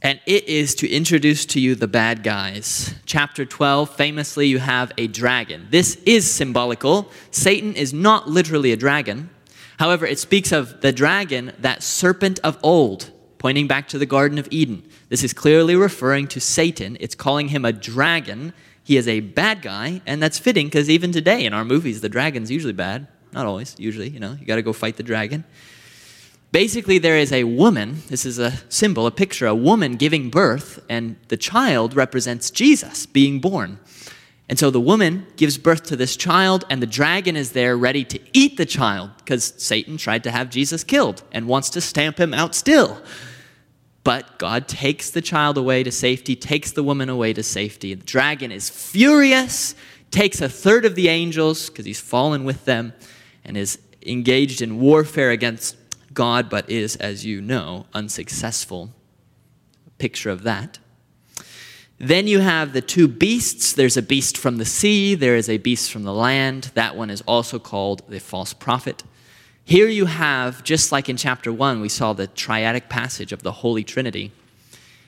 and 0.00 0.18
it 0.24 0.48
is 0.48 0.74
to 0.76 0.88
introduce 0.88 1.44
to 1.46 1.60
you 1.60 1.74
the 1.74 1.86
bad 1.86 2.22
guys. 2.22 2.94
Chapter 3.04 3.44
12, 3.44 3.94
famously, 3.94 4.46
you 4.46 4.58
have 4.58 4.92
a 4.96 5.08
dragon. 5.08 5.66
This 5.70 5.96
is 6.06 6.28
symbolical. 6.28 7.10
Satan 7.30 7.74
is 7.74 7.92
not 7.92 8.30
literally 8.30 8.72
a 8.72 8.76
dragon. 8.78 9.28
However, 9.78 10.06
it 10.06 10.18
speaks 10.18 10.52
of 10.52 10.80
the 10.80 10.90
dragon, 10.90 11.52
that 11.58 11.82
serpent 11.82 12.40
of 12.42 12.58
old, 12.62 13.10
pointing 13.36 13.66
back 13.66 13.86
to 13.88 13.98
the 13.98 14.06
Garden 14.06 14.38
of 14.38 14.48
Eden. 14.50 14.88
This 15.10 15.22
is 15.22 15.34
clearly 15.34 15.76
referring 15.76 16.28
to 16.28 16.40
Satan. 16.40 16.96
It's 16.98 17.14
calling 17.14 17.48
him 17.48 17.66
a 17.66 17.74
dragon. 17.74 18.54
He 18.82 18.96
is 18.96 19.06
a 19.06 19.20
bad 19.20 19.60
guy, 19.60 20.00
and 20.06 20.22
that's 20.22 20.38
fitting 20.38 20.68
because 20.68 20.88
even 20.88 21.12
today 21.12 21.44
in 21.44 21.52
our 21.52 21.64
movies, 21.64 22.00
the 22.00 22.08
dragon's 22.08 22.50
usually 22.50 22.72
bad. 22.72 23.06
Not 23.32 23.44
always, 23.44 23.76
usually, 23.78 24.08
you 24.08 24.18
know, 24.18 24.34
you 24.40 24.46
got 24.46 24.56
to 24.56 24.62
go 24.62 24.72
fight 24.72 24.96
the 24.96 25.02
dragon. 25.02 25.44
Basically, 26.56 26.96
there 26.96 27.18
is 27.18 27.32
a 27.32 27.44
woman, 27.44 28.00
this 28.08 28.24
is 28.24 28.38
a 28.38 28.50
symbol, 28.70 29.06
a 29.06 29.10
picture, 29.10 29.46
a 29.46 29.54
woman 29.54 29.96
giving 29.96 30.30
birth, 30.30 30.82
and 30.88 31.16
the 31.28 31.36
child 31.36 31.94
represents 31.94 32.50
Jesus 32.50 33.04
being 33.04 33.40
born. 33.40 33.78
And 34.48 34.58
so 34.58 34.70
the 34.70 34.80
woman 34.80 35.26
gives 35.36 35.58
birth 35.58 35.82
to 35.88 35.96
this 35.96 36.16
child, 36.16 36.64
and 36.70 36.80
the 36.80 36.86
dragon 36.86 37.36
is 37.36 37.52
there 37.52 37.76
ready 37.76 38.04
to 38.04 38.18
eat 38.32 38.56
the 38.56 38.64
child 38.64 39.10
because 39.18 39.52
Satan 39.58 39.98
tried 39.98 40.24
to 40.24 40.30
have 40.30 40.48
Jesus 40.48 40.82
killed 40.82 41.22
and 41.30 41.46
wants 41.46 41.68
to 41.68 41.82
stamp 41.82 42.18
him 42.18 42.32
out 42.32 42.54
still. 42.54 43.02
But 44.02 44.38
God 44.38 44.66
takes 44.66 45.10
the 45.10 45.20
child 45.20 45.58
away 45.58 45.82
to 45.82 45.92
safety, 45.92 46.34
takes 46.36 46.72
the 46.72 46.82
woman 46.82 47.10
away 47.10 47.34
to 47.34 47.42
safety. 47.42 47.92
The 47.92 48.02
dragon 48.02 48.50
is 48.50 48.70
furious, 48.70 49.74
takes 50.10 50.40
a 50.40 50.48
third 50.48 50.86
of 50.86 50.94
the 50.94 51.08
angels 51.08 51.68
because 51.68 51.84
he's 51.84 52.00
fallen 52.00 52.44
with 52.44 52.64
them, 52.64 52.94
and 53.44 53.58
is 53.58 53.78
engaged 54.06 54.62
in 54.62 54.80
warfare 54.80 55.32
against 55.32 55.76
God, 56.16 56.50
but 56.50 56.68
is, 56.68 56.96
as 56.96 57.24
you 57.24 57.40
know, 57.40 57.86
unsuccessful. 57.94 58.90
Picture 59.98 60.30
of 60.30 60.42
that. 60.42 60.80
Then 61.98 62.26
you 62.26 62.40
have 62.40 62.72
the 62.72 62.80
two 62.80 63.06
beasts. 63.06 63.72
There's 63.72 63.96
a 63.96 64.02
beast 64.02 64.36
from 64.36 64.56
the 64.56 64.64
sea, 64.64 65.14
there 65.14 65.36
is 65.36 65.48
a 65.48 65.58
beast 65.58 65.92
from 65.92 66.02
the 66.02 66.12
land. 66.12 66.72
That 66.74 66.96
one 66.96 67.08
is 67.08 67.22
also 67.22 67.58
called 67.58 68.02
the 68.08 68.18
false 68.18 68.52
prophet. 68.52 69.04
Here 69.64 69.88
you 69.88 70.06
have, 70.06 70.62
just 70.62 70.92
like 70.92 71.08
in 71.08 71.16
chapter 71.16 71.52
1, 71.52 71.80
we 71.80 71.88
saw 71.88 72.12
the 72.12 72.28
triadic 72.28 72.88
passage 72.88 73.32
of 73.32 73.42
the 73.42 73.52
Holy 73.52 73.82
Trinity. 73.82 74.32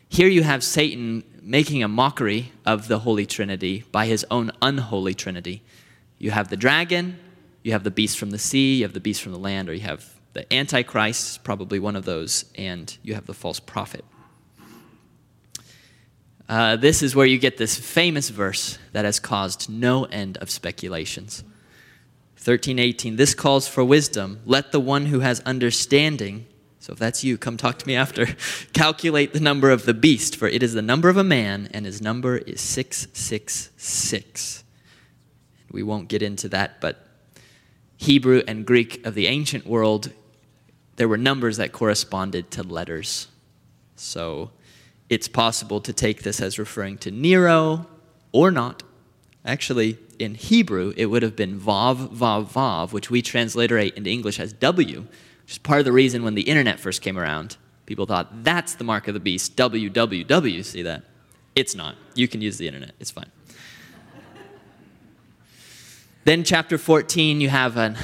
Here 0.09 0.29
you 0.29 0.43
have 0.43 0.65
Satan 0.65 1.23
making 1.43 1.83
a 1.83 1.89
mockery 1.89 2.53
of 2.67 2.89
the 2.89 3.01
Holy 3.01 3.27
Trinity 3.27 3.85
by 3.93 4.07
his 4.07 4.27
own 4.31 4.51
unholy 4.61 5.15
Trinity. 5.15 5.63
You 6.19 6.33
have 6.33 6.49
the 6.49 6.57
dragon, 6.57 7.19
you 7.63 7.73
have 7.73 7.85
the 7.85 7.91
beast 7.91 8.19
from 8.19 8.31
the 8.31 8.39
sea, 8.39 8.79
you 8.79 8.85
have 8.85 8.95
the 8.95 9.01
beast 9.01 9.23
from 9.23 9.33
the 9.33 9.39
land, 9.39 9.69
or 9.69 9.75
you 9.75 9.83
have 9.83 10.18
the 10.33 10.53
Antichrist, 10.53 11.33
is 11.33 11.39
probably 11.39 11.79
one 11.79 11.95
of 11.97 12.05
those, 12.05 12.45
and 12.57 12.97
you 13.03 13.15
have 13.15 13.27
the 13.27 13.35
false 13.35 13.61
prophet. 13.61 14.05
Uh, 16.49 16.77
this 16.77 17.03
is 17.03 17.15
where 17.15 17.27
you 17.27 17.39
get 17.39 17.59
this 17.59 17.77
famous 17.77 18.31
verse 18.31 18.79
that 18.93 19.05
has 19.05 19.21
caused 19.21 19.69
no 19.69 20.05
end 20.05 20.39
of 20.39 20.51
speculations. 20.51 21.45
1318 22.37 23.17
This 23.17 23.35
calls 23.35 23.69
for 23.69 23.85
wisdom. 23.85 24.41
Let 24.47 24.73
the 24.73 24.81
one 24.81 25.05
who 25.07 25.21
has 25.21 25.41
understanding, 25.41 26.47
so 26.79 26.95
if 26.95 26.99
that's 26.99 27.23
you, 27.23 27.37
come 27.37 27.59
talk 27.59 27.79
to 27.81 27.87
me 27.87 27.97
after, 27.97 28.25
calculate 28.73 29.35
the 29.35 29.41
number 29.41 29.71
of 29.71 29.85
the 29.85 29.93
beast, 29.93 30.37
for 30.37 30.49
it 30.49 30.63
is 30.63 30.73
the 30.73 30.81
number 30.81 31.11
of 31.11 31.19
a 31.19 31.25
man, 31.25 31.69
and 31.75 31.85
his 31.85 32.01
number 32.01 32.39
is 32.39 32.63
666. 32.63 34.65
We 35.71 35.83
won't 35.83 36.09
get 36.09 36.23
into 36.23 36.49
that, 36.49 36.81
but 36.81 37.08
Hebrew 37.99 38.43
and 38.47 38.65
Greek 38.65 39.05
of 39.05 39.15
the 39.15 39.27
ancient 39.27 39.67
world, 39.67 40.13
there 40.97 41.09
were 41.09 41.19
numbers 41.19 41.59
that 41.59 41.73
corresponded 41.73 42.51
to 42.53 42.63
letters. 42.63 43.29
So 43.97 44.51
it's 45.09 45.29
possible 45.29 45.81
to 45.81 45.93
take 45.93 46.23
this 46.23 46.41
as 46.41 46.59
referring 46.59 46.99
to 46.99 47.11
Nero 47.11 47.87
or 48.33 48.51
not. 48.51 48.85
Actually, 49.45 49.99
in 50.19 50.37
Hebrew, 50.37 50.93
it 50.97 51.07
would 51.07 51.23
have 51.23 51.35
been 51.37 51.59
Vav, 51.59 52.09
Vav, 52.15 52.53
Vav, 52.53 52.93
which 52.93 53.11
we 53.11 53.21
transliterate 53.21 53.95
into 53.95 54.11
English 54.11 54.39
as 54.39 54.53
W, 54.55 55.01
which 55.43 55.53
is 55.53 55.59
part 55.59 55.81
of 55.81 55.85
the 55.85 55.93
reason 55.93 56.23
when 56.23 56.35
the 56.35 56.43
internet 56.43 56.79
first 56.79 57.03
came 57.03 57.19
around, 57.19 57.57
people 57.87 58.07
thought 58.07 58.45
that's 58.45 58.75
the 58.75 58.85
mark 58.85 59.09
of 59.09 59.15
the 59.15 59.21
beast, 59.21 59.57
WWW. 59.57 60.65
See 60.65 60.83
that? 60.83 61.03
It's 61.57 61.75
not. 61.75 61.97
You 62.15 62.29
can 62.29 62.41
use 62.41 62.59
the 62.59 62.69
internet, 62.69 62.93
it's 63.01 63.11
fine. 63.11 63.31
Then, 66.25 66.45
chapter 66.45 66.79
14, 66.79 67.41
you 67.41 67.49
have 67.49 67.77
a 67.77 67.97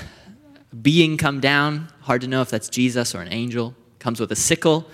being 0.82 1.16
come 1.16 1.40
down. 1.40 1.88
Hard 2.00 2.22
to 2.22 2.26
know 2.26 2.40
if 2.40 2.50
that's 2.50 2.68
Jesus 2.68 3.14
or 3.14 3.20
an 3.20 3.32
angel. 3.32 3.74
Comes 3.98 4.20
with 4.20 4.32
a 4.32 4.36
sickle, 4.36 4.86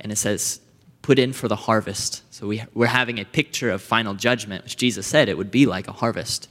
and 0.00 0.10
it 0.12 0.16
says, 0.16 0.60
put 1.02 1.18
in 1.18 1.32
for 1.32 1.48
the 1.48 1.56
harvest. 1.56 2.22
So 2.30 2.46
we, 2.46 2.62
we're 2.74 2.86
having 2.86 3.18
a 3.18 3.24
picture 3.24 3.70
of 3.70 3.82
final 3.82 4.14
judgment, 4.14 4.64
which 4.64 4.76
Jesus 4.76 5.06
said 5.06 5.28
it 5.28 5.38
would 5.38 5.50
be 5.50 5.66
like 5.66 5.88
a 5.88 5.92
harvest 5.92 6.48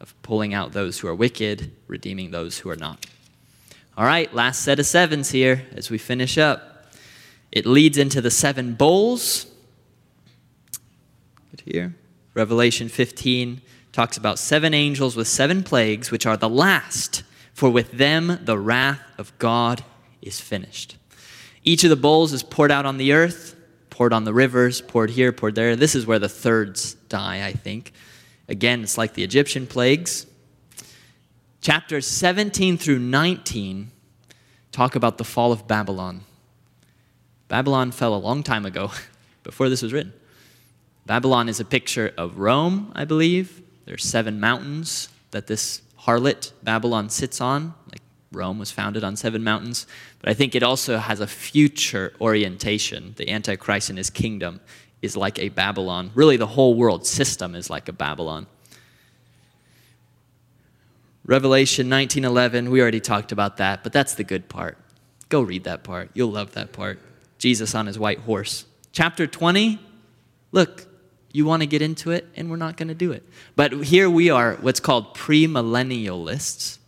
of 0.00 0.20
pulling 0.22 0.54
out 0.54 0.72
those 0.72 0.98
who 0.98 1.08
are 1.08 1.14
wicked, 1.14 1.70
redeeming 1.86 2.30
those 2.30 2.58
who 2.58 2.70
are 2.70 2.76
not. 2.76 3.06
All 3.96 4.04
right, 4.04 4.32
last 4.34 4.62
set 4.62 4.78
of 4.78 4.86
sevens 4.86 5.30
here 5.30 5.66
as 5.76 5.90
we 5.90 5.98
finish 5.98 6.38
up. 6.38 6.92
It 7.52 7.66
leads 7.66 7.98
into 7.98 8.20
the 8.20 8.30
seven 8.30 8.74
bowls. 8.74 9.46
Good 11.50 11.62
here. 11.64 11.94
Revelation 12.34 12.88
15 12.88 13.60
talks 13.92 14.16
about 14.16 14.38
seven 14.38 14.74
angels 14.74 15.16
with 15.16 15.28
seven 15.28 15.62
plagues, 15.62 16.10
which 16.10 16.26
are 16.26 16.36
the 16.36 16.48
last, 16.48 17.22
for 17.52 17.70
with 17.70 17.92
them 17.92 18.38
the 18.42 18.58
wrath 18.58 19.02
of 19.18 19.36
God 19.38 19.84
is 20.22 20.40
finished. 20.40 20.96
Each 21.64 21.84
of 21.84 21.90
the 21.90 21.96
bowls 21.96 22.32
is 22.32 22.42
poured 22.42 22.70
out 22.70 22.86
on 22.86 22.96
the 22.96 23.12
earth 23.12 23.56
poured 24.00 24.14
on 24.14 24.24
the 24.24 24.32
rivers, 24.32 24.80
poured 24.80 25.10
here, 25.10 25.30
poured 25.30 25.54
there. 25.54 25.76
This 25.76 25.94
is 25.94 26.06
where 26.06 26.18
the 26.18 26.26
thirds 26.26 26.94
die, 27.10 27.46
I 27.46 27.52
think. 27.52 27.92
Again, 28.48 28.82
it's 28.82 28.96
like 28.96 29.12
the 29.12 29.22
Egyptian 29.22 29.66
plagues. 29.66 30.24
Chapters 31.60 32.06
17 32.06 32.78
through 32.78 32.98
19 32.98 33.90
talk 34.72 34.94
about 34.94 35.18
the 35.18 35.24
fall 35.24 35.52
of 35.52 35.68
Babylon. 35.68 36.22
Babylon 37.48 37.90
fell 37.90 38.14
a 38.14 38.16
long 38.16 38.42
time 38.42 38.64
ago, 38.64 38.90
before 39.42 39.68
this 39.68 39.82
was 39.82 39.92
written. 39.92 40.14
Babylon 41.04 41.50
is 41.50 41.60
a 41.60 41.64
picture 41.66 42.14
of 42.16 42.38
Rome, 42.38 42.92
I 42.94 43.04
believe. 43.04 43.60
There 43.90 43.96
are 43.96 43.98
seven 43.98 44.38
mountains 44.38 45.08
that 45.32 45.48
this 45.48 45.82
harlot 46.02 46.52
Babylon 46.62 47.10
sits 47.10 47.40
on, 47.40 47.74
like 47.90 48.02
Rome 48.30 48.56
was 48.60 48.70
founded 48.70 49.02
on 49.02 49.16
seven 49.16 49.42
mountains, 49.42 49.84
but 50.20 50.28
I 50.28 50.34
think 50.34 50.54
it 50.54 50.62
also 50.62 50.98
has 50.98 51.18
a 51.18 51.26
future 51.26 52.12
orientation. 52.20 53.14
The 53.16 53.28
Antichrist 53.28 53.88
and 53.88 53.98
his 53.98 54.08
kingdom 54.08 54.60
is 55.02 55.16
like 55.16 55.40
a 55.40 55.48
Babylon. 55.48 56.12
Really, 56.14 56.36
the 56.36 56.46
whole 56.46 56.74
world 56.74 57.04
system 57.04 57.56
is 57.56 57.68
like 57.68 57.88
a 57.88 57.92
Babylon. 57.92 58.46
Revelation 61.24 61.88
19:11, 61.88 62.70
we 62.70 62.80
already 62.80 63.00
talked 63.00 63.32
about 63.32 63.56
that, 63.56 63.82
but 63.82 63.92
that's 63.92 64.14
the 64.14 64.22
good 64.22 64.48
part. 64.48 64.78
Go 65.30 65.40
read 65.40 65.64
that 65.64 65.82
part. 65.82 66.12
You'll 66.14 66.30
love 66.30 66.52
that 66.52 66.72
part. 66.72 67.00
Jesus 67.38 67.74
on 67.74 67.88
his 67.88 67.98
white 67.98 68.20
horse. 68.20 68.66
Chapter 68.92 69.26
20, 69.26 69.80
look, 70.52 70.86
you 71.32 71.44
want 71.44 71.62
to 71.62 71.66
get 71.66 71.82
into 71.82 72.10
it, 72.10 72.26
and 72.36 72.50
we're 72.50 72.56
not 72.56 72.76
going 72.76 72.88
to 72.88 72.94
do 72.94 73.12
it. 73.12 73.26
But 73.56 73.72
here 73.72 74.10
we 74.10 74.30
are, 74.30 74.56
what's 74.60 74.80
called 74.80 75.14
premillennialists. 75.14 76.78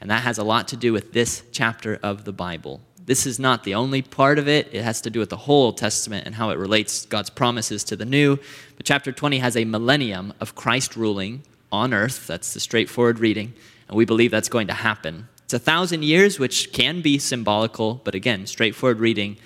And 0.00 0.10
that 0.10 0.22
has 0.22 0.38
a 0.38 0.44
lot 0.44 0.68
to 0.68 0.76
do 0.76 0.92
with 0.92 1.12
this 1.12 1.44
chapter 1.52 1.98
of 2.02 2.24
the 2.24 2.32
Bible. 2.32 2.80
This 3.04 3.26
is 3.26 3.38
not 3.38 3.64
the 3.64 3.74
only 3.74 4.02
part 4.02 4.38
of 4.38 4.48
it. 4.48 4.68
It 4.72 4.82
has 4.82 5.00
to 5.02 5.10
do 5.10 5.20
with 5.20 5.30
the 5.30 5.36
whole 5.36 5.66
Old 5.66 5.76
Testament 5.76 6.26
and 6.26 6.34
how 6.34 6.50
it 6.50 6.58
relates 6.58 7.06
God's 7.06 7.30
promises 7.30 7.84
to 7.84 7.96
the 7.96 8.04
new. 8.04 8.38
But 8.76 8.86
chapter 8.86 9.12
20 9.12 9.38
has 9.38 9.56
a 9.56 9.64
millennium 9.64 10.32
of 10.40 10.54
Christ 10.54 10.96
ruling 10.96 11.42
on 11.70 11.94
earth. 11.94 12.26
That's 12.26 12.54
the 12.54 12.60
straightforward 12.60 13.18
reading. 13.18 13.54
And 13.88 13.96
we 13.96 14.04
believe 14.04 14.30
that's 14.30 14.48
going 14.48 14.68
to 14.68 14.74
happen. 14.74 15.28
It's 15.44 15.54
a 15.54 15.58
thousand 15.58 16.04
years, 16.04 16.38
which 16.38 16.72
can 16.72 17.02
be 17.02 17.18
symbolical, 17.18 18.00
but 18.04 18.14
again, 18.14 18.46
straightforward 18.46 19.00
reading. 19.00 19.36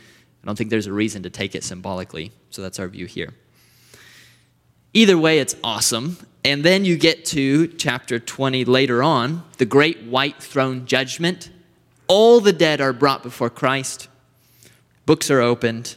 I 0.42 0.46
don't 0.46 0.56
think 0.56 0.70
there's 0.70 0.86
a 0.86 0.92
reason 0.92 1.22
to 1.24 1.30
take 1.30 1.54
it 1.54 1.64
symbolically. 1.64 2.32
So 2.50 2.62
that's 2.62 2.78
our 2.78 2.88
view 2.88 3.06
here. 3.06 3.34
Either 4.96 5.18
way, 5.18 5.40
it's 5.40 5.54
awesome. 5.62 6.16
And 6.42 6.64
then 6.64 6.86
you 6.86 6.96
get 6.96 7.26
to 7.26 7.68
chapter 7.68 8.18
20 8.18 8.64
later 8.64 9.02
on, 9.02 9.44
the 9.58 9.66
great 9.66 10.04
white 10.04 10.42
throne 10.42 10.86
judgment. 10.86 11.50
All 12.08 12.40
the 12.40 12.54
dead 12.54 12.80
are 12.80 12.94
brought 12.94 13.22
before 13.22 13.50
Christ. 13.50 14.08
Books 15.04 15.30
are 15.30 15.42
opened. 15.42 15.96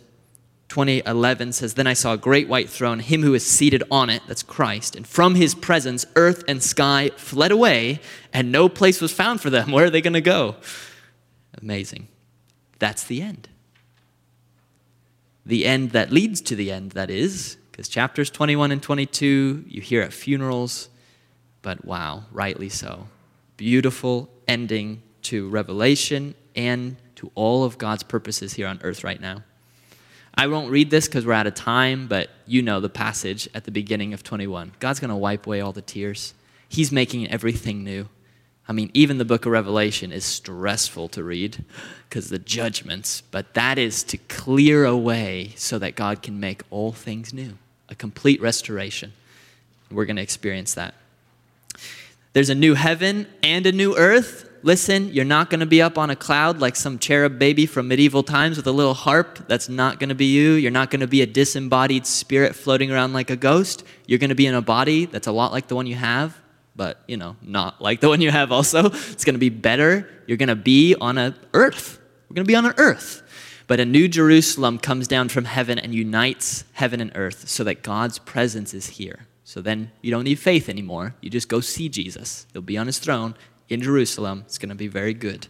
2011 0.68 1.54
says, 1.54 1.76
Then 1.76 1.88
I 1.88 1.94
saw 1.94 2.12
a 2.12 2.18
great 2.18 2.50
white 2.50 2.70
throne, 2.70 3.00
him 3.00 3.24
who 3.24 3.34
is 3.34 3.46
seated 3.46 3.84
on 3.90 4.10
it, 4.10 4.22
that's 4.28 4.44
Christ, 4.44 4.98
and 4.98 5.08
from 5.08 5.36
his 5.36 5.56
presence, 5.56 6.06
earth 6.18 6.44
and 6.50 6.62
sky 6.62 7.10
fled 7.16 7.54
away, 7.54 8.02
and 8.34 8.52
no 8.52 8.68
place 8.68 9.00
was 9.00 9.14
found 9.14 9.40
for 9.40 9.50
them. 9.50 9.72
Where 9.72 9.86
are 9.86 9.90
they 9.90 10.02
going 10.02 10.12
to 10.12 10.20
go? 10.20 10.58
Amazing. 11.62 12.10
That's 12.80 13.06
the 13.06 13.22
end. 13.22 13.48
The 15.46 15.66
end 15.66 15.92
that 15.92 16.12
leads 16.12 16.42
to 16.42 16.56
the 16.58 16.70
end, 16.70 16.92
that 16.92 17.10
is, 17.10 17.56
because 17.80 17.88
chapters 17.88 18.30
21 18.30 18.74
and 18.74 18.84
22 18.84 19.64
you 19.66 19.82
hear 19.82 20.02
at 20.02 20.12
funerals, 20.12 20.90
but 21.62 21.86
wow, 21.86 22.26
rightly 22.30 22.68
so. 22.68 23.08
Beautiful 23.56 24.30
ending 24.50 25.02
to 25.22 25.48
Revelation 25.48 26.36
and 26.58 26.98
to 27.16 27.32
all 27.36 27.64
of 27.64 27.78
God's 27.78 28.04
purposes 28.04 28.52
here 28.52 28.68
on 28.68 28.82
earth 28.84 29.06
right 29.06 29.22
now. 29.22 29.44
I 30.36 30.48
won't 30.48 30.70
read 30.70 30.90
this 30.90 31.08
because 31.08 31.26
we're 31.26 31.32
out 31.32 31.48
of 31.48 31.56
time, 31.56 32.08
but 32.08 32.30
you 32.46 32.62
know 32.62 32.82
the 32.82 32.90
passage 32.90 33.48
at 33.56 33.64
the 33.64 33.72
beginning 33.72 34.14
of 34.14 34.24
21. 34.24 34.74
God's 34.82 35.00
going 35.00 35.08
to 35.08 35.16
wipe 35.16 35.48
away 35.48 35.62
all 35.62 35.72
the 35.72 35.82
tears. 35.82 36.34
He's 36.68 36.92
making 36.92 37.32
everything 37.32 37.86
new. 37.86 38.10
I 38.70 38.72
mean, 38.72 38.92
even 38.94 39.18
the 39.18 39.26
book 39.26 39.48
of 39.48 39.52
Revelation 39.52 40.12
is 40.12 40.26
stressful 40.26 41.08
to 41.10 41.24
read 41.24 41.66
because 42.08 42.30
the 42.30 42.38
judgments, 42.38 43.22
but 43.32 43.56
that 43.56 43.80
is 43.80 44.04
to 44.04 44.18
clear 44.18 44.86
away 44.86 45.54
so 45.56 45.80
that 45.80 45.96
God 45.96 46.22
can 46.22 46.40
make 46.40 46.62
all 46.70 46.92
things 46.92 47.34
new, 47.34 47.58
a 47.90 47.96
complete 47.96 48.42
restoration. 48.42 49.14
We're 49.92 50.06
going 50.06 50.18
to 50.18 50.22
experience 50.22 50.76
that. 50.76 50.94
There's 52.34 52.50
a 52.50 52.56
new 52.56 52.76
heaven 52.76 53.28
and 53.42 53.66
a 53.66 53.72
new 53.72 53.96
earth. 53.98 54.50
Listen, 54.62 55.12
you're 55.14 55.26
not 55.26 55.50
going 55.50 55.62
to 55.62 55.66
be 55.66 55.82
up 55.82 55.98
on 55.98 56.10
a 56.10 56.16
cloud 56.16 56.60
like 56.60 56.76
some 56.76 57.00
cherub 57.00 57.40
baby 57.40 57.66
from 57.66 57.88
medieval 57.88 58.24
times 58.24 58.58
with 58.58 58.68
a 58.68 58.72
little 58.72 58.94
harp. 58.94 59.48
That's 59.48 59.70
not 59.70 60.00
going 60.00 60.10
to 60.10 60.16
be 60.16 60.26
you. 60.26 60.52
You're 60.54 60.70
not 60.70 60.92
going 60.92 61.00
to 61.00 61.08
be 61.08 61.22
a 61.22 61.26
disembodied 61.26 62.06
spirit 62.06 62.56
floating 62.56 62.92
around 62.92 63.14
like 63.14 63.30
a 63.30 63.36
ghost. 63.36 63.84
You're 64.06 64.20
going 64.20 64.30
to 64.30 64.36
be 64.36 64.46
in 64.46 64.54
a 64.54 64.62
body 64.62 65.06
that's 65.06 65.28
a 65.28 65.32
lot 65.32 65.52
like 65.52 65.68
the 65.68 65.76
one 65.76 65.88
you 65.88 65.96
have 65.96 66.40
but 66.80 67.04
you 67.08 67.18
know, 67.18 67.36
not 67.42 67.82
like 67.82 68.00
the 68.00 68.08
one 68.08 68.22
you 68.22 68.32
have 68.32 68.54
also. 68.54 68.86
It's 68.86 69.26
going 69.26 69.36
to 69.36 69.40
be 69.40 69.50
better. 69.50 70.10
You're 70.26 70.38
going 70.38 70.48
to 70.48 70.56
be 70.56 70.96
on 70.96 71.18
a 71.18 71.36
earth. 71.54 72.00
We're 72.30 72.36
going 72.36 72.46
to 72.46 72.48
be 72.48 72.56
on 72.56 72.66
an 72.66 72.74
earth. 72.78 73.22
But 73.70 73.80
a 73.80 73.86
new 73.86 74.08
Jerusalem 74.08 74.80
comes 74.80 75.08
down 75.08 75.30
from 75.30 75.46
heaven 75.46 75.78
and 75.78 75.94
unites 75.94 76.64
heaven 76.74 77.00
and 77.00 77.12
earth 77.14 77.48
so 77.48 77.64
that 77.66 77.84
God's 77.84 78.18
presence 78.18 78.74
is 78.74 78.88
here. 78.88 79.28
So 79.44 79.62
then 79.62 79.92
you 80.02 80.10
don't 80.10 80.24
need 80.24 80.40
faith 80.40 80.70
anymore. 80.70 81.14
You 81.22 81.30
just 81.30 81.50
go 81.50 81.60
see 81.60 81.88
Jesus. 81.88 82.48
He'll 82.52 82.64
be 82.64 82.80
on 82.80 82.88
his 82.88 82.98
throne 82.98 83.36
in 83.70 83.84
Jerusalem. 83.84 84.42
It's 84.48 84.58
going 84.58 84.70
to 84.70 84.76
be 84.76 84.88
very 84.88 85.14
good. 85.14 85.46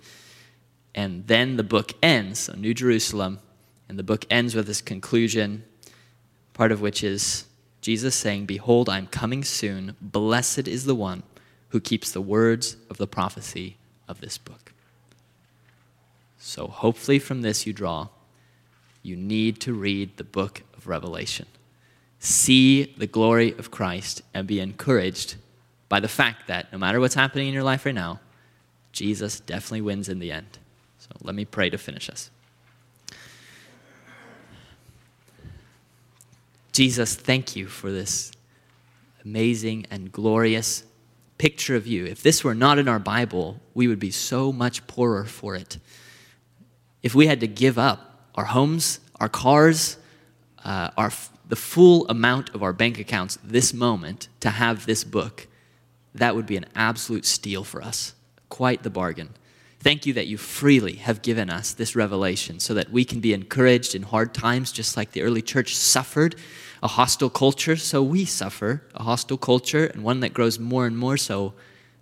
And 0.94 1.28
then 1.28 1.56
the 1.56 1.64
book 1.64 1.94
ends, 2.04 2.40
so 2.40 2.56
New 2.56 2.74
Jerusalem, 2.74 3.40
and 3.88 3.98
the 3.98 4.04
book 4.04 4.26
ends 4.30 4.54
with 4.54 4.68
this 4.68 4.82
conclusion, 4.82 5.64
part 6.54 6.74
of 6.74 6.82
which 6.82 7.06
is 7.06 7.46
Jesus 7.80 8.16
saying, 8.16 8.48
Behold, 8.48 8.90
I 8.90 8.98
am 8.98 9.08
coming 9.08 9.46
soon. 9.46 9.96
Blessed 10.02 10.68
is 10.68 10.84
the 10.84 10.94
one 10.94 11.24
who 11.70 11.80
keeps 11.80 12.12
the 12.12 12.20
words 12.20 12.76
of 12.90 12.98
the 12.98 13.08
prophecy 13.08 13.78
of 14.10 14.20
this 14.20 14.38
book. 14.38 14.69
So, 16.40 16.68
hopefully, 16.68 17.20
from 17.20 17.42
this 17.42 17.68
you 17.68 17.74
draw, 17.74 18.08
you 19.04 19.18
need 19.18 19.60
to 19.62 19.74
read 19.74 20.16
the 20.16 20.24
book 20.24 20.64
of 20.76 20.88
Revelation. 20.88 21.46
See 22.20 22.96
the 22.98 23.08
glory 23.08 23.52
of 23.58 23.72
Christ 23.72 24.22
and 24.34 24.48
be 24.48 24.62
encouraged 24.62 25.36
by 25.90 26.00
the 26.00 26.08
fact 26.08 26.48
that 26.48 26.72
no 26.72 26.78
matter 26.78 27.00
what's 27.00 27.16
happening 27.16 27.50
in 27.50 27.54
your 27.54 27.64
life 27.64 27.86
right 27.86 27.94
now, 27.94 28.22
Jesus 28.94 29.42
definitely 29.42 29.82
wins 29.82 30.08
in 30.08 30.20
the 30.20 30.32
end. 30.32 30.58
So, 30.98 31.10
let 31.24 31.36
me 31.36 31.44
pray 31.44 31.70
to 31.70 31.78
finish 31.78 32.10
us. 32.10 32.32
Jesus, 36.72 37.16
thank 37.16 37.58
you 37.58 37.68
for 37.68 37.92
this 37.92 38.32
amazing 39.26 39.88
and 39.92 40.10
glorious 40.10 40.86
picture 41.38 41.76
of 41.76 41.86
you. 41.86 42.06
If 42.06 42.24
this 42.24 42.46
were 42.46 42.56
not 42.56 42.80
in 42.80 42.88
our 42.88 43.00
Bible, 43.00 43.60
we 43.74 43.90
would 43.90 44.00
be 44.00 44.12
so 44.12 44.54
much 44.54 44.88
poorer 44.88 45.26
for 45.26 45.58
it. 45.58 45.80
If 47.02 47.16
we 47.16 47.28
had 47.28 47.40
to 47.40 47.48
give 47.48 47.78
up 47.78 48.30
our 48.36 48.46
homes, 48.46 49.00
our 49.20 49.30
cars, 49.30 49.98
uh, 50.64 50.90
our, 50.98 51.12
the 51.48 51.56
full 51.56 52.08
amount 52.08 52.54
of 52.56 52.64
our 52.64 52.74
bank 52.74 53.00
accounts 53.00 53.38
this 53.44 53.74
moment 53.74 54.28
to 54.42 54.50
have 54.50 54.86
this 54.86 55.04
book, 55.04 55.48
that 56.16 56.36
would 56.36 56.46
be 56.46 56.58
an 56.58 56.66
absolute 56.76 57.26
steal 57.26 57.64
for 57.64 57.82
us. 57.82 58.14
Quite 58.50 58.84
the 58.84 58.90
bargain. 58.90 59.30
Thank 59.80 60.06
you 60.06 60.14
that 60.14 60.28
you 60.28 60.38
freely 60.38 60.96
have 60.96 61.22
given 61.22 61.50
us 61.50 61.72
this 61.74 61.96
revelation 61.96 62.60
so 62.60 62.74
that 62.74 62.92
we 62.92 63.06
can 63.06 63.22
be 63.22 63.34
encouraged 63.34 63.96
in 63.96 64.04
hard 64.04 64.34
times, 64.34 64.74
just 64.74 64.98
like 64.98 65.12
the 65.12 65.22
early 65.22 65.42
church 65.42 65.76
suffered 65.76 66.36
a 66.82 66.88
hostile 66.88 67.30
culture, 67.30 67.76
so 67.76 68.02
we 68.02 68.26
suffer 68.26 68.84
a 68.96 69.04
hostile 69.04 69.38
culture 69.38 69.86
and 69.86 70.04
one 70.04 70.22
that 70.22 70.34
grows 70.34 70.60
more 70.60 70.86
and 70.86 70.98
more 70.98 71.18
so. 71.18 71.54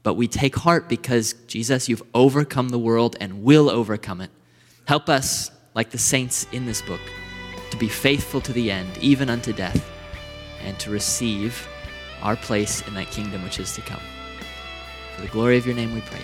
But 0.04 0.14
we 0.14 0.28
take 0.28 0.56
heart 0.56 0.88
because, 0.88 1.34
Jesus, 1.48 1.90
you've 1.90 2.04
overcome 2.14 2.70
the 2.70 2.80
world 2.80 3.16
and 3.20 3.44
will 3.44 3.70
overcome 3.70 4.22
it. 4.22 4.30
Help 4.88 5.10
us, 5.10 5.52
like 5.76 5.90
the 5.90 5.98
saints 5.98 6.48
in 6.54 6.66
this 6.66 6.82
book, 6.82 7.02
to 7.72 7.78
be 7.78 7.90
faithful 7.90 8.40
to 8.40 8.54
the 8.54 8.72
end, 8.72 8.98
even 9.00 9.30
unto 9.30 9.52
death, 9.52 9.86
and 10.64 10.80
to 10.80 10.90
receive 10.90 11.68
our 12.22 12.38
place 12.38 12.88
in 12.88 12.94
that 12.94 13.12
kingdom 13.12 13.44
which 13.44 13.60
is 13.60 13.76
to 13.76 13.82
come. 13.82 14.00
For 15.14 15.24
the 15.24 15.28
glory 15.28 15.58
of 15.58 15.66
your 15.66 15.76
name 15.76 15.94
we 15.94 16.00
pray. 16.00 16.22